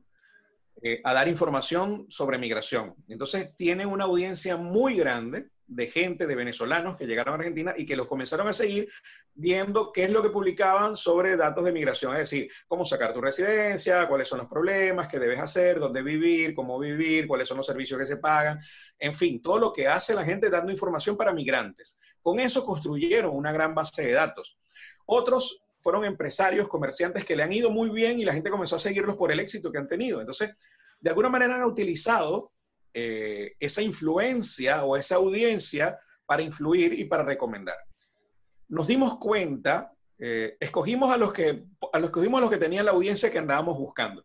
eh, 0.83 1.01
a 1.05 1.15
dar 1.15 1.27
información 1.27 2.05
sobre 2.11 2.37
migración. 2.37 2.95
Entonces 3.09 3.57
tienen 3.57 3.89
una 3.89 4.05
audiencia 4.05 4.59
muy 4.59 4.97
grande 4.97 5.49
de 5.67 5.87
gente, 5.87 6.27
de 6.27 6.35
venezolanos 6.35 6.99
que 6.99 7.07
llegaron 7.07 7.33
a 7.33 7.39
Argentina 7.39 7.73
y 7.77 7.87
que 7.87 7.97
los 7.97 8.09
comenzaron 8.09 8.47
a 8.49 8.53
seguir 8.53 8.91
viendo 9.37 9.93
qué 9.93 10.05
es 10.05 10.11
lo 10.11 10.23
que 10.23 10.31
publicaban 10.31 10.97
sobre 10.97 11.37
datos 11.37 11.65
de 11.65 11.71
migración, 11.71 12.15
es 12.15 12.21
decir, 12.21 12.51
cómo 12.67 12.87
sacar 12.87 13.13
tu 13.13 13.21
residencia, 13.21 14.09
cuáles 14.09 14.29
son 14.29 14.39
los 14.39 14.49
problemas, 14.49 15.09
qué 15.09 15.19
debes 15.19 15.39
hacer, 15.39 15.79
dónde 15.79 16.03
vivir, 16.03 16.55
cómo 16.55 16.79
vivir, 16.79 17.27
cuáles 17.29 17.47
son 17.47 17.59
los 17.59 17.67
servicios 17.67 18.01
que 18.01 18.07
se 18.07 18.17
pagan, 18.17 18.59
en 18.99 19.13
fin, 19.13 19.43
todo 19.43 19.59
lo 19.59 19.73
que 19.73 19.89
hace 19.89 20.15
la 20.15 20.25
gente 20.25 20.49
dando 20.49 20.73
información 20.73 21.17
para 21.17 21.35
migrantes. 21.35 21.99
Con 22.23 22.41
eso 22.41 22.65
construyeron 22.65 23.37
una 23.37 23.53
gran 23.53 23.75
base 23.75 24.07
de 24.07 24.13
datos. 24.13 24.59
Otros 25.05 25.61
fueron 25.83 26.05
empresarios, 26.07 26.69
comerciantes 26.69 27.25
que 27.25 27.37
le 27.37 27.43
han 27.43 27.53
ido 27.53 27.71
muy 27.71 27.91
bien 27.91 28.19
y 28.19 28.25
la 28.25 28.33
gente 28.33 28.51
comenzó 28.51 28.77
a 28.77 28.81
seguirlos 28.81 29.17
por 29.17 29.31
el 29.31 29.39
éxito 29.39 29.71
que 29.71 29.79
han 29.79 29.87
tenido. 29.87 30.21
Entonces, 30.21 30.55
de 30.99 31.11
alguna 31.11 31.29
manera 31.29 31.57
han 31.57 31.65
utilizado 31.65 32.53
eh, 32.95 33.53
esa 33.61 33.83
influencia 33.83 34.83
o 34.85 34.97
esa 34.97 35.17
audiencia 35.17 35.99
para 36.25 36.43
influir 36.43 36.99
y 36.99 37.05
para 37.05 37.23
recomendar. 37.23 37.77
Nos 38.69 38.87
dimos 38.87 39.19
cuenta, 39.19 39.93
eh, 40.19 40.57
escogimos 40.61 41.13
a 41.13 41.17
los 41.17 41.33
que 41.33 41.65
a 41.93 41.99
los 41.99 42.09
escogimos 42.09 42.39
a 42.39 42.41
los 42.43 42.51
que 42.51 42.57
tenían 42.57 42.87
la 42.87 42.93
audiencia 42.93 43.31
que 43.31 43.39
andábamos 43.39 43.79
buscando. 43.79 44.25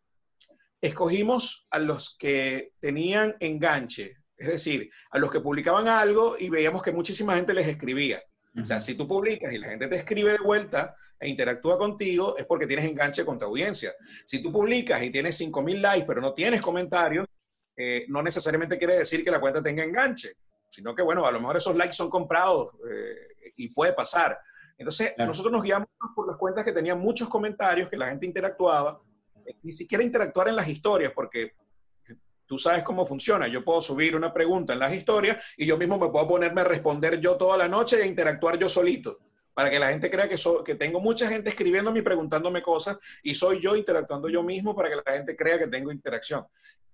Escogimos 0.82 1.68
a 1.70 1.80
los 1.80 2.18
que 2.18 2.74
tenían 2.80 3.36
enganche, 3.40 4.16
es 4.38 4.48
decir, 4.48 4.90
a 5.12 5.20
los 5.20 5.32
que 5.32 5.42
publicaban 5.42 5.88
algo 5.88 6.36
y 6.40 6.50
veíamos 6.50 6.82
que 6.82 6.92
muchísima 6.92 7.36
gente 7.36 7.54
les 7.54 7.68
escribía. 7.68 8.22
O 8.60 8.66
sea, 8.66 8.82
si 8.82 8.96
tú 8.96 9.08
publicas 9.08 9.54
y 9.54 9.60
la 9.60 9.70
gente 9.70 9.88
te 9.88 9.96
escribe 9.96 10.34
de 10.34 10.40
vuelta 10.40 10.96
e 11.20 11.30
interactúa 11.30 11.78
contigo, 11.78 12.36
es 12.38 12.46
porque 12.46 12.68
tienes 12.68 12.86
enganche 12.86 13.24
con 13.24 13.38
tu 13.38 13.46
audiencia. 13.46 13.94
Si 14.26 14.42
tú 14.42 14.52
publicas 14.52 15.02
y 15.04 15.12
tienes 15.12 15.40
5.000 15.40 15.80
likes, 15.80 16.06
pero 16.06 16.20
no 16.20 16.34
tienes 16.34 16.62
comentarios, 16.62 17.28
eh, 17.78 18.06
no 18.10 18.22
necesariamente 18.22 18.78
quiere 18.78 18.98
decir 18.98 19.24
que 19.24 19.32
la 19.32 19.40
cuenta 19.40 19.62
tenga 19.62 19.84
enganche, 19.84 20.34
sino 20.72 20.96
que, 20.96 21.04
bueno, 21.04 21.26
a 21.26 21.32
lo 21.32 21.40
mejor 21.40 21.58
esos 21.58 21.76
likes 21.76 21.94
son 21.94 22.10
comprados 22.10 22.70
eh, 22.90 23.52
y 23.58 23.68
puede 23.70 23.92
pasar. 23.92 24.40
Entonces, 24.78 25.14
nosotros 25.18 25.52
nos 25.52 25.62
guiamos 25.62 25.88
por 26.16 26.26
las 26.26 26.38
cuentas 26.38 26.64
que 26.64 26.72
tenían 26.72 26.98
muchos 26.98 27.28
comentarios, 27.28 27.90
que 27.90 27.98
la 27.98 28.08
gente 28.08 28.26
interactuaba, 28.26 29.02
eh, 29.46 29.58
ni 29.64 29.74
siquiera 29.74 30.02
interactuar 30.02 30.48
en 30.48 30.56
las 30.56 30.68
historias, 30.70 31.12
porque 31.14 31.54
tú 32.46 32.58
sabes 32.58 32.84
cómo 32.84 33.06
funciona. 33.06 33.50
Yo 33.50 33.66
puedo 33.66 33.82
subir 33.82 34.16
una 34.16 34.34
pregunta 34.34 34.72
en 34.72 34.80
las 34.80 34.94
historias 34.94 35.44
y 35.58 35.66
yo 35.66 35.78
mismo 35.78 36.00
me 36.00 36.10
puedo 36.10 36.26
ponerme 36.26 36.62
a 36.62 36.64
responder 36.64 37.20
yo 37.20 37.36
toda 37.36 37.58
la 37.58 37.68
noche 37.68 38.02
e 38.02 38.08
interactuar 38.08 38.58
yo 38.58 38.70
solito, 38.70 39.18
para 39.54 39.70
que 39.70 39.78
la 39.78 39.90
gente 39.90 40.10
crea 40.10 40.30
que, 40.30 40.38
que 40.66 40.76
tengo 40.76 41.02
mucha 41.02 41.28
gente 41.28 41.50
escribiéndome 41.50 42.00
y 42.00 42.02
preguntándome 42.04 42.62
cosas 42.62 42.98
y 43.24 43.36
soy 43.36 43.60
yo 43.60 43.76
interactuando 43.76 44.30
yo 44.30 44.42
mismo 44.42 44.74
para 44.74 44.90
que 44.90 44.96
la 44.96 45.18
gente 45.18 45.36
crea 45.36 45.60
que 45.60 45.68
tengo 45.68 45.92
interacción. 45.92 46.46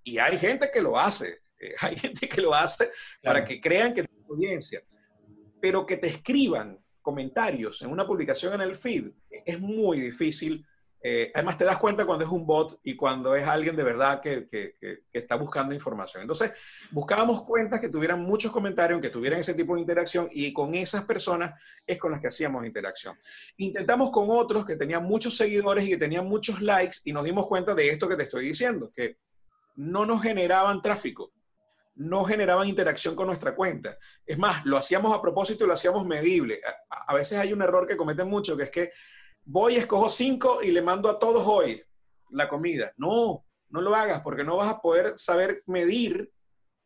Y 0.04 0.18
hay 0.18 0.40
gente 0.40 0.72
que 0.74 0.82
lo 0.82 0.98
hace, 0.98 1.42
eh, 1.60 1.76
hay 1.82 1.98
gente 1.98 2.28
que 2.28 2.42
lo 2.42 2.54
hace 2.54 2.90
para 3.24 3.44
que 3.44 3.60
crean 3.60 3.94
que 3.94 4.04
tiene 4.04 4.26
audiencia. 4.30 4.84
Pero 5.60 5.86
que 5.86 5.98
te 5.98 6.08
escriban 6.08 6.80
comentarios 7.02 7.82
en 7.82 7.90
una 7.90 8.06
publicación 8.06 8.54
en 8.54 8.62
el 8.62 8.76
feed 8.76 9.12
es 9.46 9.60
muy 9.60 10.02
difícil. 10.02 10.66
Eh, 11.02 11.32
además, 11.34 11.58
te 11.58 11.64
das 11.64 11.78
cuenta 11.78 12.06
cuando 12.06 12.26
es 12.26 12.32
un 12.32 12.46
bot 12.46 12.82
y 12.84 12.98
cuando 12.98 13.34
es 13.34 13.48
alguien 13.48 13.78
de 13.78 13.84
verdad 13.84 14.20
que, 14.20 14.50
que, 14.50 14.76
que, 14.82 15.04
está 15.14 15.36
buscando 15.36 15.74
información. 15.74 16.22
Entonces, 16.22 16.52
buscábamos 16.92 17.44
cuentas 17.44 17.80
que 17.80 17.88
tuvieran 17.88 18.24
muchos 18.24 18.52
comentarios, 18.52 19.00
que 19.00 19.10
tuvieran 19.10 19.40
ese 19.40 19.54
tipo 19.54 19.76
de 19.76 19.82
interacción 19.82 20.28
y 20.34 20.52
con 20.52 20.76
esas 20.76 21.06
personas 21.06 21.58
es 21.86 21.98
con 21.98 22.12
las 22.12 22.20
que 22.20 22.28
hacíamos 22.28 22.66
interacción. 22.66 23.18
Intentamos 23.56 24.12
con 24.12 24.26
otros 24.30 24.66
que 24.66 24.76
tenían 24.76 25.04
muchos 25.04 25.38
seguidores 25.38 25.86
y 25.86 25.92
que 25.92 25.98
tenían 25.98 26.28
muchos 26.28 26.62
likes 26.62 26.98
y 27.06 27.14
nos 27.14 27.24
dimos 27.24 27.48
cuenta 27.48 27.74
de 27.74 27.90
esto 27.90 28.10
que 28.10 28.18
te 28.18 28.24
estoy 28.24 28.48
diciendo, 28.48 28.92
que 28.94 29.18
no 29.78 30.06
nos 30.06 30.22
generaban 30.22 30.82
tráfico, 30.82 31.32
no 31.98 32.24
generaban 32.24 32.68
interacción 32.68 33.16
con 33.16 33.28
nuestra 33.28 33.56
cuenta. 33.56 33.98
Es 34.26 34.38
más, 34.38 34.66
lo 34.66 34.78
hacíamos 34.78 35.14
a 35.14 35.22
propósito 35.22 35.64
y 35.64 35.68
lo 35.68 35.74
hacíamos 35.74 36.06
medible. 36.06 36.62
A, 36.90 37.14
veces 37.14 37.40
hay 37.40 37.54
un 37.54 37.62
error 37.62 37.88
que 37.88 37.98
cometen 37.98 38.28
mucho, 38.28 38.56
que 38.56 38.64
es 38.64 38.72
que 38.72 38.92
voy, 39.44 39.76
escojo 39.76 40.10
cinco 40.10 40.62
y 40.62 40.72
le 40.72 40.82
mando 40.82 41.10
a 41.10 41.20
todos 41.20 41.44
hoy 41.46 41.84
la 42.32 42.48
comida. 42.48 42.94
No, 42.98 43.46
no 43.70 43.82
lo 43.82 43.96
hagas 43.96 44.22
porque 44.22 44.44
no 44.44 44.58
vas 44.58 44.70
a 44.70 44.82
poder 44.82 45.14
saber 45.18 45.64
medir 45.66 46.32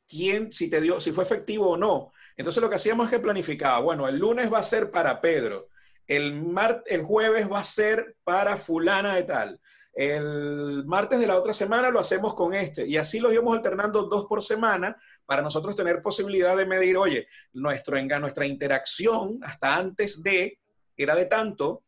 quién, 0.08 0.52
si 0.52 0.70
te 0.70 0.82
dio, 0.82 1.00
si 1.02 1.12
fue 1.12 1.24
efectivo 1.24 1.72
o 1.72 1.78
no. 1.78 2.12
Entonces 2.38 2.62
lo 2.62 2.70
que 2.70 2.78
hacíamos 2.78 3.06
es 3.06 3.12
que 3.12 3.20
planificaba, 3.20 3.80
bueno, 3.80 4.08
el 4.08 4.18
lunes 4.18 4.52
va 4.52 4.60
a 4.60 4.64
ser 4.64 4.92
para 4.92 5.22
Pedro, 5.22 5.68
el, 6.08 6.56
el 6.86 7.04
jueves 7.04 7.52
va 7.52 7.60
a 7.60 7.66
ser 7.66 8.16
para 8.24 8.58
fulana 8.58 9.16
de 9.16 9.24
tal, 9.24 9.60
el 9.94 10.86
martes 10.86 11.20
de 11.20 11.28
la 11.28 11.38
otra 11.38 11.54
semana 11.54 11.90
lo 11.90 12.00
hacemos 12.00 12.34
con 12.34 12.54
este 12.54 12.88
y 12.88 12.98
así 12.98 13.20
lo 13.20 13.32
íbamos 13.32 13.58
alternando 13.58 14.04
dos 14.04 14.26
por 14.26 14.42
semana 14.42 14.96
para 15.26 15.42
nosotros 15.42 15.76
tener 15.76 16.02
posibilidad 16.02 16.56
de 16.56 16.66
medir, 16.66 16.98
oye, 16.98 17.28
nuestro, 17.54 18.02
nuestra 18.20 18.46
interacción 18.46 19.40
hasta 19.44 19.76
antes 19.76 20.24
de 20.24 20.60
era 20.96 21.16
de 21.16 21.26
tanto, 21.26 21.84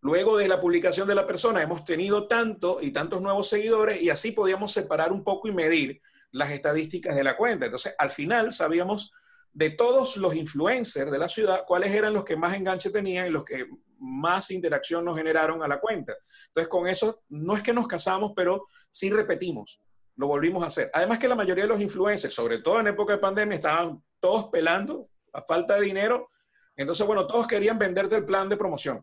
luego 0.00 0.36
de 0.36 0.48
la 0.48 0.60
publicación 0.60 1.08
de 1.08 1.14
la 1.14 1.26
persona 1.26 1.62
hemos 1.62 1.84
tenido 1.84 2.26
tanto 2.26 2.78
y 2.80 2.92
tantos 2.92 3.20
nuevos 3.20 3.48
seguidores 3.48 4.00
y 4.00 4.10
así 4.10 4.32
podíamos 4.32 4.72
separar 4.72 5.12
un 5.12 5.24
poco 5.24 5.48
y 5.48 5.52
medir 5.52 6.00
las 6.30 6.50
estadísticas 6.50 7.16
de 7.16 7.24
la 7.24 7.36
cuenta. 7.36 7.66
Entonces, 7.66 7.94
al 7.98 8.10
final 8.10 8.52
sabíamos 8.52 9.12
de 9.56 9.70
todos 9.70 10.18
los 10.18 10.34
influencers 10.34 11.10
de 11.10 11.16
la 11.16 11.30
ciudad, 11.30 11.64
cuáles 11.66 11.90
eran 11.90 12.12
los 12.12 12.24
que 12.24 12.36
más 12.36 12.54
enganche 12.54 12.90
tenían 12.90 13.26
y 13.26 13.30
los 13.30 13.42
que 13.42 13.66
más 13.98 14.50
interacción 14.50 15.02
nos 15.02 15.16
generaron 15.16 15.62
a 15.62 15.66
la 15.66 15.80
cuenta. 15.80 16.12
Entonces, 16.48 16.68
con 16.68 16.86
eso, 16.86 17.22
no 17.30 17.56
es 17.56 17.62
que 17.62 17.72
nos 17.72 17.88
casamos, 17.88 18.34
pero 18.36 18.66
sí 18.90 19.08
repetimos, 19.08 19.80
lo 20.16 20.26
volvimos 20.26 20.62
a 20.62 20.66
hacer. 20.66 20.90
Además 20.92 21.18
que 21.18 21.26
la 21.26 21.34
mayoría 21.34 21.64
de 21.64 21.70
los 21.70 21.80
influencers, 21.80 22.34
sobre 22.34 22.58
todo 22.58 22.80
en 22.80 22.88
época 22.88 23.14
de 23.14 23.18
pandemia, 23.18 23.54
estaban 23.54 24.04
todos 24.20 24.50
pelando 24.50 25.08
a 25.32 25.40
falta 25.40 25.76
de 25.76 25.86
dinero. 25.86 26.28
Entonces, 26.76 27.06
bueno, 27.06 27.26
todos 27.26 27.46
querían 27.46 27.78
venderte 27.78 28.16
el 28.16 28.26
plan 28.26 28.50
de 28.50 28.58
promoción. 28.58 29.02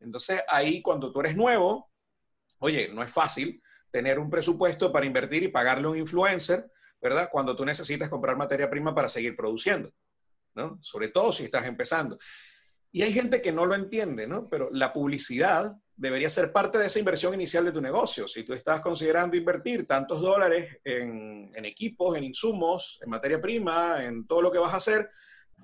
Entonces, 0.00 0.42
ahí 0.48 0.82
cuando 0.82 1.12
tú 1.12 1.20
eres 1.20 1.36
nuevo, 1.36 1.88
oye, 2.58 2.90
no 2.92 3.04
es 3.04 3.12
fácil 3.12 3.62
tener 3.92 4.18
un 4.18 4.28
presupuesto 4.28 4.90
para 4.90 5.06
invertir 5.06 5.44
y 5.44 5.48
pagarle 5.48 5.86
a 5.86 5.90
un 5.90 5.98
influencer, 5.98 6.68
¿verdad? 7.02 7.28
Cuando 7.30 7.56
tú 7.56 7.64
necesitas 7.64 8.08
comprar 8.08 8.36
materia 8.36 8.70
prima 8.70 8.94
para 8.94 9.08
seguir 9.08 9.36
produciendo, 9.36 9.92
¿no? 10.54 10.78
Sobre 10.80 11.08
todo 11.08 11.32
si 11.32 11.44
estás 11.44 11.66
empezando. 11.66 12.16
Y 12.92 13.02
hay 13.02 13.12
gente 13.12 13.42
que 13.42 13.50
no 13.50 13.66
lo 13.66 13.74
entiende, 13.74 14.26
¿no? 14.26 14.48
Pero 14.48 14.68
la 14.70 14.92
publicidad 14.92 15.76
debería 15.96 16.30
ser 16.30 16.52
parte 16.52 16.78
de 16.78 16.86
esa 16.86 17.00
inversión 17.00 17.34
inicial 17.34 17.64
de 17.64 17.72
tu 17.72 17.80
negocio. 17.80 18.28
Si 18.28 18.44
tú 18.44 18.54
estás 18.54 18.80
considerando 18.80 19.36
invertir 19.36 19.86
tantos 19.86 20.20
dólares 20.20 20.78
en, 20.84 21.50
equipos, 21.64 22.16
en 22.16 22.24
insumos, 22.24 23.00
en 23.02 23.10
materia 23.10 23.40
prima, 23.40 24.04
en 24.04 24.26
todo 24.26 24.40
lo 24.40 24.52
que 24.52 24.58
vas 24.58 24.74
a 24.74 24.76
hacer, 24.76 25.10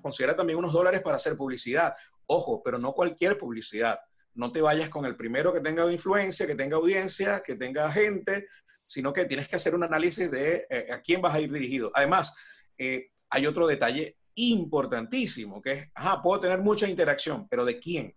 considera 0.01 0.35
también 0.35 0.59
unos 0.59 0.73
dólares 0.73 1.01
para 1.01 1.17
hacer 1.17 1.37
publicidad. 1.37 1.93
Ojo, 2.25 2.61
pero 2.63 2.77
no 2.77 2.93
cualquier 2.93 3.37
publicidad. 3.37 3.99
No 4.33 4.51
te 4.51 4.61
vayas 4.61 4.89
con 4.89 5.05
el 5.05 5.15
primero 5.15 5.53
que 5.53 5.61
tenga 5.61 5.89
influencia, 5.91 6.47
que 6.47 6.55
tenga 6.55 6.77
audiencia, 6.77 7.41
que 7.45 7.55
tenga 7.55 7.91
gente, 7.91 8.47
sino 8.89 9.13
que 9.13 9.25
tienes 9.25 9.47
que 9.47 9.55
hacer 9.55 9.75
un 9.75 9.83
análisis 9.83 10.31
de 10.31 10.65
eh, 10.67 10.87
a 10.91 10.99
quién 10.99 11.21
vas 11.21 11.35
a 11.35 11.39
ir 11.39 11.51
dirigido. 11.51 11.91
Además, 11.93 12.35
eh, 12.75 13.11
hay 13.29 13.45
otro 13.45 13.67
detalle 13.67 14.17
importantísimo, 14.33 15.61
que 15.61 15.71
es, 15.73 15.87
ajá, 15.93 16.23
puedo 16.23 16.39
tener 16.39 16.57
mucha 16.57 16.89
interacción, 16.89 17.47
pero 17.47 17.65
¿de 17.65 17.77
quién? 17.77 18.15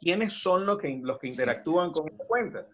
¿Quiénes 0.00 0.32
son 0.32 0.66
los 0.66 0.76
que, 0.78 0.98
los 1.00 1.20
que 1.20 1.28
interactúan 1.28 1.92
con 1.92 2.08
esta 2.08 2.24
cuenta? 2.24 2.66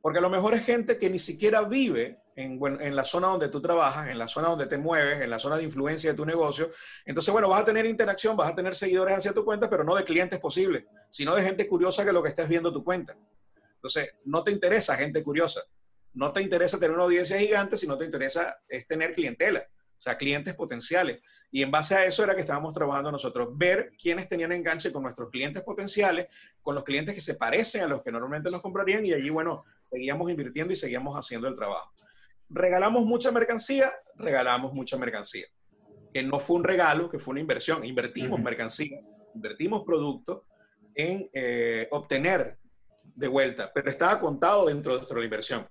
Porque 0.00 0.20
a 0.20 0.22
lo 0.22 0.30
mejor 0.30 0.54
es 0.54 0.64
gente 0.64 0.96
que 0.96 1.10
ni 1.10 1.18
siquiera 1.18 1.62
vive 1.62 2.18
en, 2.36 2.60
en, 2.80 2.94
la 2.94 3.02
zona 3.02 3.26
donde 3.28 3.48
tú 3.48 3.60
trabajas, 3.60 4.06
en 4.06 4.18
la 4.18 4.28
zona 4.28 4.50
donde 4.50 4.66
te 4.66 4.78
mueves, 4.78 5.20
en 5.20 5.30
la 5.30 5.40
zona 5.40 5.56
de 5.56 5.64
influencia 5.64 6.12
de 6.12 6.16
tu 6.16 6.24
negocio. 6.24 6.70
Entonces, 7.04 7.32
bueno, 7.32 7.48
vas 7.48 7.62
a 7.62 7.64
tener 7.64 7.84
interacción, 7.84 8.36
vas 8.36 8.52
a 8.52 8.54
tener 8.54 8.76
seguidores 8.76 9.16
hacia 9.16 9.32
tu 9.32 9.44
cuenta, 9.44 9.68
pero 9.68 9.82
no 9.82 9.96
de 9.96 10.04
clientes 10.04 10.38
posibles, 10.38 10.84
sino 11.10 11.34
de 11.34 11.42
gente 11.42 11.66
curiosa 11.66 12.04
que 12.04 12.12
lo 12.12 12.22
que 12.22 12.28
estés 12.28 12.48
viendo 12.48 12.72
tu 12.72 12.84
cuenta. 12.84 13.16
Entonces, 13.74 14.14
no 14.24 14.44
te 14.44 14.52
interesa 14.52 14.96
gente 14.96 15.24
curiosa, 15.24 15.62
no 16.16 16.32
te 16.32 16.40
interesa 16.40 16.78
tener 16.78 16.92
una 16.92 17.04
audiencia 17.04 17.38
gigante, 17.38 17.76
sino 17.76 17.98
te 17.98 18.06
interesa 18.06 18.56
es 18.68 18.86
tener 18.86 19.14
clientela, 19.14 19.60
o 19.68 20.00
sea, 20.00 20.16
clientes 20.16 20.54
potenciales. 20.54 21.20
Y 21.52 21.62
en 21.62 21.70
base 21.70 21.94
a 21.94 22.06
eso 22.06 22.24
era 22.24 22.34
que 22.34 22.40
estábamos 22.40 22.72
trabajando 22.72 23.12
nosotros, 23.12 23.50
ver 23.52 23.92
quiénes 24.00 24.26
tenían 24.26 24.50
enganche 24.52 24.90
con 24.90 25.02
nuestros 25.02 25.30
clientes 25.30 25.62
potenciales, 25.62 26.28
con 26.62 26.74
los 26.74 26.84
clientes 26.84 27.14
que 27.14 27.20
se 27.20 27.34
parecen 27.34 27.82
a 27.82 27.86
los 27.86 28.02
que 28.02 28.10
normalmente 28.10 28.50
nos 28.50 28.62
comprarían 28.62 29.04
y 29.04 29.12
allí, 29.12 29.28
bueno, 29.28 29.64
seguíamos 29.82 30.30
invirtiendo 30.30 30.72
y 30.72 30.76
seguíamos 30.76 31.14
haciendo 31.16 31.48
el 31.48 31.54
trabajo. 31.54 31.92
Regalamos 32.48 33.04
mucha 33.04 33.30
mercancía, 33.30 33.92
regalamos 34.14 34.72
mucha 34.72 34.96
mercancía. 34.96 35.46
Que 36.14 36.22
no 36.22 36.40
fue 36.40 36.56
un 36.56 36.64
regalo, 36.64 37.10
que 37.10 37.18
fue 37.18 37.32
una 37.32 37.40
inversión. 37.40 37.84
Invertimos 37.84 38.40
mercancía, 38.40 38.98
invertimos 39.34 39.84
productos 39.84 40.44
en 40.94 41.28
eh, 41.34 41.88
obtener 41.90 42.58
de 43.04 43.28
vuelta, 43.28 43.70
pero 43.74 43.90
estaba 43.90 44.18
contado 44.18 44.66
dentro 44.66 44.92
de 44.92 44.98
nuestra 45.00 45.22
inversión. 45.22 45.68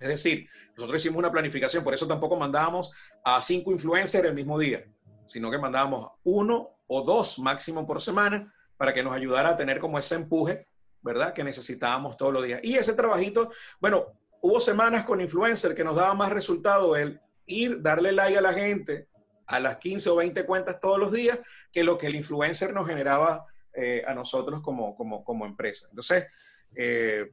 Es 0.00 0.08
decir, 0.08 0.48
nosotros 0.76 1.00
hicimos 1.00 1.18
una 1.18 1.30
planificación, 1.30 1.84
por 1.84 1.94
eso 1.94 2.06
tampoco 2.06 2.36
mandábamos 2.36 2.92
a 3.24 3.40
cinco 3.40 3.70
influencers 3.70 4.28
el 4.28 4.34
mismo 4.34 4.58
día, 4.58 4.84
sino 5.24 5.50
que 5.50 5.58
mandábamos 5.58 6.10
uno 6.24 6.70
o 6.86 7.02
dos 7.02 7.38
máximo 7.38 7.86
por 7.86 8.00
semana 8.00 8.52
para 8.76 8.92
que 8.92 9.02
nos 9.02 9.14
ayudara 9.14 9.50
a 9.50 9.56
tener 9.56 9.78
como 9.78 9.98
ese 9.98 10.16
empuje, 10.16 10.66
¿verdad? 11.00 11.32
Que 11.32 11.44
necesitábamos 11.44 12.16
todos 12.16 12.32
los 12.32 12.44
días. 12.44 12.60
Y 12.62 12.74
ese 12.76 12.94
trabajito, 12.94 13.50
bueno, 13.80 14.18
hubo 14.40 14.60
semanas 14.60 15.04
con 15.04 15.20
influencer 15.20 15.74
que 15.74 15.84
nos 15.84 15.96
daba 15.96 16.14
más 16.14 16.30
resultado 16.30 16.96
el 16.96 17.20
ir, 17.46 17.80
darle 17.80 18.12
like 18.12 18.36
a 18.36 18.40
la 18.40 18.52
gente 18.52 19.08
a 19.46 19.60
las 19.60 19.76
15 19.76 20.10
o 20.10 20.16
20 20.16 20.44
cuentas 20.46 20.80
todos 20.80 20.98
los 20.98 21.12
días 21.12 21.38
que 21.70 21.84
lo 21.84 21.98
que 21.98 22.06
el 22.06 22.14
influencer 22.14 22.72
nos 22.72 22.86
generaba 22.86 23.46
eh, 23.74 24.02
a 24.06 24.14
nosotros 24.14 24.62
como, 24.62 24.96
como, 24.96 25.24
como 25.24 25.46
empresa. 25.46 25.86
Entonces, 25.90 26.26
eh, 26.74 27.32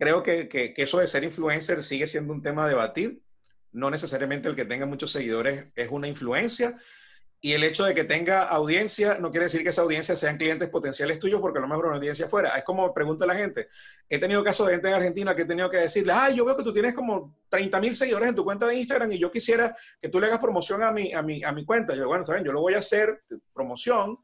creo 0.00 0.22
que, 0.22 0.48
que, 0.48 0.72
eso 0.78 0.98
de 0.98 1.06
ser 1.06 1.24
influencer 1.24 1.84
sigue 1.84 2.08
siendo 2.08 2.32
un 2.32 2.42
tema 2.42 2.64
a 2.64 2.68
debatir. 2.68 3.22
No 3.70 3.90
necesariamente 3.90 4.48
el 4.48 4.56
que 4.56 4.64
tenga 4.64 4.86
muchos 4.86 5.12
seguidores 5.12 5.66
es 5.76 5.90
una 5.90 6.08
influencia. 6.08 6.78
Y 7.42 7.52
el 7.52 7.64
hecho 7.64 7.84
de 7.84 7.94
que 7.94 8.04
tenga 8.04 8.44
audiencia 8.44 9.18
no 9.18 9.30
quiere 9.30 9.44
decir 9.44 9.62
que 9.62 9.68
esa 9.68 9.82
audiencia 9.82 10.16
sean 10.16 10.38
clientes 10.38 10.70
potenciales 10.70 11.18
tuyos 11.18 11.40
porque 11.40 11.58
a 11.58 11.62
lo 11.62 11.68
mejor 11.68 11.86
una 11.86 11.96
audiencia 11.96 12.26
afuera. 12.26 12.56
Es 12.56 12.64
como 12.64 12.92
pregunta 12.94 13.26
la 13.26 13.34
gente. 13.34 13.68
He 14.08 14.18
tenido 14.18 14.42
casos 14.42 14.66
de 14.66 14.72
gente 14.72 14.88
en 14.88 14.94
Argentina 14.94 15.36
que 15.36 15.42
he 15.42 15.46
tenido 15.46 15.68
que 15.68 15.76
decirle, 15.76 16.14
ah, 16.14 16.30
yo 16.30 16.46
veo 16.46 16.56
que 16.56 16.64
tú 16.64 16.72
tienes 16.72 16.94
como 16.94 17.36
30 17.50 17.78
mil 17.80 17.94
seguidores 17.94 18.30
en 18.30 18.34
tu 18.34 18.44
cuenta 18.44 18.66
de 18.66 18.76
Instagram 18.76 19.12
y 19.12 19.18
yo 19.18 19.30
quisiera 19.30 19.76
que 20.00 20.08
tú 20.08 20.18
le 20.18 20.28
hagas 20.28 20.40
promoción 20.40 20.82
a 20.82 20.92
mi, 20.92 21.12
a 21.12 21.20
mi, 21.20 21.44
a 21.44 21.52
mi 21.52 21.66
cuenta. 21.66 21.94
yo, 21.94 22.06
bueno, 22.06 22.22
está 22.22 22.32
bien, 22.32 22.46
yo 22.46 22.52
lo 22.52 22.62
voy 22.62 22.72
a 22.72 22.78
hacer, 22.78 23.22
promoción, 23.52 24.18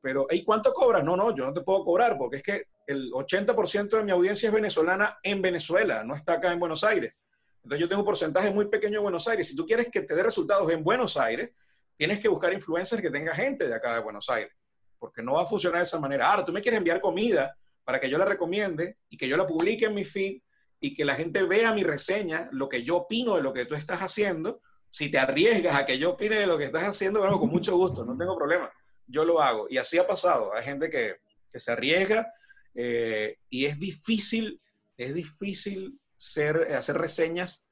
pero 0.00 0.26
¿y 0.30 0.42
cuánto 0.42 0.72
cobras? 0.72 1.04
No, 1.04 1.16
no, 1.16 1.34
yo 1.34 1.46
no 1.46 1.52
te 1.52 1.62
puedo 1.62 1.84
cobrar 1.84 2.18
porque 2.18 2.38
es 2.38 2.42
que 2.42 2.75
el 2.86 3.10
80% 3.10 3.98
de 3.98 4.04
mi 4.04 4.12
audiencia 4.12 4.48
es 4.48 4.54
venezolana 4.54 5.18
en 5.22 5.42
Venezuela, 5.42 6.04
no 6.04 6.14
está 6.14 6.34
acá 6.34 6.52
en 6.52 6.60
Buenos 6.60 6.84
Aires. 6.84 7.14
Entonces 7.62 7.80
yo 7.80 7.88
tengo 7.88 8.02
un 8.02 8.06
porcentaje 8.06 8.50
muy 8.50 8.68
pequeño 8.68 8.98
en 8.98 9.02
Buenos 9.02 9.26
Aires. 9.26 9.48
Si 9.48 9.56
tú 9.56 9.66
quieres 9.66 9.88
que 9.90 10.02
te 10.02 10.14
dé 10.14 10.22
resultados 10.22 10.70
en 10.70 10.84
Buenos 10.84 11.16
Aires, 11.16 11.50
tienes 11.96 12.20
que 12.20 12.28
buscar 12.28 12.52
influencers 12.52 13.02
que 13.02 13.10
tenga 13.10 13.34
gente 13.34 13.66
de 13.66 13.74
acá 13.74 13.94
de 13.94 14.00
Buenos 14.00 14.28
Aires, 14.28 14.52
porque 14.98 15.22
no 15.22 15.32
va 15.32 15.42
a 15.42 15.46
funcionar 15.46 15.80
de 15.80 15.84
esa 15.84 15.98
manera. 15.98 16.30
Ahora, 16.30 16.44
tú 16.44 16.52
me 16.52 16.60
quieres 16.60 16.78
enviar 16.78 17.00
comida 17.00 17.56
para 17.82 17.98
que 18.00 18.08
yo 18.08 18.18
la 18.18 18.24
recomiende 18.24 18.98
y 19.08 19.16
que 19.16 19.28
yo 19.28 19.36
la 19.36 19.46
publique 19.46 19.86
en 19.86 19.94
mi 19.94 20.04
feed 20.04 20.42
y 20.78 20.94
que 20.94 21.04
la 21.04 21.16
gente 21.16 21.42
vea 21.42 21.72
mi 21.72 21.82
reseña, 21.82 22.48
lo 22.52 22.68
que 22.68 22.84
yo 22.84 22.98
opino 22.98 23.34
de 23.34 23.42
lo 23.42 23.52
que 23.52 23.64
tú 23.64 23.74
estás 23.74 24.00
haciendo. 24.00 24.60
Si 24.90 25.10
te 25.10 25.18
arriesgas 25.18 25.74
a 25.74 25.84
que 25.84 25.98
yo 25.98 26.10
opine 26.10 26.38
de 26.38 26.46
lo 26.46 26.58
que 26.58 26.64
estás 26.64 26.84
haciendo, 26.84 27.20
bueno, 27.20 27.40
con 27.40 27.48
mucho 27.48 27.76
gusto, 27.76 28.04
no 28.04 28.16
tengo 28.16 28.36
problema. 28.36 28.70
Yo 29.08 29.24
lo 29.24 29.42
hago. 29.42 29.66
Y 29.68 29.78
así 29.78 29.98
ha 29.98 30.06
pasado. 30.06 30.54
Hay 30.54 30.64
gente 30.64 30.88
que, 30.88 31.16
que 31.50 31.58
se 31.58 31.72
arriesga 31.72 32.32
eh, 32.76 33.38
y 33.50 33.64
es 33.64 33.78
difícil, 33.80 34.60
es 34.96 35.14
difícil 35.14 35.98
hacer 36.16 36.96
reseñas 36.96 37.68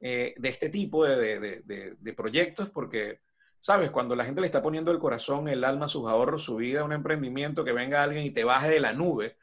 eh, 0.00 0.34
de 0.36 0.48
este 0.48 0.68
tipo 0.68 1.04
de, 1.04 1.40
de, 1.40 1.96
de 1.98 2.12
proyectos 2.12 2.70
porque 2.70 3.20
¿Sabes? 3.60 3.90
Cuando 3.90 4.14
la 4.14 4.24
gente 4.24 4.40
le 4.40 4.46
está 4.46 4.62
poniendo 4.62 4.92
el 4.92 4.98
corazón, 4.98 5.48
el 5.48 5.64
alma, 5.64 5.88
sus 5.88 6.08
ahorros, 6.08 6.44
su 6.44 6.56
vida, 6.56 6.84
un 6.84 6.92
emprendimiento, 6.92 7.64
que 7.64 7.72
venga 7.72 8.02
alguien 8.02 8.24
y 8.24 8.30
te 8.30 8.44
baje 8.44 8.68
de 8.68 8.80
la 8.80 8.92
nube, 8.92 9.36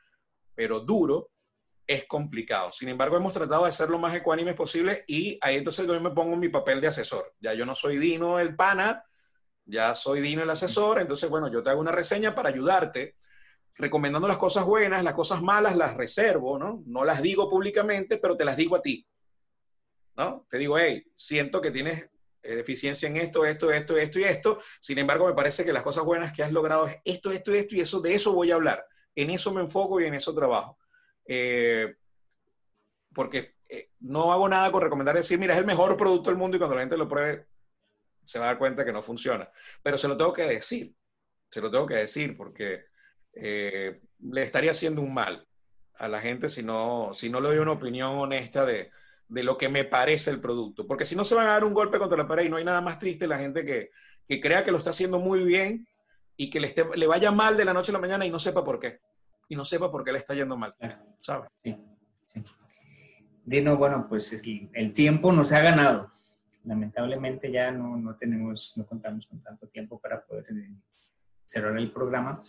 pero 0.56 0.80
duro, 0.80 1.32
es 1.86 2.06
complicado. 2.06 2.72
Sin 2.72 2.90
embargo, 2.90 3.18
hemos 3.18 3.34
tratado 3.34 3.66
de 3.66 3.72
ser 3.72 3.90
lo 3.90 4.00
más 4.00 4.16
ecuánimes 4.16 4.56
posible 4.56 5.04
y 5.08 5.38
ahí 5.42 5.58
entonces 5.58 5.86
yo 5.86 6.00
me 6.00 6.12
pongo 6.12 6.34
en 6.34 6.40
mi 6.40 6.50
papel 6.50 6.82
de 6.82 6.88
asesor. 6.88 7.34
Ya 7.42 7.54
yo 7.54 7.66
no 7.66 7.76
soy 7.76 7.98
Dino 7.98 8.40
el 8.40 8.56
pana, 8.56 9.04
ya 9.66 9.94
soy 9.94 10.22
Dino 10.22 10.44
el 10.44 10.50
asesor, 10.50 11.00
entonces 11.00 11.30
bueno, 11.30 11.52
yo 11.52 11.62
te 11.62 11.70
hago 11.70 11.82
una 11.82 11.92
reseña 11.92 12.34
para 12.34 12.50
ayudarte, 12.50 13.16
recomendando 13.76 14.28
las 14.28 14.38
cosas 14.38 14.66
buenas, 14.66 15.04
las 15.04 15.14
cosas 15.14 15.42
malas 15.42 15.76
las 15.76 15.96
reservo, 15.96 16.58
¿no? 16.58 16.84
No 16.86 17.04
las 17.04 17.22
digo 17.22 17.50
públicamente, 17.50 18.18
pero 18.18 18.38
te 18.38 18.46
las 18.46 18.58
digo 18.58 18.76
a 18.76 18.82
ti. 18.82 19.06
¿No? 20.16 20.46
Te 20.50 20.58
digo, 20.58 20.78
hey, 20.78 21.06
siento 21.14 21.62
que 21.62 21.72
tienes 21.72 22.10
eh, 22.42 22.56
deficiencia 22.56 23.10
en 23.10 23.18
esto, 23.18 23.46
esto, 23.46 23.72
esto, 23.72 23.98
esto 23.98 24.20
y 24.20 24.24
esto. 24.24 24.60
Sin 24.80 24.98
embargo, 24.98 25.28
me 25.28 25.34
parece 25.34 25.66
que 25.66 25.74
las 25.74 25.84
cosas 25.84 26.06
buenas 26.06 26.32
que 26.32 26.44
has 26.44 26.52
logrado 26.52 26.88
es 26.88 26.98
esto, 27.04 27.32
esto, 27.32 27.52
esto 27.52 27.76
y 27.76 27.82
eso, 27.82 28.00
de 28.00 28.16
eso 28.16 28.34
voy 28.34 28.52
a 28.52 28.56
hablar. 28.56 28.86
En 29.14 29.30
eso 29.30 29.54
me 29.54 29.62
enfoco 29.62 30.00
y 30.00 30.06
en 30.06 30.14
eso 30.14 30.34
trabajo. 30.34 30.78
Eh, 31.26 31.96
porque 33.14 33.56
eh, 33.68 33.90
no 34.00 34.32
hago 34.32 34.48
nada 34.48 34.72
con 34.72 34.82
recomendar 34.82 35.16
decir, 35.16 35.38
mira, 35.38 35.54
es 35.54 35.60
el 35.60 35.66
mejor 35.66 35.98
producto 35.98 36.30
del 36.30 36.38
mundo 36.38 36.56
y 36.56 36.60
cuando 36.60 36.76
la 36.76 36.82
gente 36.82 36.98
lo 36.98 37.10
pruebe 37.10 37.48
se 38.24 38.40
va 38.40 38.46
a 38.46 38.48
dar 38.50 38.58
cuenta 38.58 38.86
que 38.86 38.94
no 38.94 39.02
funciona. 39.02 39.50
Pero 39.84 39.98
se 39.98 40.08
lo 40.08 40.16
tengo 40.16 40.34
que 40.34 40.44
decir, 40.44 40.96
se 41.50 41.62
lo 41.62 41.70
tengo 41.70 41.86
que 41.86 41.96
decir 41.96 42.38
porque 42.38 42.86
le 43.36 44.42
estaría 44.42 44.72
haciendo 44.72 45.02
un 45.02 45.14
mal 45.14 45.46
a 45.98 46.08
la 46.08 46.20
gente 46.20 46.50
si 46.50 46.64
no, 46.64 47.12
si 47.14 47.30
no 47.30 47.40
le 47.40 47.50
doy 47.50 47.58
una 47.60 47.72
opinión 47.72 48.18
honesta 48.18 48.66
de, 48.66 48.92
de 49.28 49.44
lo 49.44 49.58
que 49.58 49.70
me 49.70 49.84
parece 49.84 50.32
el 50.32 50.40
producto. 50.40 50.86
Porque 50.88 51.06
si 51.06 51.16
no 51.16 51.24
se 51.24 51.36
van 51.36 51.48
a 51.48 51.52
dar 51.52 51.64
un 51.64 51.74
golpe 51.74 52.00
contra 52.00 52.18
la 52.18 52.28
pared 52.28 52.46
y 52.46 52.50
no 52.50 52.58
hay 52.58 52.66
nada 52.66 52.82
más 52.82 53.00
triste 53.00 53.28
la 53.28 53.40
gente 53.40 53.66
que, 53.66 53.92
que 54.26 54.42
crea 54.42 54.64
que 54.64 54.72
lo 54.72 54.78
está 54.78 54.92
haciendo 54.92 55.20
muy 55.20 55.44
bien 55.44 55.88
y 56.38 56.50
que 56.50 56.60
le, 56.60 56.68
esté, 56.68 56.86
le 56.96 57.08
vaya 57.08 57.32
mal 57.32 57.58
de 57.58 57.66
la 57.66 57.74
noche 57.74 57.92
a 57.92 57.94
la 57.94 58.00
mañana 58.00 58.26
y 58.26 58.30
no 58.30 58.40
sepa 58.40 58.64
por 58.64 58.80
qué. 58.80 59.00
Y 59.48 59.56
no 59.56 59.64
sepa 59.64 59.92
por 59.92 60.04
qué 60.04 60.12
le 60.12 60.20
está 60.20 60.34
yendo 60.34 60.58
mal. 60.58 60.76
¿Sabes? 61.20 61.50
Sí, 61.58 61.76
sí. 62.26 62.44
Dino, 63.44 63.78
bueno, 63.78 64.08
pues 64.10 64.34
el, 64.44 64.70
el, 64.74 64.92
tiempo 64.92 65.32
nos 65.32 65.52
ha 65.52 65.62
ganado. 65.62 66.12
Lamentablemente 66.64 67.52
ya 67.52 67.72
no, 67.72 67.96
no, 67.96 68.16
tenemos, 68.16 68.76
no 68.76 68.88
contamos 68.88 69.28
con 69.28 69.40
tanto 69.44 69.68
tiempo 69.68 70.00
para 70.00 70.26
poder 70.26 70.46
eh, 70.50 70.74
cerrar 71.46 71.78
el 71.78 71.92
programa. 71.92 72.44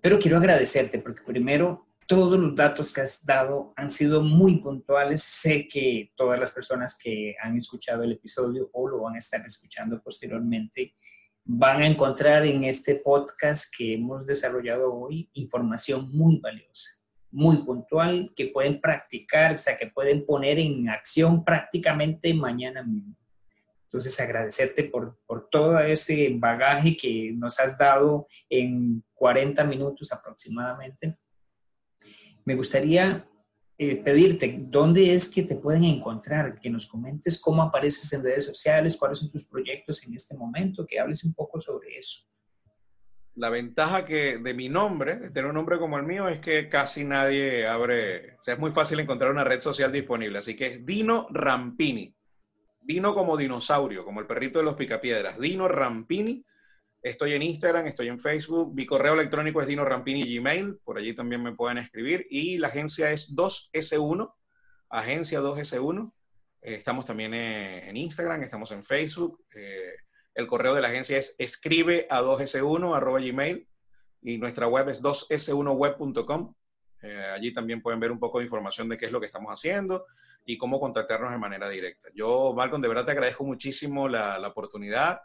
Pero 0.00 0.18
quiero 0.18 0.38
agradecerte 0.38 0.98
porque 0.98 1.22
primero 1.22 1.86
todos 2.06 2.38
los 2.38 2.56
datos 2.56 2.92
que 2.92 3.02
has 3.02 3.24
dado 3.24 3.72
han 3.76 3.88
sido 3.88 4.20
muy 4.20 4.60
puntuales. 4.60 5.22
Sé 5.22 5.68
que 5.68 6.12
todas 6.16 6.40
las 6.40 6.50
personas 6.50 6.98
que 6.98 7.36
han 7.40 7.56
escuchado 7.56 8.02
el 8.02 8.12
episodio 8.12 8.68
o 8.72 8.88
lo 8.88 9.02
van 9.02 9.14
a 9.14 9.18
estar 9.18 9.44
escuchando 9.46 10.02
posteriormente 10.02 10.94
van 11.44 11.82
a 11.82 11.86
encontrar 11.86 12.44
en 12.46 12.64
este 12.64 12.96
podcast 12.96 13.72
que 13.76 13.94
hemos 13.94 14.26
desarrollado 14.26 14.92
hoy 14.92 15.30
información 15.34 16.10
muy 16.10 16.40
valiosa, 16.40 16.90
muy 17.30 17.58
puntual, 17.58 18.32
que 18.34 18.46
pueden 18.46 18.80
practicar, 18.80 19.54
o 19.54 19.58
sea, 19.58 19.78
que 19.78 19.86
pueden 19.86 20.26
poner 20.26 20.58
en 20.58 20.88
acción 20.88 21.44
prácticamente 21.44 22.34
mañana 22.34 22.82
mismo. 22.82 23.16
Entonces, 23.84 24.18
agradecerte 24.20 24.84
por, 24.84 25.18
por 25.26 25.48
todo 25.48 25.78
ese 25.80 26.30
bagaje 26.34 26.96
que 26.96 27.32
nos 27.34 27.58
has 27.58 27.76
dado 27.76 28.26
en 28.48 29.02
40 29.20 29.64
minutos 29.64 30.10
aproximadamente 30.12 31.18
me 32.44 32.54
gustaría 32.54 33.28
eh, 33.78 33.96
pedirte 33.96 34.56
dónde 34.58 35.14
es 35.14 35.30
que 35.32 35.42
te 35.42 35.56
pueden 35.56 35.84
encontrar, 35.84 36.58
que 36.58 36.70
nos 36.70 36.86
comentes 36.86 37.40
cómo 37.40 37.62
apareces 37.62 38.12
en 38.12 38.22
redes 38.22 38.46
sociales, 38.46 38.96
cuáles 38.96 39.18
son 39.18 39.30
tus 39.30 39.44
proyectos 39.44 40.02
en 40.06 40.14
este 40.14 40.36
momento, 40.36 40.86
que 40.86 40.98
hables 40.98 41.22
un 41.24 41.34
poco 41.34 41.60
sobre 41.60 41.98
eso. 41.98 42.26
La 43.36 43.50
ventaja 43.50 44.04
que 44.04 44.38
de 44.38 44.54
mi 44.54 44.68
nombre, 44.68 45.16
de 45.16 45.30
tener 45.30 45.48
un 45.48 45.54
nombre 45.54 45.78
como 45.78 45.98
el 45.98 46.04
mío, 46.04 46.28
es 46.28 46.40
que 46.40 46.68
casi 46.68 47.04
nadie 47.04 47.66
abre, 47.66 48.36
o 48.38 48.42
sea, 48.42 48.54
es 48.54 48.60
muy 48.60 48.70
fácil 48.70 49.00
encontrar 49.00 49.30
una 49.30 49.44
red 49.44 49.60
social 49.60 49.92
disponible, 49.92 50.38
así 50.38 50.56
que 50.56 50.66
es 50.66 50.86
Dino 50.86 51.26
Rampini. 51.30 52.14
Dino 52.82 53.14
como 53.14 53.36
dinosaurio, 53.36 54.04
como 54.04 54.20
el 54.20 54.26
perrito 54.26 54.58
de 54.58 54.64
los 54.64 54.74
picapiedras. 54.74 55.38
Dino 55.38 55.68
Rampini 55.68 56.44
Estoy 57.02 57.32
en 57.32 57.40
Instagram, 57.40 57.86
estoy 57.86 58.08
en 58.08 58.20
Facebook, 58.20 58.74
mi 58.74 58.84
correo 58.84 59.14
electrónico 59.14 59.62
es 59.62 59.66
Dino 59.66 59.86
Rampini 59.86 60.36
Gmail, 60.36 60.80
por 60.84 60.98
allí 60.98 61.14
también 61.14 61.42
me 61.42 61.54
pueden 61.54 61.78
escribir. 61.78 62.26
Y 62.28 62.58
la 62.58 62.68
agencia 62.68 63.10
es 63.10 63.34
2S1, 63.34 64.34
agencia 64.90 65.40
2S1. 65.40 66.12
Eh, 66.60 66.74
estamos 66.74 67.06
también 67.06 67.32
eh, 67.32 67.88
en 67.88 67.96
Instagram, 67.96 68.42
estamos 68.42 68.70
en 68.72 68.84
Facebook. 68.84 69.42
Eh, 69.54 69.94
el 70.34 70.46
correo 70.46 70.74
de 70.74 70.82
la 70.82 70.88
agencia 70.88 71.16
es 71.16 71.34
escribe 71.38 72.06
a 72.10 72.20
2S1 72.20 72.94
arroba 72.94 73.18
gmail 73.18 73.66
y 74.20 74.36
nuestra 74.36 74.68
web 74.68 74.90
es 74.90 75.02
2s1web.com. 75.02 76.54
allí 77.32 77.54
también 77.54 77.80
pueden 77.80 77.98
ver 77.98 78.12
un 78.12 78.18
poco 78.18 78.38
de 78.38 78.44
información 78.44 78.90
de 78.90 78.98
qué 78.98 79.06
es 79.06 79.12
lo 79.12 79.20
que 79.20 79.26
estamos 79.26 79.50
haciendo 79.50 80.04
y 80.44 80.58
cómo 80.58 80.78
contactarnos 80.78 81.32
de 81.32 81.38
manera 81.38 81.66
directa. 81.70 82.10
Yo, 82.14 82.52
Malcolm, 82.54 82.82
de 82.82 82.88
verdad 82.88 83.06
te 83.06 83.12
agradezco 83.12 83.44
muchísimo 83.44 84.06
la, 84.06 84.38
la 84.38 84.48
oportunidad 84.48 85.20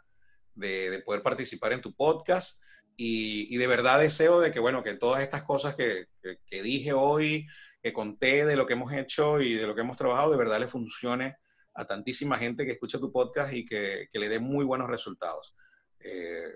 de, 0.56 1.02
poder 1.04 1.22
participar 1.22 1.72
en 1.72 1.80
tu 1.80 1.94
podcast 1.94 2.60
y, 2.96 3.56
de 3.56 3.66
verdad 3.66 4.00
deseo 4.00 4.40
de 4.40 4.50
que, 4.50 4.58
bueno, 4.58 4.82
que 4.82 4.94
todas 4.94 5.22
estas 5.22 5.44
cosas 5.44 5.76
que, 5.76 6.06
dije 6.50 6.92
hoy, 6.92 7.46
que 7.82 7.92
conté 7.92 8.46
de 8.46 8.56
lo 8.56 8.66
que 8.66 8.72
hemos 8.72 8.92
hecho 8.92 9.40
y 9.40 9.54
de 9.54 9.66
lo 9.66 9.74
que 9.74 9.82
hemos 9.82 9.98
trabajado, 9.98 10.32
de 10.32 10.38
verdad 10.38 10.60
le 10.60 10.68
funcione 10.68 11.36
a 11.74 11.84
tantísima 11.84 12.38
gente 12.38 12.64
que 12.64 12.72
escucha 12.72 12.98
tu 12.98 13.12
podcast 13.12 13.52
y 13.52 13.64
que, 13.64 14.08
le 14.12 14.28
dé 14.28 14.38
muy 14.38 14.64
buenos 14.64 14.88
resultados. 14.88 15.54
Eh, 16.00 16.52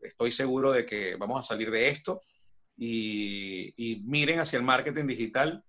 estoy 0.00 0.32
seguro 0.32 0.72
de 0.72 0.84
que 0.84 1.16
vamos 1.16 1.44
a 1.44 1.46
salir 1.46 1.70
de 1.70 1.88
esto 1.88 2.20
y, 2.76 3.72
y, 3.76 4.02
miren 4.04 4.40
hacia 4.40 4.58
el 4.58 4.64
marketing 4.64 5.06
digital 5.06 5.64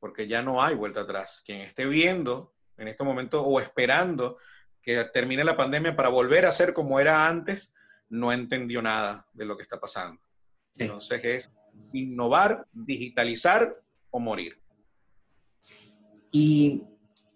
porque 0.00 0.26
ya 0.26 0.42
no 0.42 0.62
hay 0.62 0.74
vuelta 0.74 1.02
atrás. 1.02 1.42
Quien 1.46 1.60
esté 1.60 1.86
viendo 1.86 2.54
en 2.76 2.88
este 2.88 3.04
momento 3.04 3.42
o 3.42 3.60
esperando 3.60 4.38
que 4.82 5.04
termine 5.12 5.44
la 5.44 5.56
pandemia 5.56 5.96
para 5.96 6.08
volver 6.08 6.46
a 6.46 6.52
ser 6.52 6.72
como 6.72 7.00
era 7.00 7.26
antes, 7.26 7.74
no 8.08 8.32
entendió 8.32 8.82
nada 8.82 9.26
de 9.32 9.44
lo 9.44 9.56
que 9.56 9.62
está 9.62 9.78
pasando. 9.78 10.20
Entonces 10.76 11.24
es 11.24 11.52
innovar, 11.92 12.66
digitalizar 12.72 13.76
o 14.10 14.20
morir. 14.20 14.60
Y 16.32 16.84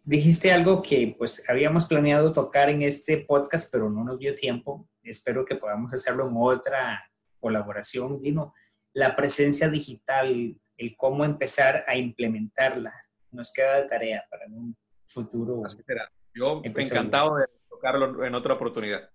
dijiste 0.04 0.52
algo 0.52 0.82
que 0.82 1.14
pues 1.18 1.48
habíamos 1.48 1.86
planeado 1.86 2.32
tocar 2.32 2.70
en 2.70 2.82
este 2.82 3.18
podcast, 3.18 3.70
pero 3.72 3.90
no 3.90 4.04
nos 4.04 4.18
dio 4.18 4.34
tiempo. 4.34 4.88
Espero 5.02 5.44
que 5.44 5.56
podamos 5.56 5.92
hacerlo 5.92 6.28
en 6.28 6.34
otra 6.36 7.10
colaboración, 7.40 8.20
Dino. 8.20 8.54
La 8.92 9.16
presencia 9.16 9.68
digital, 9.68 10.56
el 10.76 10.96
cómo 10.96 11.24
empezar 11.24 11.84
a 11.86 11.96
implementarla. 11.96 12.94
Nos 13.30 13.52
queda 13.52 13.82
de 13.82 13.88
tarea 13.88 14.24
para 14.30 14.46
un 14.46 14.76
futuro. 15.04 15.62
Así 15.64 15.82
será. 15.82 16.08
Yo 16.34 16.60
encantado 16.64 17.36
de 17.36 17.46
tocarlo 17.68 18.24
en 18.24 18.34
otra 18.34 18.54
oportunidad. 18.54 19.08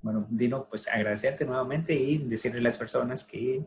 Bueno, 0.00 0.26
Dino, 0.28 0.68
pues 0.68 0.86
agradecerte 0.86 1.44
nuevamente 1.44 1.94
y 1.94 2.18
decirle 2.18 2.60
a 2.60 2.62
las 2.64 2.76
personas 2.76 3.26
que 3.26 3.64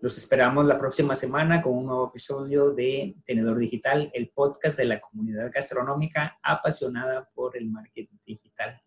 los 0.00 0.16
esperamos 0.16 0.64
la 0.64 0.78
próxima 0.78 1.16
semana 1.16 1.60
con 1.60 1.74
un 1.74 1.86
nuevo 1.86 2.08
episodio 2.08 2.70
de 2.70 3.16
Tenedor 3.26 3.58
Digital, 3.58 4.10
el 4.14 4.28
podcast 4.28 4.78
de 4.78 4.84
la 4.84 5.00
comunidad 5.00 5.50
gastronómica 5.52 6.38
apasionada 6.40 7.28
por 7.34 7.56
el 7.56 7.68
marketing 7.68 8.16
digital. 8.24 8.80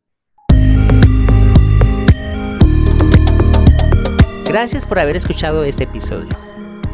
Gracias 4.45 4.85
por 4.85 4.99
haber 4.99 5.17
escuchado 5.17 5.63
este 5.65 5.83
episodio. 5.83 6.50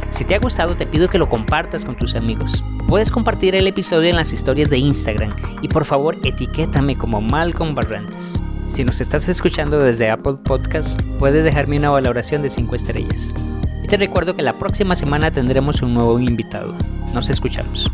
Si 0.10 0.24
te 0.24 0.36
ha 0.36 0.39
gustado, 0.39 0.76
te 0.76 0.86
pido 0.86 1.10
que 1.10 1.18
lo 1.18 1.30
compartas 1.30 1.86
con 1.86 1.95
tus 1.95 2.16
amigos. 2.16 2.64
Puedes 2.88 3.12
compartir 3.12 3.55
el 3.55 3.68
episodio 3.68 4.10
en 4.10 4.16
las 4.16 4.34
historias 4.34 4.70
de 4.70 4.78
Instagram 4.78 5.34
y 5.62 5.68
por 5.68 5.86
favor 5.86 6.16
etiquétame 6.24 6.97
como 6.97 7.22
Malcolm 7.22 7.76
Barrantes. 7.76 8.41
Si 8.66 8.84
nos 8.84 9.01
estás 9.01 9.28
escuchando 9.30 9.80
desde 9.80 10.10
Apple 10.10 10.38
Podcast, 10.43 11.01
puedes 11.20 11.43
dejarme 11.43 11.78
una 11.78 11.89
valoración 11.89 12.41
de 12.41 12.49
5 12.49 12.76
estrellas. 12.76 13.34
Y 13.84 13.88
te 13.88 13.97
recuerdo 13.97 14.36
que 14.36 14.43
la 14.43 14.53
próxima 14.53 14.95
semana 14.95 15.32
tendremos 15.32 15.82
un 15.82 15.93
nuevo 15.93 16.20
invitado. 16.20 16.74
Nos 17.14 17.30
escuchamos. 17.30 17.89